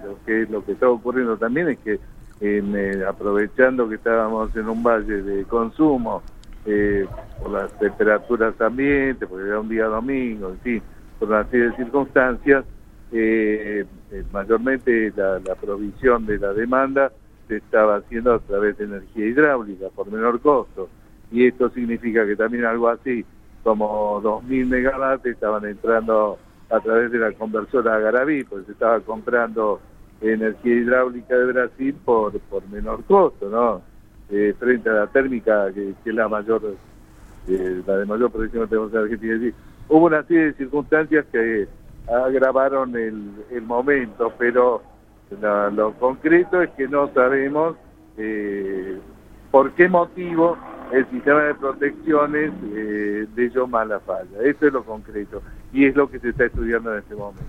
lo 0.03 0.25
que 0.25 0.45
lo 0.49 0.65
que 0.65 0.73
está 0.73 0.89
ocurriendo 0.89 1.37
también 1.37 1.69
es 1.69 1.79
que 1.79 1.99
eh, 2.41 3.03
aprovechando 3.07 3.87
que 3.87 3.95
estábamos 3.95 4.55
en 4.55 4.67
un 4.67 4.81
valle 4.81 5.21
de 5.21 5.43
consumo, 5.45 6.23
eh, 6.65 7.05
por 7.39 7.51
las 7.51 7.71
temperaturas 7.79 8.59
ambientes, 8.59 9.27
porque 9.29 9.47
era 9.47 9.59
un 9.59 9.69
día 9.69 9.85
domingo, 9.85 10.49
en 10.49 10.59
fin, 10.59 10.83
por 11.19 11.29
una 11.29 11.43
serie 11.45 11.69
de 11.69 11.75
circunstancias, 11.75 12.65
eh, 13.11 13.85
mayormente 14.31 15.11
la, 15.15 15.55
provisión 15.55 16.25
de 16.25 16.37
la 16.39 16.53
demanda 16.53 17.11
se 17.47 17.57
estaba 17.57 17.97
haciendo 17.97 18.33
a 18.33 18.39
través 18.39 18.77
de 18.77 18.85
energía 18.85 19.25
hidráulica 19.25 19.87
por 19.95 20.09
menor 20.11 20.39
costo. 20.39 20.89
Y 21.31 21.47
esto 21.47 21.69
significa 21.69 22.25
que 22.25 22.35
también 22.35 22.65
algo 22.65 22.89
así, 22.89 23.25
como 23.63 24.21
2.000 24.21 24.65
megawatts, 24.67 25.25
estaban 25.25 25.65
entrando 25.65 26.37
a 26.69 26.79
través 26.79 27.11
de 27.11 27.19
la 27.19 27.31
conversora 27.33 27.99
Garabí, 27.99 28.43
pues 28.43 28.65
se 28.65 28.71
estaba 28.71 28.99
comprando 29.01 29.81
energía 30.21 30.75
hidráulica 30.75 31.35
de 31.35 31.45
Brasil 31.45 31.95
por, 32.05 32.39
por 32.41 32.67
menor 32.69 33.03
costo, 33.03 33.49
¿no? 33.49 33.81
Eh, 34.29 34.53
frente 34.57 34.89
a 34.89 34.93
la 34.93 35.07
térmica, 35.07 35.71
que, 35.73 35.89
es 35.89 36.15
la 36.15 36.29
mayor, 36.29 36.75
eh, 37.49 37.81
la 37.85 37.97
de 37.97 38.05
mayor 38.05 38.31
producción 38.31 38.63
que 38.63 38.69
tenemos 38.69 38.93
en 38.93 38.99
Argentina. 38.99 39.53
hubo 39.89 40.05
una 40.05 40.23
serie 40.23 40.45
de 40.45 40.53
circunstancias 40.53 41.25
que 41.31 41.67
agravaron 42.07 42.95
el, 42.95 43.31
el 43.51 43.61
momento, 43.61 44.33
pero 44.37 44.81
lo 45.39 45.93
concreto 45.93 46.61
es 46.61 46.69
que 46.71 46.87
no 46.87 47.13
sabemos 47.13 47.75
eh, 48.17 48.99
por 49.49 49.71
qué 49.73 49.87
motivo 49.87 50.57
el 50.91 51.09
sistema 51.09 51.41
de 51.43 51.55
protecciones 51.55 52.51
eh, 52.73 53.27
leyó 53.35 53.67
mala 53.67 53.99
falla. 54.01 54.41
Eso 54.43 54.67
es 54.67 54.73
lo 54.73 54.83
concreto 54.83 55.41
y 55.71 55.85
es 55.85 55.95
lo 55.95 56.09
que 56.09 56.19
se 56.19 56.29
está 56.29 56.45
estudiando 56.45 56.91
en 56.93 56.99
este 56.99 57.15
momento. 57.15 57.43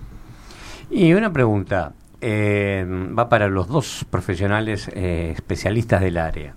Y 0.89 1.13
una 1.13 1.31
pregunta, 1.31 1.93
eh, 2.21 2.85
va 3.17 3.27
para 3.27 3.47
los 3.47 3.67
dos 3.67 4.05
profesionales 4.09 4.89
eh, 4.93 5.31
especialistas 5.31 6.01
del 6.01 6.17
área. 6.17 6.55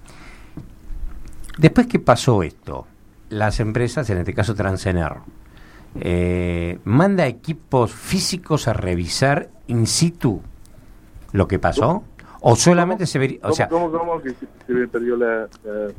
Después 1.58 1.86
que 1.86 1.98
pasó 1.98 2.42
esto, 2.42 2.86
las 3.30 3.60
empresas, 3.60 4.08
en 4.10 4.18
este 4.18 4.34
caso 4.34 4.54
Transener, 4.54 5.14
eh, 6.00 6.78
manda 6.84 7.26
equipos 7.26 7.92
físicos 7.92 8.68
a 8.68 8.72
revisar 8.72 9.48
in 9.66 9.86
situ 9.86 10.42
lo 11.32 11.48
que 11.48 11.58
pasó 11.58 12.04
o 12.40 12.54
solamente 12.56 13.06
se 13.06 13.18
vería 13.18 13.38
o 13.42 13.52
sea 13.52 13.68
¿cómo, 13.68 13.90
cómo 13.90 14.20
que 14.20 14.30
se, 14.30 14.46
perdió 14.88 15.16
la, 15.16 15.48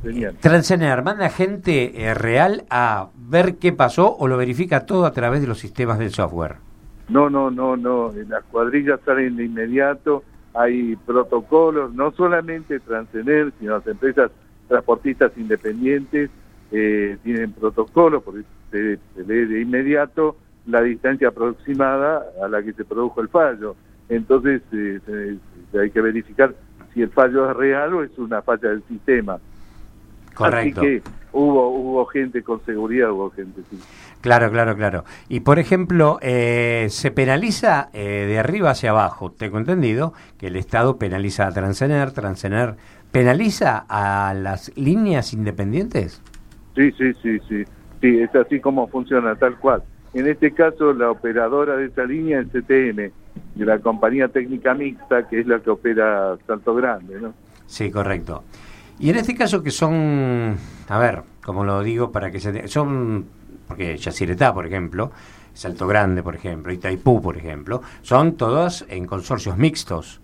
señal 0.01 0.35
Transener 0.39 1.03
manda 1.03 1.29
gente 1.29 2.03
eh, 2.03 2.13
real 2.13 2.65
a 2.69 3.09
ver 3.15 3.55
qué 3.55 3.73
pasó 3.73 4.15
o 4.17 4.27
lo 4.27 4.37
verifica 4.37 4.85
todo 4.85 5.05
a 5.05 5.11
través 5.11 5.41
de 5.41 5.47
los 5.47 5.59
sistemas 5.59 5.99
del 5.99 6.11
software 6.11 6.67
no, 7.09 7.29
no, 7.29 7.49
no, 7.49 7.77
no. 7.77 8.11
Las 8.27 8.43
cuadrillas 8.45 8.99
salen 9.05 9.35
de 9.37 9.45
inmediato. 9.45 10.23
Hay 10.53 10.95
protocolos, 10.95 11.93
no 11.93 12.11
solamente 12.11 12.79
Transener, 12.79 13.53
sino 13.59 13.77
las 13.77 13.87
empresas 13.87 14.31
transportistas 14.67 15.31
independientes 15.37 16.29
eh, 16.71 17.17
tienen 17.23 17.53
protocolos, 17.53 18.23
porque 18.23 18.41
se, 18.72 18.99
se 19.15 19.24
lee 19.24 19.45
de 19.45 19.61
inmediato 19.61 20.38
la 20.68 20.82
distancia 20.82 21.30
aproximada 21.30 22.24
a 22.43 22.47
la 22.47 22.61
que 22.61 22.74
se 22.74 22.86
produjo 22.86 23.22
el 23.22 23.30
fallo. 23.30 23.76
Entonces 24.09 24.61
eh, 24.72 25.38
hay 25.80 25.89
que 25.91 26.01
verificar 26.01 26.53
si 26.93 27.01
el 27.01 27.09
fallo 27.09 27.49
es 27.49 27.57
real 27.57 27.93
o 27.93 28.03
es 28.03 28.18
una 28.18 28.41
falla 28.41 28.70
del 28.70 28.84
sistema. 28.84 29.39
Correcto. 30.34 30.82
Así 30.82 30.89
que 30.89 31.01
hubo, 31.32 31.70
hubo 31.70 32.05
gente 32.05 32.43
con 32.43 32.63
seguridad, 32.65 33.11
hubo 33.11 33.32
gente, 33.32 33.61
sí. 33.70 33.80
Claro, 34.22 34.51
claro, 34.51 34.76
claro. 34.76 35.03
Y 35.30 35.41
por 35.41 35.59
ejemplo, 35.59 36.20
eh, 36.22 36.88
se 36.89 37.11
penaliza 37.11 37.89
eh, 37.93 38.26
de 38.28 38.39
arriba 38.39 38.72
hacia 38.72 38.89
abajo. 38.91 39.32
Tengo 39.32 39.57
entendido 39.57 40.13
que 40.38 40.47
el 40.47 40.55
Estado 40.55 40.97
penaliza 40.97 41.47
a 41.47 41.51
Transener, 41.51 42.11
Transener 42.11 42.76
penaliza 43.11 43.86
a 43.88 44.34
las 44.34 44.76
líneas 44.76 45.34
independientes. 45.34 46.22
Sí, 46.76 46.91
sí, 46.91 47.13
sí, 47.22 47.39
sí. 47.47 47.63
Sí, 48.01 48.19
es 48.19 48.33
así 48.35 48.59
como 48.59 48.87
funciona, 48.87 49.35
tal 49.35 49.57
cual. 49.57 49.83
En 50.13 50.27
este 50.27 50.51
caso, 50.51 50.93
la 50.93 51.11
operadora 51.11 51.75
de 51.75 51.87
esa 51.87 52.03
línea 52.03 52.39
es 52.39 52.47
CTM, 52.47 53.11
de 53.55 53.65
la 53.65 53.79
compañía 53.79 54.27
técnica 54.27 54.73
mixta, 54.73 55.27
que 55.27 55.39
es 55.41 55.47
la 55.47 55.59
que 55.59 55.69
opera 55.69 56.37
Salto 56.45 56.73
Grande, 56.75 57.19
¿no? 57.19 57.33
Sí, 57.65 57.91
correcto. 57.91 58.43
Y 58.99 59.09
en 59.09 59.17
este 59.17 59.35
caso 59.35 59.61
que 59.61 59.71
son, 59.71 60.57
a 60.87 60.97
ver, 60.97 61.21
como 61.43 61.63
lo 61.63 61.83
digo 61.83 62.11
para 62.11 62.31
que 62.31 62.39
se... 62.39 62.67
Son, 62.67 63.25
porque 63.67 63.97
Yacyretá, 63.97 64.53
por 64.53 64.65
ejemplo, 64.65 65.11
Salto 65.53 65.87
Grande, 65.87 66.23
por 66.23 66.35
ejemplo, 66.35 66.71
Itaipú, 66.71 67.21
por 67.21 67.37
ejemplo, 67.37 67.81
son 68.01 68.37
todos 68.37 68.85
en 68.89 69.05
consorcios 69.05 69.57
mixtos. 69.57 70.21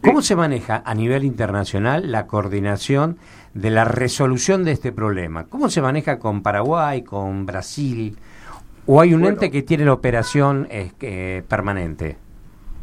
¿Cómo 0.00 0.22
se 0.22 0.34
maneja 0.34 0.82
a 0.84 0.94
nivel 0.94 1.24
internacional 1.24 2.10
la 2.10 2.26
coordinación 2.26 3.18
de 3.54 3.70
la 3.70 3.84
resolución 3.84 4.64
de 4.64 4.72
este 4.72 4.92
problema? 4.92 5.44
¿Cómo 5.44 5.68
se 5.68 5.82
maneja 5.82 6.18
con 6.18 6.42
Paraguay, 6.42 7.02
con 7.02 7.46
Brasil? 7.46 8.16
¿O 8.86 9.00
hay 9.00 9.14
un 9.14 9.24
ente 9.24 9.50
que 9.50 9.62
tiene 9.62 9.84
la 9.84 9.92
operación 9.92 10.66
eh, 10.70 11.42
permanente? 11.48 12.16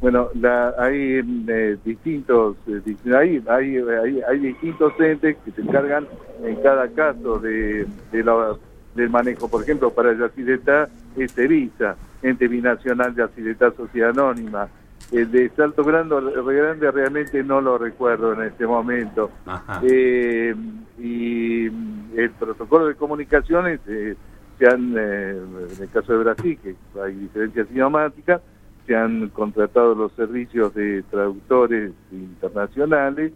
Bueno, 0.01 0.29
la, 0.33 0.73
hay 0.77 1.19
eh, 1.47 1.77
distintos, 1.83 2.55
eh, 2.67 2.95
hay, 3.13 3.43
hay, 3.49 4.21
hay, 4.21 4.39
distintos 4.39 4.93
entes 4.97 5.35
que 5.43 5.51
se 5.51 5.61
encargan 5.61 6.07
en 6.41 6.55
cada 6.61 6.87
caso 6.87 7.37
de, 7.39 7.85
del 8.13 9.09
manejo. 9.09 9.49
Por 9.49 9.63
ejemplo, 9.63 9.91
para 9.91 10.13
Yacireta 10.13 10.87
es 11.17 11.37
EVISA, 11.37 11.97
Ente 12.21 12.47
Binacional 12.47 13.13
Yacireta 13.13 13.71
Sociedad 13.71 14.11
Anónima. 14.11 14.69
El 15.11 15.31
de 15.31 15.49
Salto 15.55 15.83
Grande, 15.83 16.91
realmente 16.91 17.43
no 17.43 17.61
lo 17.61 17.77
recuerdo 17.77 18.33
en 18.33 18.43
este 18.43 18.67
momento. 18.67 19.31
Eh, 19.81 20.53
y 20.99 21.65
el 21.65 22.29
protocolo 22.37 22.87
de 22.87 22.95
comunicaciones, 22.95 23.79
se 23.85 24.67
han, 24.67 24.97
en 24.97 25.81
el 25.81 25.89
caso 25.91 26.13
de 26.13 26.23
Brasil, 26.23 26.59
que 26.61 26.75
hay 27.01 27.15
diferencias 27.15 27.67
idiomáticas, 27.71 28.41
se 28.85 28.95
han 28.95 29.29
contratado 29.29 29.93
los 29.95 30.11
servicios 30.13 30.73
de 30.73 31.03
traductores 31.03 31.91
internacionales 32.11 33.31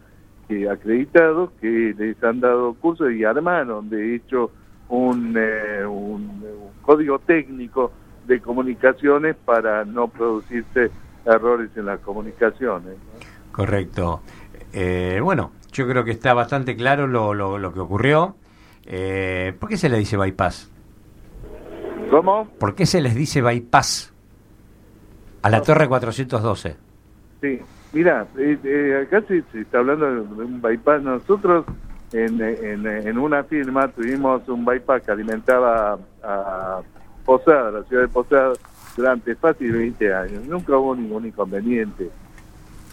que 0.48 0.70
acreditados 0.70 1.52
que 1.62 1.94
les 1.98 2.22
han 2.24 2.40
dado 2.40 2.74
cursos 2.74 3.12
y 3.12 3.24
armaron 3.24 3.90
de 3.90 4.16
hecho 4.16 4.52
un, 4.90 5.36
eh, 5.38 5.86
un, 5.86 6.44
código 6.82 7.20
técnico 7.20 7.92
de 8.28 8.42
comunicaciones 8.42 9.36
para 9.46 9.86
no 9.86 10.08
producirse 10.08 10.92
errores 11.26 11.70
en 11.76 11.86
las 11.86 12.00
comunicaciones. 12.00 12.96
Correcto. 13.52 14.22
Eh, 14.74 15.20
bueno, 15.22 15.52
yo 15.72 15.88
creo 15.88 16.04
que 16.04 16.12
está 16.12 16.34
bastante 16.34 16.76
claro 16.76 17.08
lo, 17.08 17.34
lo, 17.34 17.58
lo 17.58 17.74
que 17.74 17.80
ocurrió. 17.80 18.36
Eh, 18.86 19.54
¿Por 19.60 19.70
qué 19.70 19.78
se 19.78 19.90
le 19.90 19.98
dice 19.98 20.18
bypass? 20.18 20.70
¿Cómo? 22.10 22.48
¿Por 22.60 22.76
qué 22.76 22.86
se 22.86 23.02
les 23.02 23.16
dice 23.16 23.42
bypass? 23.42 24.14
A 25.42 25.50
la 25.50 25.62
Torre 25.62 25.88
412. 25.88 26.76
Sí, 27.42 27.60
mira, 27.92 28.28
eh, 28.38 28.58
eh, 28.64 29.04
acá 29.06 29.22
se, 29.28 29.44
está 29.60 29.80
hablando 29.80 30.06
de 30.06 30.44
un 30.44 30.62
bypass. 30.62 31.02
Nosotros 31.02 31.66
en, 32.14 32.42
en, 32.42 33.18
una 33.18 33.44
firma 33.44 33.88
tuvimos 33.88 34.48
un 34.48 34.64
bypass 34.64 35.04
que 35.04 35.12
alimentaba 35.12 35.98
a 36.24 36.82
Posada, 37.26 37.72
la 37.72 37.84
ciudad 37.84 38.04
de 38.04 38.08
Posada, 38.10 38.54
durante 38.96 39.36
fácil 39.36 39.72
20 39.72 40.14
años. 40.14 40.46
Nunca 40.48 40.78
hubo 40.78 40.96
ningún 40.96 41.26
inconveniente. 41.26 42.10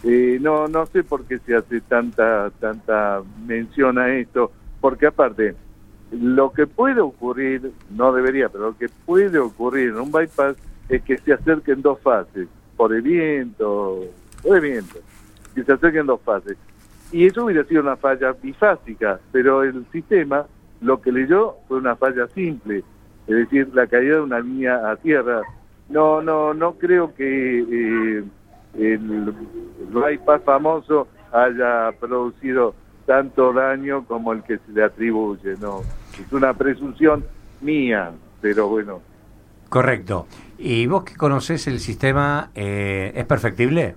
Eh, 0.03 0.39
no 0.41 0.67
no 0.67 0.85
sé 0.87 1.03
por 1.03 1.25
qué 1.25 1.37
se 1.39 1.55
hace 1.55 1.79
tanta 1.81 2.49
tanta 2.59 3.21
mención 3.45 3.99
a 3.99 4.13
esto, 4.15 4.51
porque 4.79 5.07
aparte, 5.07 5.55
lo 6.11 6.51
que 6.51 6.65
puede 6.65 7.01
ocurrir, 7.01 7.71
no 7.91 8.11
debería, 8.11 8.49
pero 8.49 8.71
lo 8.71 8.77
que 8.77 8.89
puede 9.05 9.37
ocurrir 9.37 9.89
en 9.89 9.99
un 9.99 10.11
bypass 10.11 10.57
es 10.89 11.03
que 11.03 11.17
se 11.19 11.33
acerquen 11.33 11.81
dos 11.81 11.99
fases, 12.01 12.47
por 12.75 12.93
el 12.93 13.03
viento, 13.03 14.03
por 14.41 14.55
el 14.57 14.61
viento, 14.61 14.99
que 15.53 15.63
se 15.63 15.71
acerquen 15.71 16.07
dos 16.07 16.19
fases. 16.21 16.57
Y 17.11 17.27
eso 17.27 17.45
hubiera 17.45 17.63
sido 17.65 17.81
una 17.81 17.95
falla 17.95 18.33
bifásica, 18.41 19.19
pero 19.31 19.63
el 19.63 19.85
sistema 19.91 20.45
lo 20.81 20.99
que 20.99 21.11
leyó 21.11 21.57
fue 21.67 21.77
una 21.77 21.95
falla 21.95 22.27
simple, 22.29 22.83
es 23.27 23.35
decir, 23.35 23.69
la 23.73 23.85
caída 23.87 24.15
de 24.15 24.21
una 24.21 24.39
línea 24.39 24.89
a 24.89 24.95
tierra. 24.95 25.41
No, 25.91 26.21
no, 26.21 26.53
no 26.53 26.73
creo 26.73 27.13
que 27.13 27.59
eh, 27.59 28.23
el 28.77 29.33
bypass 29.91 30.41
famoso 30.43 31.07
haya 31.31 31.91
producido 31.99 32.73
tanto 33.05 33.53
daño 33.53 34.05
como 34.05 34.33
el 34.33 34.43
que 34.43 34.57
se 34.57 34.71
le 34.71 34.83
atribuye, 34.83 35.55
no. 35.59 35.81
Es 36.13 36.31
una 36.31 36.53
presunción 36.53 37.25
mía, 37.61 38.11
pero 38.41 38.67
bueno, 38.67 39.01
Correcto. 39.71 40.27
¿Y 40.57 40.85
vos 40.87 41.05
que 41.05 41.15
conoces 41.15 41.65
el 41.65 41.79
sistema, 41.79 42.49
eh, 42.55 43.13
es 43.15 43.23
perfectible? 43.23 43.95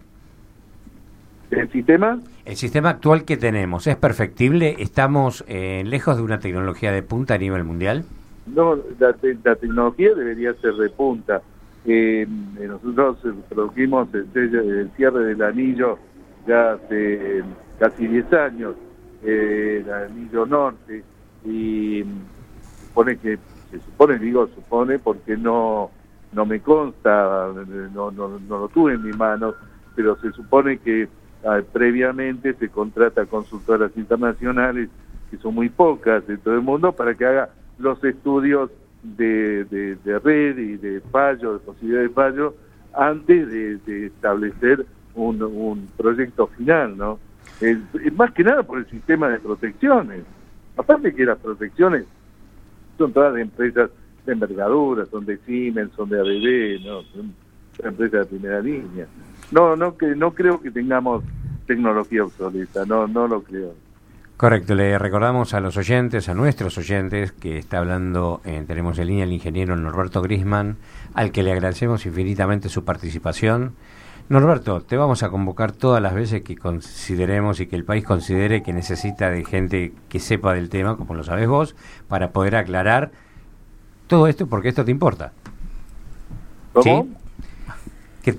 ¿El 1.50 1.68
sistema? 1.72 2.20
El 2.44 2.54
sistema 2.54 2.90
actual 2.90 3.24
que 3.24 3.36
tenemos, 3.36 3.88
¿es 3.88 3.96
perfectible? 3.96 4.76
¿Estamos 4.78 5.44
eh, 5.48 5.82
lejos 5.84 6.16
de 6.16 6.22
una 6.22 6.38
tecnología 6.38 6.92
de 6.92 7.02
punta 7.02 7.34
a 7.34 7.38
nivel 7.38 7.64
mundial? 7.64 8.04
No, 8.46 8.78
la, 9.00 9.14
tecnología 9.14 10.14
debería 10.14 10.54
ser 10.60 10.74
de 10.74 10.90
punta. 10.90 11.42
Eh, 11.86 12.26
nosotros 12.58 13.18
produjimos 13.48 14.08
el, 14.14 14.90
cierre 14.96 15.24
del 15.26 15.42
anillo 15.42 15.98
ya 16.46 16.72
hace 16.72 17.42
casi 17.78 18.06
10 18.06 18.32
años, 18.32 18.74
el 19.22 19.90
anillo 19.92 20.46
norte, 20.46 21.02
y 21.44 22.04
supone 22.88 23.18
que 23.18 23.38
se 23.70 23.80
supone, 23.80 24.18
digo 24.18 24.46
supone 24.54 24.98
porque 24.98 25.36
no, 25.36 25.90
no 26.32 26.46
me 26.46 26.60
consta, 26.60 27.50
no, 27.94 28.10
no, 28.10 28.38
no 28.38 28.58
lo 28.58 28.68
tuve 28.68 28.94
en 28.94 29.02
mi 29.02 29.12
mano, 29.12 29.54
pero 29.94 30.16
se 30.20 30.32
supone 30.32 30.78
que 30.78 31.08
ah, 31.44 31.60
previamente 31.72 32.54
se 32.54 32.68
contrata 32.68 33.26
consultoras 33.26 33.92
internacionales, 33.96 34.88
que 35.30 35.36
son 35.38 35.54
muy 35.54 35.68
pocas 35.68 36.22
en 36.28 36.38
todo 36.38 36.54
el 36.54 36.62
mundo, 36.62 36.92
para 36.92 37.14
que 37.14 37.26
haga 37.26 37.50
los 37.78 38.02
estudios 38.04 38.70
de, 39.04 39.64
de, 39.64 40.18
red 40.18 40.58
y 40.58 40.76
de 40.76 41.00
fallo, 41.12 41.54
de 41.54 41.58
posibilidad 41.60 42.02
de 42.02 42.08
fallo, 42.08 42.54
antes 42.94 43.48
de, 43.48 44.06
establecer 44.06 44.86
un, 45.14 45.88
proyecto 45.96 46.46
final, 46.48 46.96
¿no? 46.96 47.18
Más 48.16 48.32
que 48.32 48.42
nada 48.42 48.62
por 48.62 48.78
el 48.78 48.86
sistema 48.86 49.28
de 49.28 49.38
protecciones. 49.38 50.22
Aparte 50.76 51.14
que 51.14 51.24
las 51.24 51.38
protecciones 51.38 52.04
son 52.98 53.12
todas 53.12 53.36
empresas 53.38 53.90
de 54.26 54.32
envergadura, 54.32 55.04
son 55.06 55.24
de 55.24 55.36
Siemens, 55.38 55.92
son 55.94 56.08
de 56.08 56.18
ABB, 56.18 56.84
¿no? 56.84 57.02
son 57.02 57.34
empresas 57.82 58.20
de 58.20 58.38
primera 58.38 58.60
línea. 58.60 59.06
No, 59.52 59.76
no, 59.76 59.96
que, 59.96 60.16
no 60.16 60.32
creo 60.32 60.60
que 60.60 60.70
tengamos 60.70 61.22
tecnología 61.66 62.24
obsoleta, 62.24 62.84
no, 62.86 63.06
no 63.06 63.28
lo 63.28 63.42
creo. 63.42 63.74
Correcto, 64.36 64.74
le 64.74 64.98
recordamos 64.98 65.54
a 65.54 65.60
los 65.60 65.76
oyentes, 65.76 66.28
a 66.28 66.34
nuestros 66.34 66.76
oyentes, 66.76 67.30
que 67.30 67.56
está 67.56 67.78
hablando, 67.78 68.40
eh, 68.44 68.64
tenemos 68.66 68.98
en 68.98 69.06
línea 69.06 69.24
el 69.24 69.32
ingeniero 69.32 69.76
Norberto 69.76 70.22
Grisman, 70.22 70.76
al 71.14 71.30
que 71.30 71.44
le 71.44 71.52
agradecemos 71.52 72.04
infinitamente 72.04 72.68
su 72.68 72.84
participación. 72.84 73.76
Norberto, 74.28 74.80
te 74.80 74.96
vamos 74.96 75.22
a 75.22 75.28
convocar 75.28 75.70
todas 75.70 76.02
las 76.02 76.14
veces 76.14 76.42
que 76.42 76.56
consideremos 76.56 77.60
y 77.60 77.66
que 77.66 77.76
el 77.76 77.84
país 77.84 78.04
considere 78.04 78.64
que 78.64 78.72
necesita 78.72 79.30
de 79.30 79.44
gente 79.44 79.92
que 80.08 80.18
sepa 80.18 80.52
del 80.52 80.68
tema, 80.68 80.96
como 80.96 81.14
lo 81.14 81.22
sabes 81.22 81.46
vos, 81.46 81.76
para 82.08 82.32
poder 82.32 82.56
aclarar 82.56 83.12
todo 84.08 84.26
esto, 84.26 84.48
porque 84.48 84.70
esto 84.70 84.84
te 84.84 84.90
importa. 84.90 85.32
¿Cómo? 86.72 87.06
Que, 88.22 88.36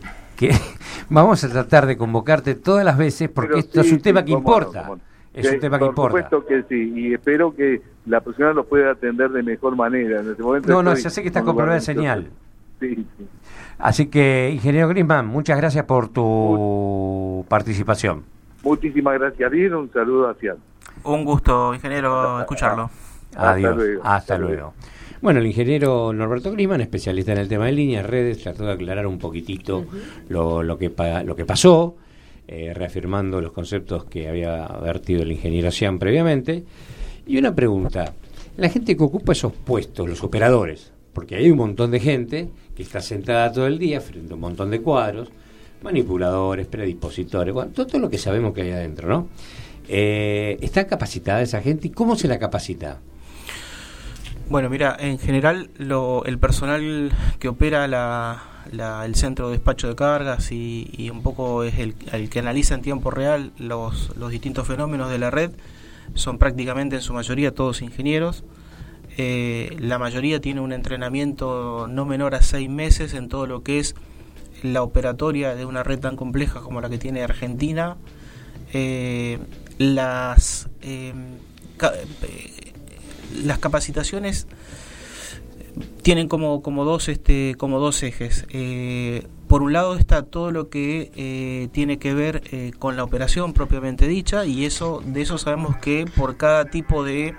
vamos 1.10 1.42
a 1.46 1.50
tratar 1.50 1.86
de 1.86 1.96
convocarte 1.96 2.56
todas 2.56 2.84
las 2.84 2.98
veces 2.98 3.30
porque 3.30 3.60
esto 3.60 3.80
es 3.80 3.92
un 3.94 4.02
tema 4.02 4.26
que 4.26 4.34
importa. 4.34 4.90
Es 5.36 5.52
un 5.52 5.60
tema 5.60 5.78
que 5.78 5.86
importa. 5.86 6.12
Por 6.12 6.24
supuesto 6.24 6.48
que 6.48 6.64
sí, 6.70 6.94
y 6.96 7.14
espero 7.14 7.54
que 7.54 7.82
la 8.06 8.22
persona 8.22 8.54
lo 8.54 8.66
pueda 8.66 8.92
atender 8.92 9.30
de 9.32 9.44
mejor 9.44 9.76
manera. 9.76 10.22
En 10.22 10.32
este 10.32 10.42
momento 10.42 10.70
no, 10.70 10.82
no, 10.82 10.96
ya 10.96 11.10
sé 11.10 11.22
que 11.22 11.28
está 11.28 11.44
con 11.44 11.56
problema 11.56 11.76
de 11.76 11.82
señal. 11.82 12.30
Sí, 12.80 12.96
sí. 12.96 13.28
Así 13.78 14.08
que, 14.08 14.52
ingeniero 14.54 14.88
Grisman, 14.88 15.28
muchas 15.28 15.58
gracias 15.58 15.86
por 15.86 16.08
tu 16.08 17.46
participación. 17.50 18.24
Muchísimas 18.64 19.20
gracias, 19.20 19.52
Dir. 19.52 19.76
Un 19.76 19.92
saludo 19.92 20.30
hacia. 20.30 20.56
Un 21.04 21.26
gusto, 21.26 21.74
ingeniero, 21.74 22.40
escucharlo. 22.40 22.90
Adiós. 23.36 23.78
Hasta 24.04 24.38
luego. 24.38 24.74
Bueno, 25.22 25.40
el 25.40 25.48
ingeniero 25.48 26.14
Norberto 26.14 26.52
Grisman, 26.52 26.82
especialista 26.82 27.34
en 27.34 27.40
el 27.40 27.48
tema 27.48 27.66
de 27.66 27.74
líneas, 27.74 28.06
redes, 28.06 28.42
trató 28.42 28.66
de 28.66 28.74
aclarar 28.74 29.08
un 29.08 29.18
poquitito 29.18 29.86
lo, 30.30 30.64
lo, 30.64 30.78
que, 30.78 30.92
lo 31.26 31.36
que 31.36 31.46
pasó, 31.46 31.96
eh, 32.48 32.74
reafirmando 32.74 33.42
los 33.42 33.52
conceptos 33.52 34.06
que 34.06 34.28
había 34.28 34.68
vertido 34.82 35.24
el 35.24 35.32
ingeniero 35.32 35.72
Sian 35.72 35.98
previamente. 35.98 36.64
Y 37.26 37.38
una 37.38 37.56
pregunta, 37.56 38.14
la 38.58 38.70
gente 38.70 38.96
que 38.96 39.04
ocupa 39.04 39.32
esos 39.32 39.52
puestos, 39.52 40.08
los 40.08 40.24
operadores, 40.24 40.92
porque 41.14 41.36
hay 41.36 41.50
un 41.50 41.58
montón 41.58 41.92
de 41.92 42.00
gente 42.00 42.50
que 42.76 42.84
está 42.84 43.02
sentada 43.02 43.52
todo 43.52 43.66
el 43.66 43.80
día 43.80 44.00
frente 44.00 44.34
a 44.34 44.36
un 44.36 44.42
montón 44.42 44.70
de 44.70 44.82
cuadros, 44.82 45.30
manipuladores, 45.82 46.68
predispositores, 46.68 47.54
bueno, 47.54 47.72
todo, 47.72 47.98
lo 47.98 48.10
que 48.10 48.18
sabemos 48.18 48.54
que 48.54 48.62
hay 48.62 48.72
adentro, 48.72 49.08
¿no? 49.08 49.28
Eh, 49.88 50.58
¿Está 50.62 50.86
capacitada 50.88 51.42
esa 51.42 51.62
gente 51.62 51.88
y 51.88 51.92
cómo 51.92 52.16
se 52.16 52.28
la 52.28 52.38
capacita? 52.38 53.00
Bueno, 54.50 54.70
mira, 54.70 54.96
en 55.00 55.18
general 55.18 55.70
el 55.80 56.40
personal 56.40 57.12
que 57.40 57.48
opera 57.48 57.88
la, 57.88 58.55
el 58.72 59.16
centro 59.16 59.48
de 59.48 59.54
despacho 59.54 59.88
de 59.88 59.96
cargas 59.96 60.52
y, 60.52 61.10
un 61.12 61.22
poco 61.22 61.64
es 61.64 61.80
el, 61.80 61.96
que 62.30 62.40
analiza 62.40 62.76
en 62.76 62.82
tiempo 62.82 63.12
real 63.12 63.52
los, 63.58 64.12
distintos 64.30 64.68
fenómenos 64.68 65.10
de 65.10 65.20
la 65.20 65.32
red, 65.32 65.52
son 66.14 66.38
prácticamente 66.38 66.96
en 66.96 67.02
su 67.02 67.14
mayoría 67.14 67.54
todos 67.54 67.82
ingenieros. 67.82 68.44
Eh, 69.18 69.76
la 69.80 69.98
mayoría 69.98 70.42
tiene 70.42 70.60
un 70.60 70.74
entrenamiento 70.74 71.88
no 71.90 72.06
menor 72.06 72.36
a 72.36 72.42
seis 72.42 72.70
meses 72.70 73.14
en 73.14 73.30
todo 73.30 73.48
lo 73.48 73.64
que 73.64 73.80
es 73.80 73.96
la 74.62 74.84
operatoria 74.84 75.56
de 75.56 75.66
una 75.66 75.84
red 75.84 76.00
tan 76.00 76.16
compleja 76.16 76.60
como 76.60 76.82
la 76.82 76.90
que 76.90 76.98
tiene 76.98 77.24
Argentina. 77.24 77.98
Eh, 78.74 79.40
las, 79.78 80.68
eh, 80.82 81.14
las 83.44 83.60
capacitaciones 83.60 84.48
tienen 86.02 86.28
como, 86.28 86.62
como, 86.62 86.86
dos, 86.86 87.10
este, 87.10 87.56
como 87.58 87.80
dos 87.80 88.02
ejes. 88.04 88.46
por 89.48 89.62
un 89.62 89.74
lado 89.74 89.96
está 89.96 90.24
todo 90.24 90.52
lo 90.52 90.70
que 90.70 91.70
tiene 91.72 91.98
que 92.00 92.14
ver 92.14 92.42
con 92.80 92.96
la 92.96 93.04
operación 93.04 93.54
propiamente 93.54 94.08
dicha 94.08 94.46
y 94.46 94.66
eso 94.66 95.02
de 95.06 95.22
eso 95.22 95.38
sabemos 95.38 95.78
que 95.78 96.06
por 96.16 96.38
cada 96.38 96.66
tipo 96.66 97.04
de 97.04 97.36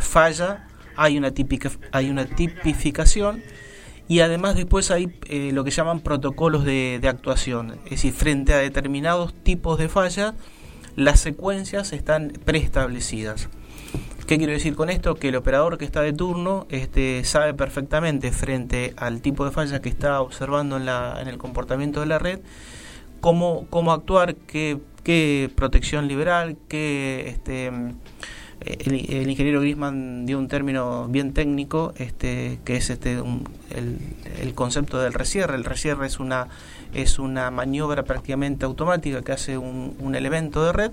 falla 0.00 0.68
hay 0.96 1.18
una, 1.18 1.32
típica, 1.32 1.70
hay 1.92 2.10
una 2.10 2.24
tipificación 2.24 3.42
y 4.06 4.20
además 4.20 4.54
después 4.54 4.90
hay 4.90 5.18
eh, 5.28 5.50
lo 5.52 5.64
que 5.64 5.70
llaman 5.70 6.00
protocolos 6.00 6.64
de, 6.64 7.00
actuación, 7.04 7.78
es 7.84 7.90
decir, 7.90 8.12
frente 8.12 8.52
a 8.52 8.58
determinados 8.58 9.32
tipos 9.34 9.78
de 9.78 9.88
fallas, 9.88 10.34
las 10.94 11.20
secuencias 11.20 11.92
están 11.92 12.32
preestablecidas. 12.44 13.48
¿Qué 14.26 14.38
quiero 14.38 14.52
decir 14.52 14.74
con 14.74 14.88
esto? 14.88 15.16
Que 15.16 15.28
el 15.28 15.36
operador 15.36 15.76
que 15.76 15.84
está 15.84 16.00
de 16.00 16.14
turno 16.14 16.66
este, 16.70 17.24
sabe 17.24 17.52
perfectamente 17.52 18.32
frente 18.32 18.94
al 18.96 19.20
tipo 19.20 19.44
de 19.44 19.50
falla 19.50 19.82
que 19.82 19.90
está 19.90 20.20
observando 20.22 20.78
en, 20.78 20.86
la, 20.86 21.18
en 21.20 21.28
el 21.28 21.36
comportamiento 21.36 22.00
de 22.00 22.06
la 22.06 22.18
red, 22.18 22.40
cómo, 23.20 23.66
cómo 23.68 23.92
actuar, 23.92 24.34
qué, 24.34 24.78
qué 25.02 25.50
protección 25.54 26.08
liberal, 26.08 26.56
qué... 26.68 27.24
Este, 27.28 27.70
el, 28.60 29.28
ingeniero 29.28 29.60
Grisman 29.60 30.26
dio 30.26 30.38
un 30.38 30.48
término 30.48 31.06
bien 31.08 31.32
técnico, 31.32 31.92
este, 31.96 32.60
que 32.64 32.76
es 32.76 32.90
este 32.90 33.18
el, 33.70 34.54
concepto 34.54 34.98
del 34.98 35.12
resierre. 35.12 35.56
El 35.56 35.64
resierre 35.64 36.06
es 36.06 36.18
una, 36.18 36.48
es 36.94 37.18
una 37.18 37.50
maniobra 37.50 38.04
prácticamente 38.04 38.64
automática 38.64 39.22
que 39.22 39.32
hace 39.32 39.58
un, 39.58 40.14
elemento 40.14 40.64
de 40.64 40.72
red, 40.72 40.92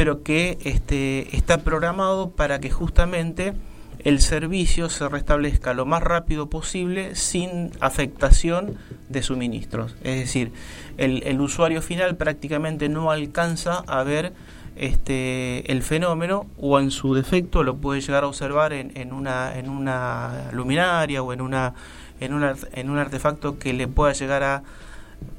pero 0.00 0.22
que 0.22 0.56
este, 0.64 1.36
está 1.36 1.58
programado 1.58 2.30
para 2.30 2.58
que 2.58 2.70
justamente 2.70 3.52
el 3.98 4.22
servicio 4.22 4.88
se 4.88 5.06
restablezca 5.10 5.74
lo 5.74 5.84
más 5.84 6.02
rápido 6.02 6.48
posible 6.48 7.14
sin 7.16 7.70
afectación 7.80 8.78
de 9.10 9.22
suministros. 9.22 9.96
Es 10.02 10.18
decir, 10.18 10.52
el, 10.96 11.22
el 11.24 11.38
usuario 11.42 11.82
final 11.82 12.16
prácticamente 12.16 12.88
no 12.88 13.10
alcanza 13.10 13.84
a 13.86 14.02
ver 14.02 14.32
este, 14.74 15.70
el 15.70 15.82
fenómeno 15.82 16.46
o 16.56 16.80
en 16.80 16.90
su 16.90 17.12
defecto 17.12 17.62
lo 17.62 17.76
puede 17.76 18.00
llegar 18.00 18.24
a 18.24 18.28
observar 18.28 18.72
en, 18.72 18.96
en, 18.96 19.12
una, 19.12 19.58
en 19.58 19.68
una 19.68 20.48
luminaria 20.52 21.22
o 21.22 21.34
en, 21.34 21.42
una, 21.42 21.74
en, 22.20 22.32
una, 22.32 22.54
en 22.72 22.88
un 22.88 22.96
artefacto 22.96 23.58
que 23.58 23.74
le 23.74 23.86
pueda 23.86 24.14
llegar 24.14 24.44
a 24.44 24.62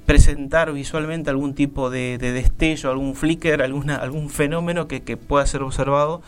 presentar 0.05 0.71
visualmente 0.73 1.29
algún 1.29 1.53
tipo 1.55 1.89
de, 1.89 2.17
destello, 2.17 2.91
algún 2.91 3.15
flicker, 3.15 3.61
alguna, 3.61 3.95
algún 3.95 4.29
fenómeno 4.29 4.88
que, 4.88 5.01
que 5.01 5.17
pueda 5.17 5.45
ser 5.45 5.63
observado, 5.63 6.21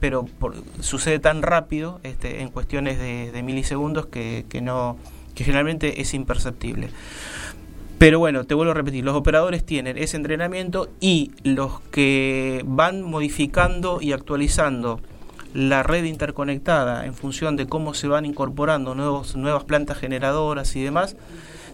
pero 0.00 0.26
sucede 0.80 1.18
tan 1.18 1.42
rápido 1.42 2.00
este, 2.02 2.42
en 2.42 2.48
cuestiones 2.48 2.98
de, 2.98 3.30
de 3.30 3.42
milisegundos 3.42 4.06
que, 4.06 4.44
que, 4.48 4.60
no, 4.60 4.96
que 5.34 5.44
generalmente 5.44 6.00
es 6.00 6.14
imperceptible. 6.14 6.90
Pero 7.98 8.18
bueno, 8.18 8.42
te 8.42 8.54
vuelvo 8.54 8.72
a 8.72 8.74
repetir, 8.74 9.04
los 9.04 9.14
operadores 9.14 9.64
tienen 9.64 9.96
ese 9.96 10.16
entrenamiento 10.16 10.88
y 10.98 11.30
los 11.44 11.80
que 11.92 12.64
van 12.66 13.02
modificando 13.02 14.00
y 14.02 14.10
actualizando 14.10 14.98
la 15.54 15.82
red 15.84 16.04
interconectada 16.04 17.06
en 17.06 17.14
función 17.14 17.56
de 17.56 17.66
cómo 17.66 17.94
se 17.94 18.08
van 18.08 18.24
incorporando 18.24 18.96
nuevos, 18.96 19.36
nuevas 19.36 19.64
plantas 19.64 19.98
generadoras 19.98 20.74
y 20.74 20.82
demás, 20.82 21.16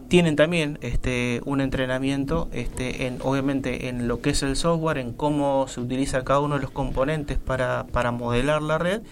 tienen 0.09 0.37
también 0.37 0.79
este, 0.81 1.43
un 1.45 1.61
entrenamiento, 1.61 2.49
este, 2.53 3.07
en, 3.07 3.19
obviamente 3.23 3.89
en 3.89 4.09
lo 4.09 4.21
que 4.21 4.31
es 4.31 4.43
el 4.43 4.57
software, 4.57 4.99
en 4.99 5.13
cómo 5.13 5.69
se 5.69 5.81
utiliza 5.81 6.25
cada 6.25 6.41
uno 6.41 6.57
de 6.57 6.63
los 6.63 6.71
componentes 6.71 7.39
para, 7.39 7.87
para 7.93 8.11
modelar 8.11 8.63
la 8.63 8.79
red. 8.79 9.03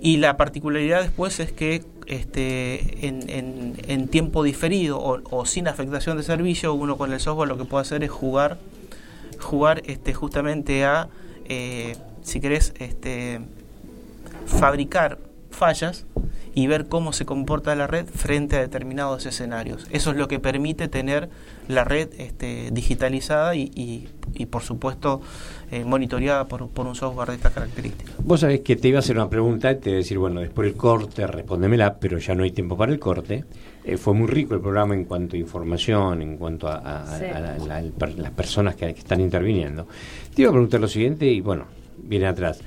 Y 0.00 0.16
la 0.18 0.36
particularidad 0.36 1.02
después 1.02 1.40
es 1.40 1.52
que 1.52 1.84
este, 2.06 3.06
en, 3.06 3.74
en, 3.86 4.08
tiempo 4.08 4.42
diferido 4.42 4.98
o, 5.00 5.44
sin 5.44 5.68
afectación 5.68 6.16
de 6.16 6.22
servicio, 6.22 6.72
uno 6.72 6.96
con 6.96 7.12
el 7.12 7.20
software 7.20 7.48
lo 7.48 7.58
que 7.58 7.64
puede 7.64 7.82
hacer 7.82 8.02
es 8.02 8.10
jugar, 8.10 8.58
jugar 9.40 9.82
este, 9.86 10.14
justamente 10.14 10.84
a, 10.84 11.08
eh, 11.46 11.96
si 12.22 12.40
querés, 12.40 12.72
este, 12.78 13.40
fabricar 14.46 15.18
fallas 15.50 16.06
y 16.58 16.66
ver 16.66 16.88
cómo 16.88 17.12
se 17.12 17.24
comporta 17.24 17.76
la 17.76 17.86
red 17.86 18.06
frente 18.06 18.56
a 18.56 18.58
determinados 18.58 19.26
escenarios. 19.26 19.86
Eso 19.92 20.10
es 20.10 20.16
lo 20.16 20.26
que 20.26 20.40
permite 20.40 20.88
tener 20.88 21.28
la 21.68 21.84
red 21.84 22.08
este, 22.18 22.70
digitalizada 22.72 23.54
y, 23.54 23.70
y, 24.34 24.46
por 24.46 24.62
supuesto 24.62 25.20
eh, 25.70 25.84
monitoreada 25.84 26.48
por, 26.48 26.62
un 26.62 26.94
software 26.96 27.28
de 27.28 27.36
estas 27.36 27.52
características. 27.52 28.12
Vos 28.24 28.40
sabés 28.40 28.62
que 28.62 28.74
te 28.74 28.88
iba 28.88 28.98
a 28.98 29.00
hacer 29.00 29.14
una 29.14 29.30
pregunta 29.30 29.70
y 29.70 29.76
te 29.76 29.90
iba 29.90 29.98
a 29.98 29.98
decir, 29.98 30.18
bueno, 30.18 30.40
después 30.40 30.66
del 30.66 30.76
corte, 30.76 31.28
respóndemela, 31.28 32.00
pero 32.00 32.18
ya 32.18 32.34
no 32.34 32.42
hay 32.42 32.50
tiempo 32.50 32.76
para 32.76 32.90
el 32.90 32.98
corte. 32.98 33.44
Eh, 33.84 33.96
fue 33.96 34.14
muy 34.14 34.26
rico 34.26 34.54
el 34.56 34.60
programa 34.60 34.94
en 34.94 35.04
cuanto 35.04 35.36
a 35.36 35.38
información, 35.38 36.22
en 36.22 36.38
cuanto 36.38 36.66
a, 36.66 37.04
las 37.68 38.30
personas 38.32 38.74
que, 38.74 38.92
que 38.94 38.98
están 38.98 39.20
interviniendo. 39.20 39.86
Te 40.34 40.42
iba 40.42 40.50
a 40.50 40.52
preguntar 40.52 40.80
lo 40.80 40.88
siguiente 40.88 41.24
y 41.26 41.40
bueno, 41.40 41.66
viene 41.98 42.26
atrás. 42.26 42.58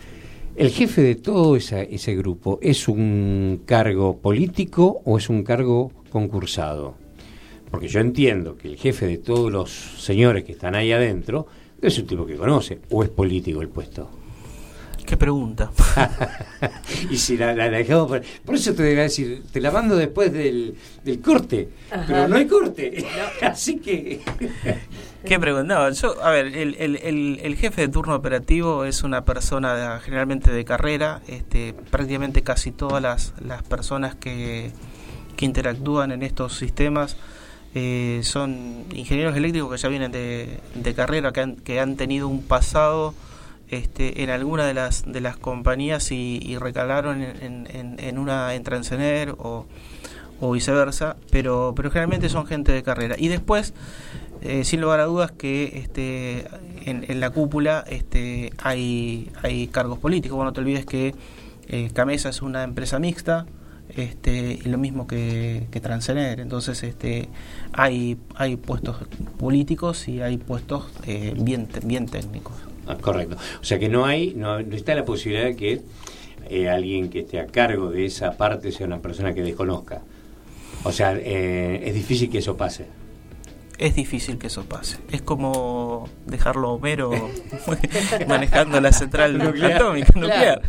¿El 0.61 0.69
jefe 0.69 1.01
de 1.01 1.15
todo 1.15 1.55
ese 1.55 2.15
grupo 2.15 2.59
es 2.61 2.87
un 2.87 3.63
cargo 3.65 4.17
político 4.17 5.01
o 5.05 5.17
es 5.17 5.27
un 5.27 5.41
cargo 5.41 5.91
concursado? 6.11 6.93
Porque 7.71 7.87
yo 7.87 7.99
entiendo 7.99 8.55
que 8.57 8.67
el 8.67 8.77
jefe 8.77 9.07
de 9.07 9.17
todos 9.17 9.51
los 9.51 9.71
señores 9.71 10.43
que 10.43 10.51
están 10.51 10.75
ahí 10.75 10.91
adentro 10.91 11.47
es 11.81 11.97
un 11.97 12.05
tipo 12.05 12.27
que 12.27 12.35
conoce, 12.35 12.79
o 12.91 13.01
es 13.01 13.09
político 13.09 13.63
el 13.63 13.69
puesto. 13.69 14.20
Qué 15.05 15.17
pregunta. 15.17 15.71
y 17.09 17.17
si 17.17 17.37
la, 17.37 17.53
dejamos 17.53 18.21
por, 18.45 18.55
eso 18.55 18.73
te 18.73 18.83
voy 18.83 18.99
a 18.99 19.03
decir, 19.03 19.43
te 19.51 19.59
la 19.59 19.71
mando 19.71 19.95
después 19.95 20.31
del, 20.31 20.75
corte, 21.23 21.69
pero 22.07 22.27
no 22.27 22.35
hay 22.35 22.47
corte. 22.47 23.05
Así 23.41 23.77
que. 23.77 24.21
Qué 25.25 25.39
pregunta. 25.39 25.89
yo, 25.91 26.23
a 26.23 26.31
ver, 26.31 26.47
el, 26.47 26.75
el, 26.79 27.39
el, 27.43 27.55
jefe 27.55 27.81
de 27.81 27.87
turno 27.89 28.15
operativo 28.15 28.85
es 28.85 29.03
una 29.03 29.23
persona 29.23 29.99
generalmente 30.03 30.51
de 30.51 30.65
carrera. 30.65 31.21
Este, 31.27 31.73
prácticamente 31.73 32.41
casi 32.41 32.71
todas 32.71 33.03
las, 33.03 33.33
las 33.39 33.61
personas 33.61 34.15
que, 34.15 34.71
que 35.35 35.45
interactúan 35.45 36.11
en 36.11 36.23
estos 36.23 36.57
sistemas 36.57 37.17
eh, 37.73 38.21
son 38.23 38.85
ingenieros 38.93 39.35
eléctricos 39.37 39.71
que 39.71 39.77
ya 39.77 39.89
vienen 39.89 40.11
de, 40.11 40.59
de 40.75 40.93
carrera, 40.93 41.31
que 41.31 41.41
han, 41.41 41.55
que 41.55 41.79
han 41.79 41.95
tenido 41.95 42.27
un 42.27 42.43
pasado 42.43 43.13
este, 43.71 44.21
en 44.23 44.29
alguna 44.29 44.65
de 44.65 44.73
las, 44.73 45.03
de 45.05 45.21
las 45.21 45.37
compañías 45.37 46.11
y, 46.11 46.57
recalaron 46.59 47.23
en, 47.23 47.67
en, 47.71 47.95
en, 47.99 48.17
una 48.19 48.53
en 48.53 48.63
Transener 48.63 49.33
o, 49.37 49.65
o 50.41 50.51
viceversa, 50.51 51.15
pero, 51.31 51.73
pero 51.75 51.89
generalmente 51.89 52.27
son 52.27 52.45
gente 52.45 52.71
de 52.73 52.83
carrera. 52.83 53.15
Y 53.17 53.29
después, 53.29 53.73
eh, 54.41 54.65
sin 54.65 54.81
lugar 54.81 54.99
a 54.99 55.05
dudas, 55.05 55.31
que 55.31 55.79
este, 55.79 56.47
en, 56.85 57.19
la 57.19 57.29
cúpula 57.29 57.85
este, 57.87 58.51
hay, 58.57 59.31
hay 59.41 59.67
cargos 59.67 59.99
políticos. 59.99 60.35
Bueno, 60.35 60.49
no 60.49 60.53
te 60.53 60.61
olvides 60.61 60.85
que 60.85 61.15
eh, 61.67 61.91
Camesa 61.93 62.29
es 62.29 62.41
una 62.41 62.63
empresa 62.63 62.99
mixta, 62.99 63.45
este, 63.95 64.59
y 64.63 64.69
lo 64.69 64.77
mismo 64.77 65.07
que, 65.07 65.67
que. 65.71 65.81
Entonces, 66.39 66.83
este, 66.83 67.29
hay, 67.73 68.17
hay 68.35 68.55
puestos 68.57 68.97
políticos 69.37 70.07
y 70.07 70.21
hay 70.21 70.37
puestos 70.37 70.91
eh, 71.05 71.33
bien, 71.37 71.69
bien 71.83 72.07
técnicos. 72.07 72.70
Ah, 72.91 72.97
correcto. 73.01 73.37
O 73.61 73.63
sea 73.63 73.79
que 73.79 73.89
no 73.89 74.05
hay, 74.05 74.33
no, 74.35 74.59
está 74.59 74.95
la 74.95 75.05
posibilidad 75.05 75.45
de 75.45 75.55
que 75.55 75.81
eh, 76.49 76.69
alguien 76.69 77.09
que 77.09 77.19
esté 77.19 77.39
a 77.39 77.47
cargo 77.47 77.89
de 77.91 78.05
esa 78.05 78.31
parte 78.37 78.71
sea 78.71 78.87
una 78.87 78.99
persona 78.99 79.33
que 79.33 79.41
desconozca. 79.41 80.01
O 80.83 80.91
sea, 80.91 81.15
eh, 81.15 81.81
es 81.85 81.93
difícil 81.93 82.29
que 82.29 82.39
eso 82.39 82.57
pase. 82.57 82.85
es 83.77 83.95
difícil 83.95 84.37
que 84.37 84.47
eso 84.47 84.63
pase. 84.65 84.97
Es 85.11 85.21
como 85.21 86.09
dejarlo 86.25 86.71
Homero 86.71 87.11
manejando 88.27 88.81
la 88.81 88.91
central 88.91 89.37
nuclear. 89.37 89.73
atómica 89.73 90.13
nuclear. 90.15 90.61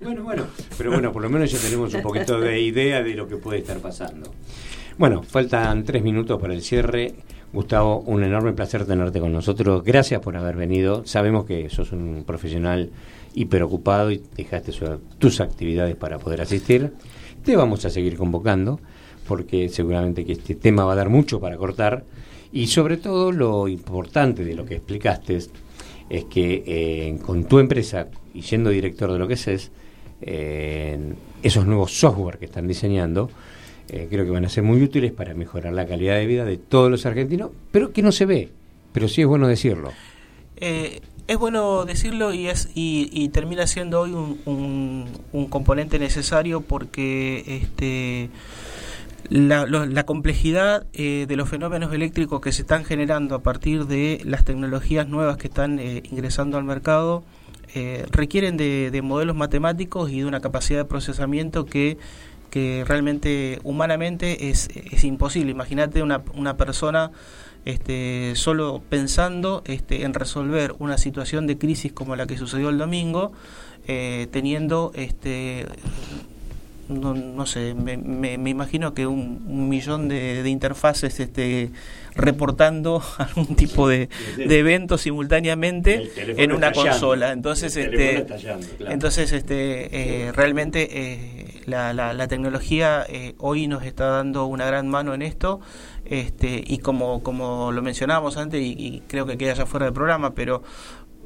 Bueno, 0.00 0.22
bueno. 0.22 0.46
Pero 0.78 0.92
bueno, 0.92 1.12
por 1.12 1.22
lo 1.22 1.28
menos 1.28 1.50
ya 1.50 1.58
tenemos 1.58 1.92
un 1.94 2.02
poquito 2.02 2.40
de 2.40 2.60
idea 2.60 3.02
de 3.02 3.14
lo 3.14 3.28
que 3.28 3.36
puede 3.36 3.58
estar 3.58 3.78
pasando. 3.78 4.32
Bueno, 4.98 5.22
faltan 5.22 5.84
tres 5.84 6.02
minutos 6.02 6.40
para 6.40 6.54
el 6.54 6.62
cierre. 6.62 7.14
Gustavo, 7.56 8.00
un 8.00 8.22
enorme 8.22 8.52
placer 8.52 8.84
tenerte 8.84 9.18
con 9.18 9.32
nosotros. 9.32 9.82
Gracias 9.82 10.20
por 10.20 10.36
haber 10.36 10.56
venido. 10.56 11.06
Sabemos 11.06 11.46
que 11.46 11.70
sos 11.70 11.90
un 11.90 12.22
profesional 12.26 12.90
hiperocupado 13.34 14.10
y 14.10 14.22
dejaste 14.36 14.72
tus 15.18 15.40
actividades 15.40 15.96
para 15.96 16.18
poder 16.18 16.42
asistir. 16.42 16.92
Te 17.42 17.56
vamos 17.56 17.82
a 17.86 17.90
seguir 17.90 18.18
convocando 18.18 18.78
porque 19.26 19.70
seguramente 19.70 20.26
que 20.26 20.32
este 20.32 20.54
tema 20.54 20.84
va 20.84 20.92
a 20.92 20.96
dar 20.96 21.08
mucho 21.08 21.40
para 21.40 21.56
cortar 21.56 22.04
y 22.52 22.66
sobre 22.66 22.98
todo 22.98 23.32
lo 23.32 23.68
importante 23.68 24.44
de 24.44 24.54
lo 24.54 24.66
que 24.66 24.74
explicaste 24.74 25.38
es 26.10 26.24
que 26.26 26.62
eh, 26.66 27.18
con 27.24 27.44
tu 27.44 27.58
empresa 27.58 28.08
y 28.34 28.42
siendo 28.42 28.68
director 28.68 29.10
de 29.10 29.18
lo 29.18 29.26
que 29.26 29.34
es, 29.34 29.72
eh, 30.20 31.14
esos 31.42 31.66
nuevos 31.66 31.98
software 31.98 32.36
que 32.36 32.44
están 32.44 32.68
diseñando, 32.68 33.30
eh, 33.88 34.06
creo 34.10 34.24
que 34.24 34.30
van 34.30 34.44
a 34.44 34.48
ser 34.48 34.62
muy 34.62 34.82
útiles 34.82 35.12
para 35.12 35.34
mejorar 35.34 35.72
la 35.72 35.86
calidad 35.86 36.16
de 36.16 36.26
vida 36.26 36.44
de 36.44 36.56
todos 36.56 36.90
los 36.90 37.06
argentinos, 37.06 37.50
pero 37.70 37.92
que 37.92 38.02
no 38.02 38.12
se 38.12 38.26
ve, 38.26 38.50
pero 38.92 39.08
sí 39.08 39.22
es 39.22 39.26
bueno 39.26 39.48
decirlo. 39.48 39.92
es 40.56 41.38
bueno 41.38 41.84
decirlo 41.84 42.32
y 42.32 42.48
es 42.48 42.68
y, 42.74 43.28
termina 43.30 43.66
siendo 43.66 44.00
hoy 44.00 44.12
un, 44.12 45.06
un 45.32 45.46
componente 45.46 45.98
necesario 45.98 46.60
porque 46.60 47.60
este 47.62 48.30
la, 49.28 50.04
complejidad 50.04 50.86
eh, 50.92 51.26
de 51.28 51.36
los 51.36 51.48
fenómenos 51.48 51.92
eléctricos 51.92 52.40
que 52.40 52.52
se 52.52 52.62
están 52.62 52.84
generando 52.84 53.34
a 53.34 53.42
partir 53.42 53.86
de 53.86 54.20
las 54.24 54.44
tecnologías 54.44 55.08
nuevas 55.08 55.36
que 55.36 55.48
están 55.48 55.78
eh, 55.78 56.02
ingresando 56.10 56.58
al 56.58 56.64
mercado 56.64 57.24
eh, 57.74 58.06
requieren 58.10 58.56
de, 58.56 59.00
modelos 59.02 59.36
matemáticos 59.36 60.10
y 60.10 60.20
de 60.20 60.26
una 60.26 60.40
capacidad 60.40 60.80
de 60.80 60.84
procesamiento 60.84 61.66
que, 61.66 61.98
que 62.50 62.84
realmente 62.86 63.60
humanamente 63.64 64.50
es, 64.50 64.68
es 64.74 65.04
imposible. 65.04 65.50
Imagínate 65.50 66.02
una, 66.02 66.22
una 66.34 66.56
persona 66.56 67.10
este, 67.64 68.32
solo 68.36 68.82
pensando 68.88 69.62
este, 69.66 70.04
en 70.04 70.14
resolver 70.14 70.74
una 70.78 70.98
situación 70.98 71.46
de 71.46 71.58
crisis 71.58 71.92
como 71.92 72.16
la 72.16 72.26
que 72.26 72.38
sucedió 72.38 72.68
el 72.70 72.78
domingo, 72.78 73.32
teniendo 74.32 74.90
este, 74.96 75.64
no, 76.88 77.14
no 77.14 77.46
sé, 77.46 77.74
me, 77.74 77.96
me, 77.96 78.50
imagino 78.50 78.94
que 78.94 79.06
un, 79.06 79.68
millón 79.68 80.08
de, 80.08 80.48
interfaces 80.48 81.18
este, 81.18 81.70
reportando 82.14 83.02
algún 83.18 83.56
tipo 83.56 83.88
de, 83.88 84.08
de 84.36 84.58
evento 84.58 84.98
simultáneamente 84.98 86.10
en 86.16 86.52
una 86.52 86.72
consola. 86.72 87.32
Entonces, 87.32 87.76
este, 87.76 88.26
entonces 88.88 89.32
este, 89.32 90.26
eh, 90.26 90.32
realmente 90.32 90.88
eh, 90.92 91.45
la, 91.66 91.92
la, 91.92 92.28
tecnología 92.28 93.04
eh, 93.08 93.34
hoy 93.38 93.66
nos 93.66 93.84
está 93.84 94.06
dando 94.06 94.46
una 94.46 94.66
gran 94.66 94.88
mano 94.88 95.14
en 95.14 95.22
esto. 95.22 95.60
Este, 96.04 96.62
y 96.64 96.78
como, 96.78 97.22
como 97.22 97.72
lo 97.72 97.82
mencionábamos 97.82 98.36
antes, 98.36 98.60
y, 98.62 99.02
creo 99.08 99.26
que 99.26 99.36
queda 99.36 99.54
ya 99.54 99.66
fuera 99.66 99.86
del 99.86 99.94
programa, 99.94 100.34
pero 100.34 100.62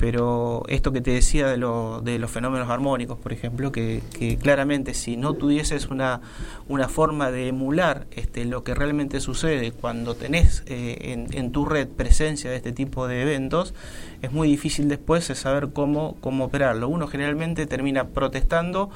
pero 0.01 0.63
esto 0.69 0.93
que 0.93 1.03
te 1.03 1.11
decía 1.11 1.47
de, 1.47 1.59
lo, 1.59 2.01
de 2.01 2.19
los 2.19 2.31
fenómenos 2.31 2.71
armónicos, 2.71 3.19
por 3.19 3.35
ejemplo, 3.35 3.71
que, 3.71 4.01
claramente 4.41 4.95
si 4.95 5.19
no 5.19 5.35
tuvieses 5.35 5.89
una, 5.89 6.23
una 6.69 6.89
forma 6.89 7.31
de 7.31 7.49
emular 7.49 8.07
este, 8.13 8.47
lo 8.47 8.65
que 8.65 8.75
realmente 8.75 9.21
sucede 9.21 9.73
cuando 9.73 10.15
tenés 10.15 10.63
eh, 10.65 11.27
en, 11.31 11.53
tu 11.53 11.67
red 11.67 11.87
presencia 11.87 12.49
de 12.49 12.57
este 12.57 12.73
tipo 12.73 13.09
de 13.09 13.21
eventos, 13.21 13.75
es 14.23 14.33
muy 14.33 14.49
difícil 14.49 14.89
después 14.89 15.27
saber 15.27 15.69
cómo, 15.75 16.17
cómo 16.23 16.47
operarlo. 16.47 16.89
Uno 16.89 17.07
generalmente 17.07 17.67
termina 17.67 18.09
protestando 18.09 18.89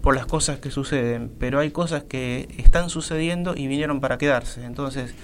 por 0.00 0.14
las 0.14 0.26
cosas 0.26 0.58
que 0.58 0.70
suceden, 0.70 1.30
pero 1.38 1.58
hay 1.58 1.70
cosas 1.70 2.04
que 2.04 2.48
están 2.58 2.90
sucediendo 2.90 3.54
y 3.56 3.66
vinieron 3.66 4.00
para 4.00 4.18
quedarse. 4.18 4.64
Entonces, 4.64 5.14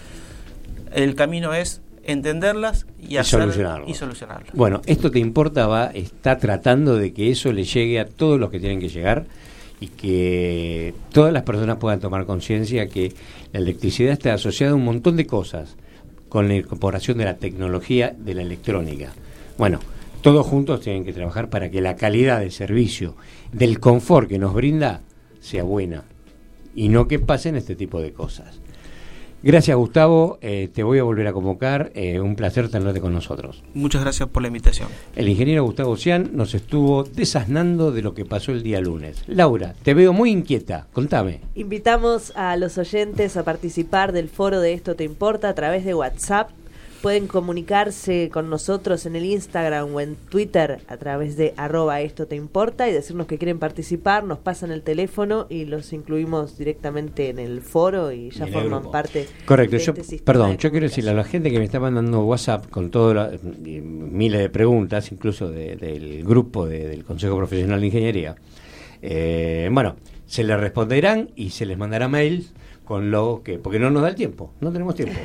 el 0.93 1.15
camino 1.15 1.55
es 1.55 1.81
entenderlas 2.05 2.87
y, 2.99 3.17
solucionarlo. 3.25 3.89
y 3.89 3.95
solucionarlas. 3.95 4.53
Bueno, 4.55 4.83
esto 4.87 5.11
te 5.11 5.19
importa, 5.19 5.67
va, 5.67 5.87
está 5.87 6.39
tratando 6.39 6.97
de 6.97 7.13
que 7.13 7.31
eso 7.31 7.53
le 7.53 7.65
llegue 7.65 8.01
a 8.01 8.07
todos 8.07 8.39
los 8.39 8.51
que 8.51 8.61
tienen 8.61 8.81
que 8.81 8.89
llegar 8.89 9.27
y 9.81 9.89
que 9.89 10.95
todas 11.13 11.33
las 11.33 11.43
personas 11.43 11.79
puedan 11.79 12.01
tomar 12.01 12.27
conciencia 12.27 12.89
que 12.89 13.13
la 13.53 13.61
electricidad 13.61 14.13
está 14.13 14.35
asociada 14.35 14.73
a 14.73 14.77
un 14.77 14.85
montón 14.85 15.17
de 15.17 15.27
cosas 15.27 15.77
con 16.29 16.49
la 16.49 16.55
incorporación 16.55 17.19
de 17.19 17.25
la 17.25 17.37
tecnología 17.37 18.15
de 18.17 18.35
la 18.35 18.43
electrónica. 18.43 19.13
Bueno, 19.57 19.81
todos 20.21 20.47
juntos 20.47 20.81
tienen 20.81 21.05
que 21.05 21.13
trabajar 21.13 21.51
para 21.51 21.71
que 21.71 21.81
la 21.81 21.97
calidad 21.97 22.41
del 22.41 22.51
servicio, 22.51 23.15
del 23.55 23.79
confort 23.79 24.29
que 24.29 24.39
nos 24.39 24.53
brinda, 24.53 25.01
sea 25.41 25.63
buena 25.63 26.05
y 26.75 26.89
no 26.89 27.07
que 27.07 27.19
pasen 27.19 27.57
este 27.57 27.77
tipo 27.77 28.01
de 28.01 28.13
cosas. 28.13 28.61
Gracias, 29.43 29.77
Gustavo. 29.77 30.39
Eh, 30.41 30.71
te 30.73 30.83
voy 30.83 30.99
a 30.99 31.03
volver 31.03 31.27
a 31.27 31.35
convocar. 31.35 31.93
Eh, 31.95 32.19
un 32.19 32.35
placer 32.35 32.71
tenerte 32.71 33.03
con 33.03 33.13
nosotros. 33.13 33.63
Muchas 33.75 34.01
gracias 34.01 34.27
por 34.31 34.41
la 34.41 34.49
invitación. 34.49 34.89
El 35.15 35.29
ingeniero 35.29 35.65
Gustavo 35.65 35.99
Cian 35.99 36.31
nos 36.33 36.55
estuvo 36.55 37.05
desasnando 37.05 37.93
de 37.93 38.01
lo 38.01 38.15
que 38.15 38.25
pasó 38.25 38.53
el 38.53 38.63
día 38.63 38.81
lunes. 38.81 39.23
Laura, 39.27 39.75
te 39.83 39.93
veo 39.93 40.15
muy 40.15 40.31
inquieta. 40.31 40.87
Contame. 40.95 41.41
Invitamos 41.55 42.33
a 42.37 42.57
los 42.57 42.79
oyentes 42.79 43.37
a 43.37 43.45
participar 43.45 44.13
del 44.13 44.31
foro 44.31 44.61
de 44.61 44.73
Esto 44.73 44.97
Te 44.97 45.05
Importa 45.05 45.51
a 45.51 45.55
través 45.55 45.85
de 45.85 45.95
WhatsApp 45.95 46.49
pueden 47.05 47.27
comunicarse 47.27 48.31
con 48.33 48.49
nosotros 48.49 49.05
en 49.05 49.15
el 49.15 49.27
Instagram 49.27 49.95
o 49.95 50.01
en 50.01 50.17
Twitter 50.17 50.81
a 50.89 50.97
través 50.97 51.37
de 51.37 51.53
arroba 51.59 52.01
esto 52.01 52.27
te 52.27 52.35
importa 52.35 52.89
y 52.89 52.95
decirnos 52.95 53.27
que 53.27 53.37
quieren 53.37 53.59
participar, 53.59 54.25
nos 54.25 54.39
pasan 54.39 54.71
el 54.71 54.81
teléfono 54.81 55.47
y 55.51 55.67
los 55.67 55.93
incluimos 55.93 56.57
directamente 56.57 57.29
en 57.29 57.39
el 57.39 57.61
foro 57.61 58.11
y 58.11 58.31
ya 58.31 58.47
forman 58.47 58.91
parte 58.91 59.29
Correcto, 59.45 59.77
yo, 59.77 59.93
este 59.95 60.19
perdón, 60.21 60.57
yo 60.57 60.71
quiero 60.71 60.85
decirle 60.85 61.11
a 61.11 61.15
la 61.15 61.25
gente 61.25 61.51
que 61.51 61.59
me 61.59 61.67
está 61.67 61.79
mandando 61.79 62.25
WhatsApp 62.25 62.71
con 62.71 62.91
todas 62.91 63.39
miles 63.43 64.41
de 64.41 64.49
preguntas, 64.49 65.13
incluso 65.13 65.51
del 65.51 66.25
grupo 66.25 66.65
del 66.67 67.05
Consejo 67.05 67.37
Profesional 67.37 67.81
de 67.81 67.87
Ingeniería, 67.87 68.35
eh, 69.03 69.69
bueno, 69.71 69.97
se 70.25 70.43
les 70.43 70.59
responderán 70.59 71.33
y 71.37 71.51
se 71.51 71.67
les 71.67 71.77
mandará 71.77 72.09
mails 72.09 72.55
con 72.87 73.11
lo 73.11 73.43
que, 73.45 73.59
porque 73.59 73.79
no 73.79 73.91
nos 73.91 74.01
da 74.01 74.09
el 74.09 74.15
tiempo, 74.15 74.55
no 74.63 74.73
tenemos 74.73 74.95
tiempo. 74.95 75.21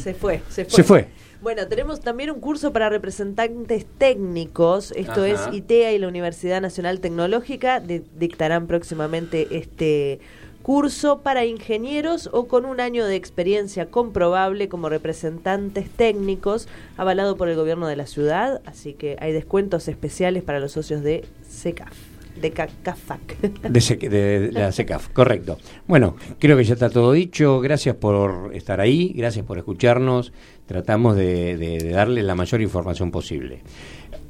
Se 0.00 0.14
fue, 0.14 0.42
se 0.48 0.64
fue. 0.64 0.74
Se 0.74 0.84
fue. 0.84 1.08
Bueno, 1.42 1.66
tenemos 1.68 2.00
también 2.00 2.30
un 2.30 2.38
curso 2.38 2.70
para 2.70 2.90
representantes 2.90 3.86
técnicos, 3.96 4.92
esto 4.94 5.24
es 5.24 5.40
ITEA 5.50 5.92
y 5.92 5.98
la 5.98 6.08
Universidad 6.08 6.60
Nacional 6.60 7.00
Tecnológica, 7.00 7.80
dictarán 7.80 8.66
próximamente 8.66 9.48
este 9.56 10.20
curso 10.62 11.22
para 11.22 11.46
ingenieros 11.46 12.28
o 12.32 12.46
con 12.46 12.66
un 12.66 12.78
año 12.78 13.06
de 13.06 13.16
experiencia 13.16 13.86
comprobable 13.86 14.68
como 14.68 14.90
representantes 14.90 15.88
técnicos, 15.88 16.68
avalado 16.98 17.38
por 17.38 17.48
el 17.48 17.56
gobierno 17.56 17.88
de 17.88 17.96
la 17.96 18.06
ciudad, 18.06 18.60
así 18.66 18.92
que 18.92 19.16
hay 19.18 19.32
descuentos 19.32 19.88
especiales 19.88 20.42
para 20.42 20.60
los 20.60 20.72
socios 20.72 21.02
de 21.02 21.24
SECAF 21.48 22.09
de 22.40 22.50
CAFAC. 22.50 23.40
De, 23.40 24.50
la 24.52 24.72
CECAF, 24.72 25.08
correcto. 25.08 25.58
Bueno, 25.86 26.16
creo 26.38 26.56
que 26.56 26.64
ya 26.64 26.74
está 26.74 26.90
todo 26.90 27.12
dicho. 27.12 27.60
Gracias 27.60 27.96
por 27.96 28.54
estar 28.54 28.80
ahí, 28.80 29.12
gracias 29.16 29.44
por 29.44 29.58
escucharnos. 29.58 30.32
Tratamos 30.66 31.16
de, 31.16 31.90
darle 31.92 32.22
la 32.22 32.34
mayor 32.34 32.60
información 32.60 33.10
posible. 33.10 33.62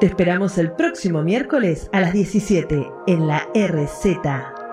Te 0.00 0.06
esperamos 0.06 0.58
el 0.58 0.72
próximo 0.72 1.22
miércoles 1.22 1.88
a 1.94 2.02
las 2.02 2.12
17 2.12 2.86
en 3.06 3.26
la 3.26 3.48
RZ. 3.54 4.63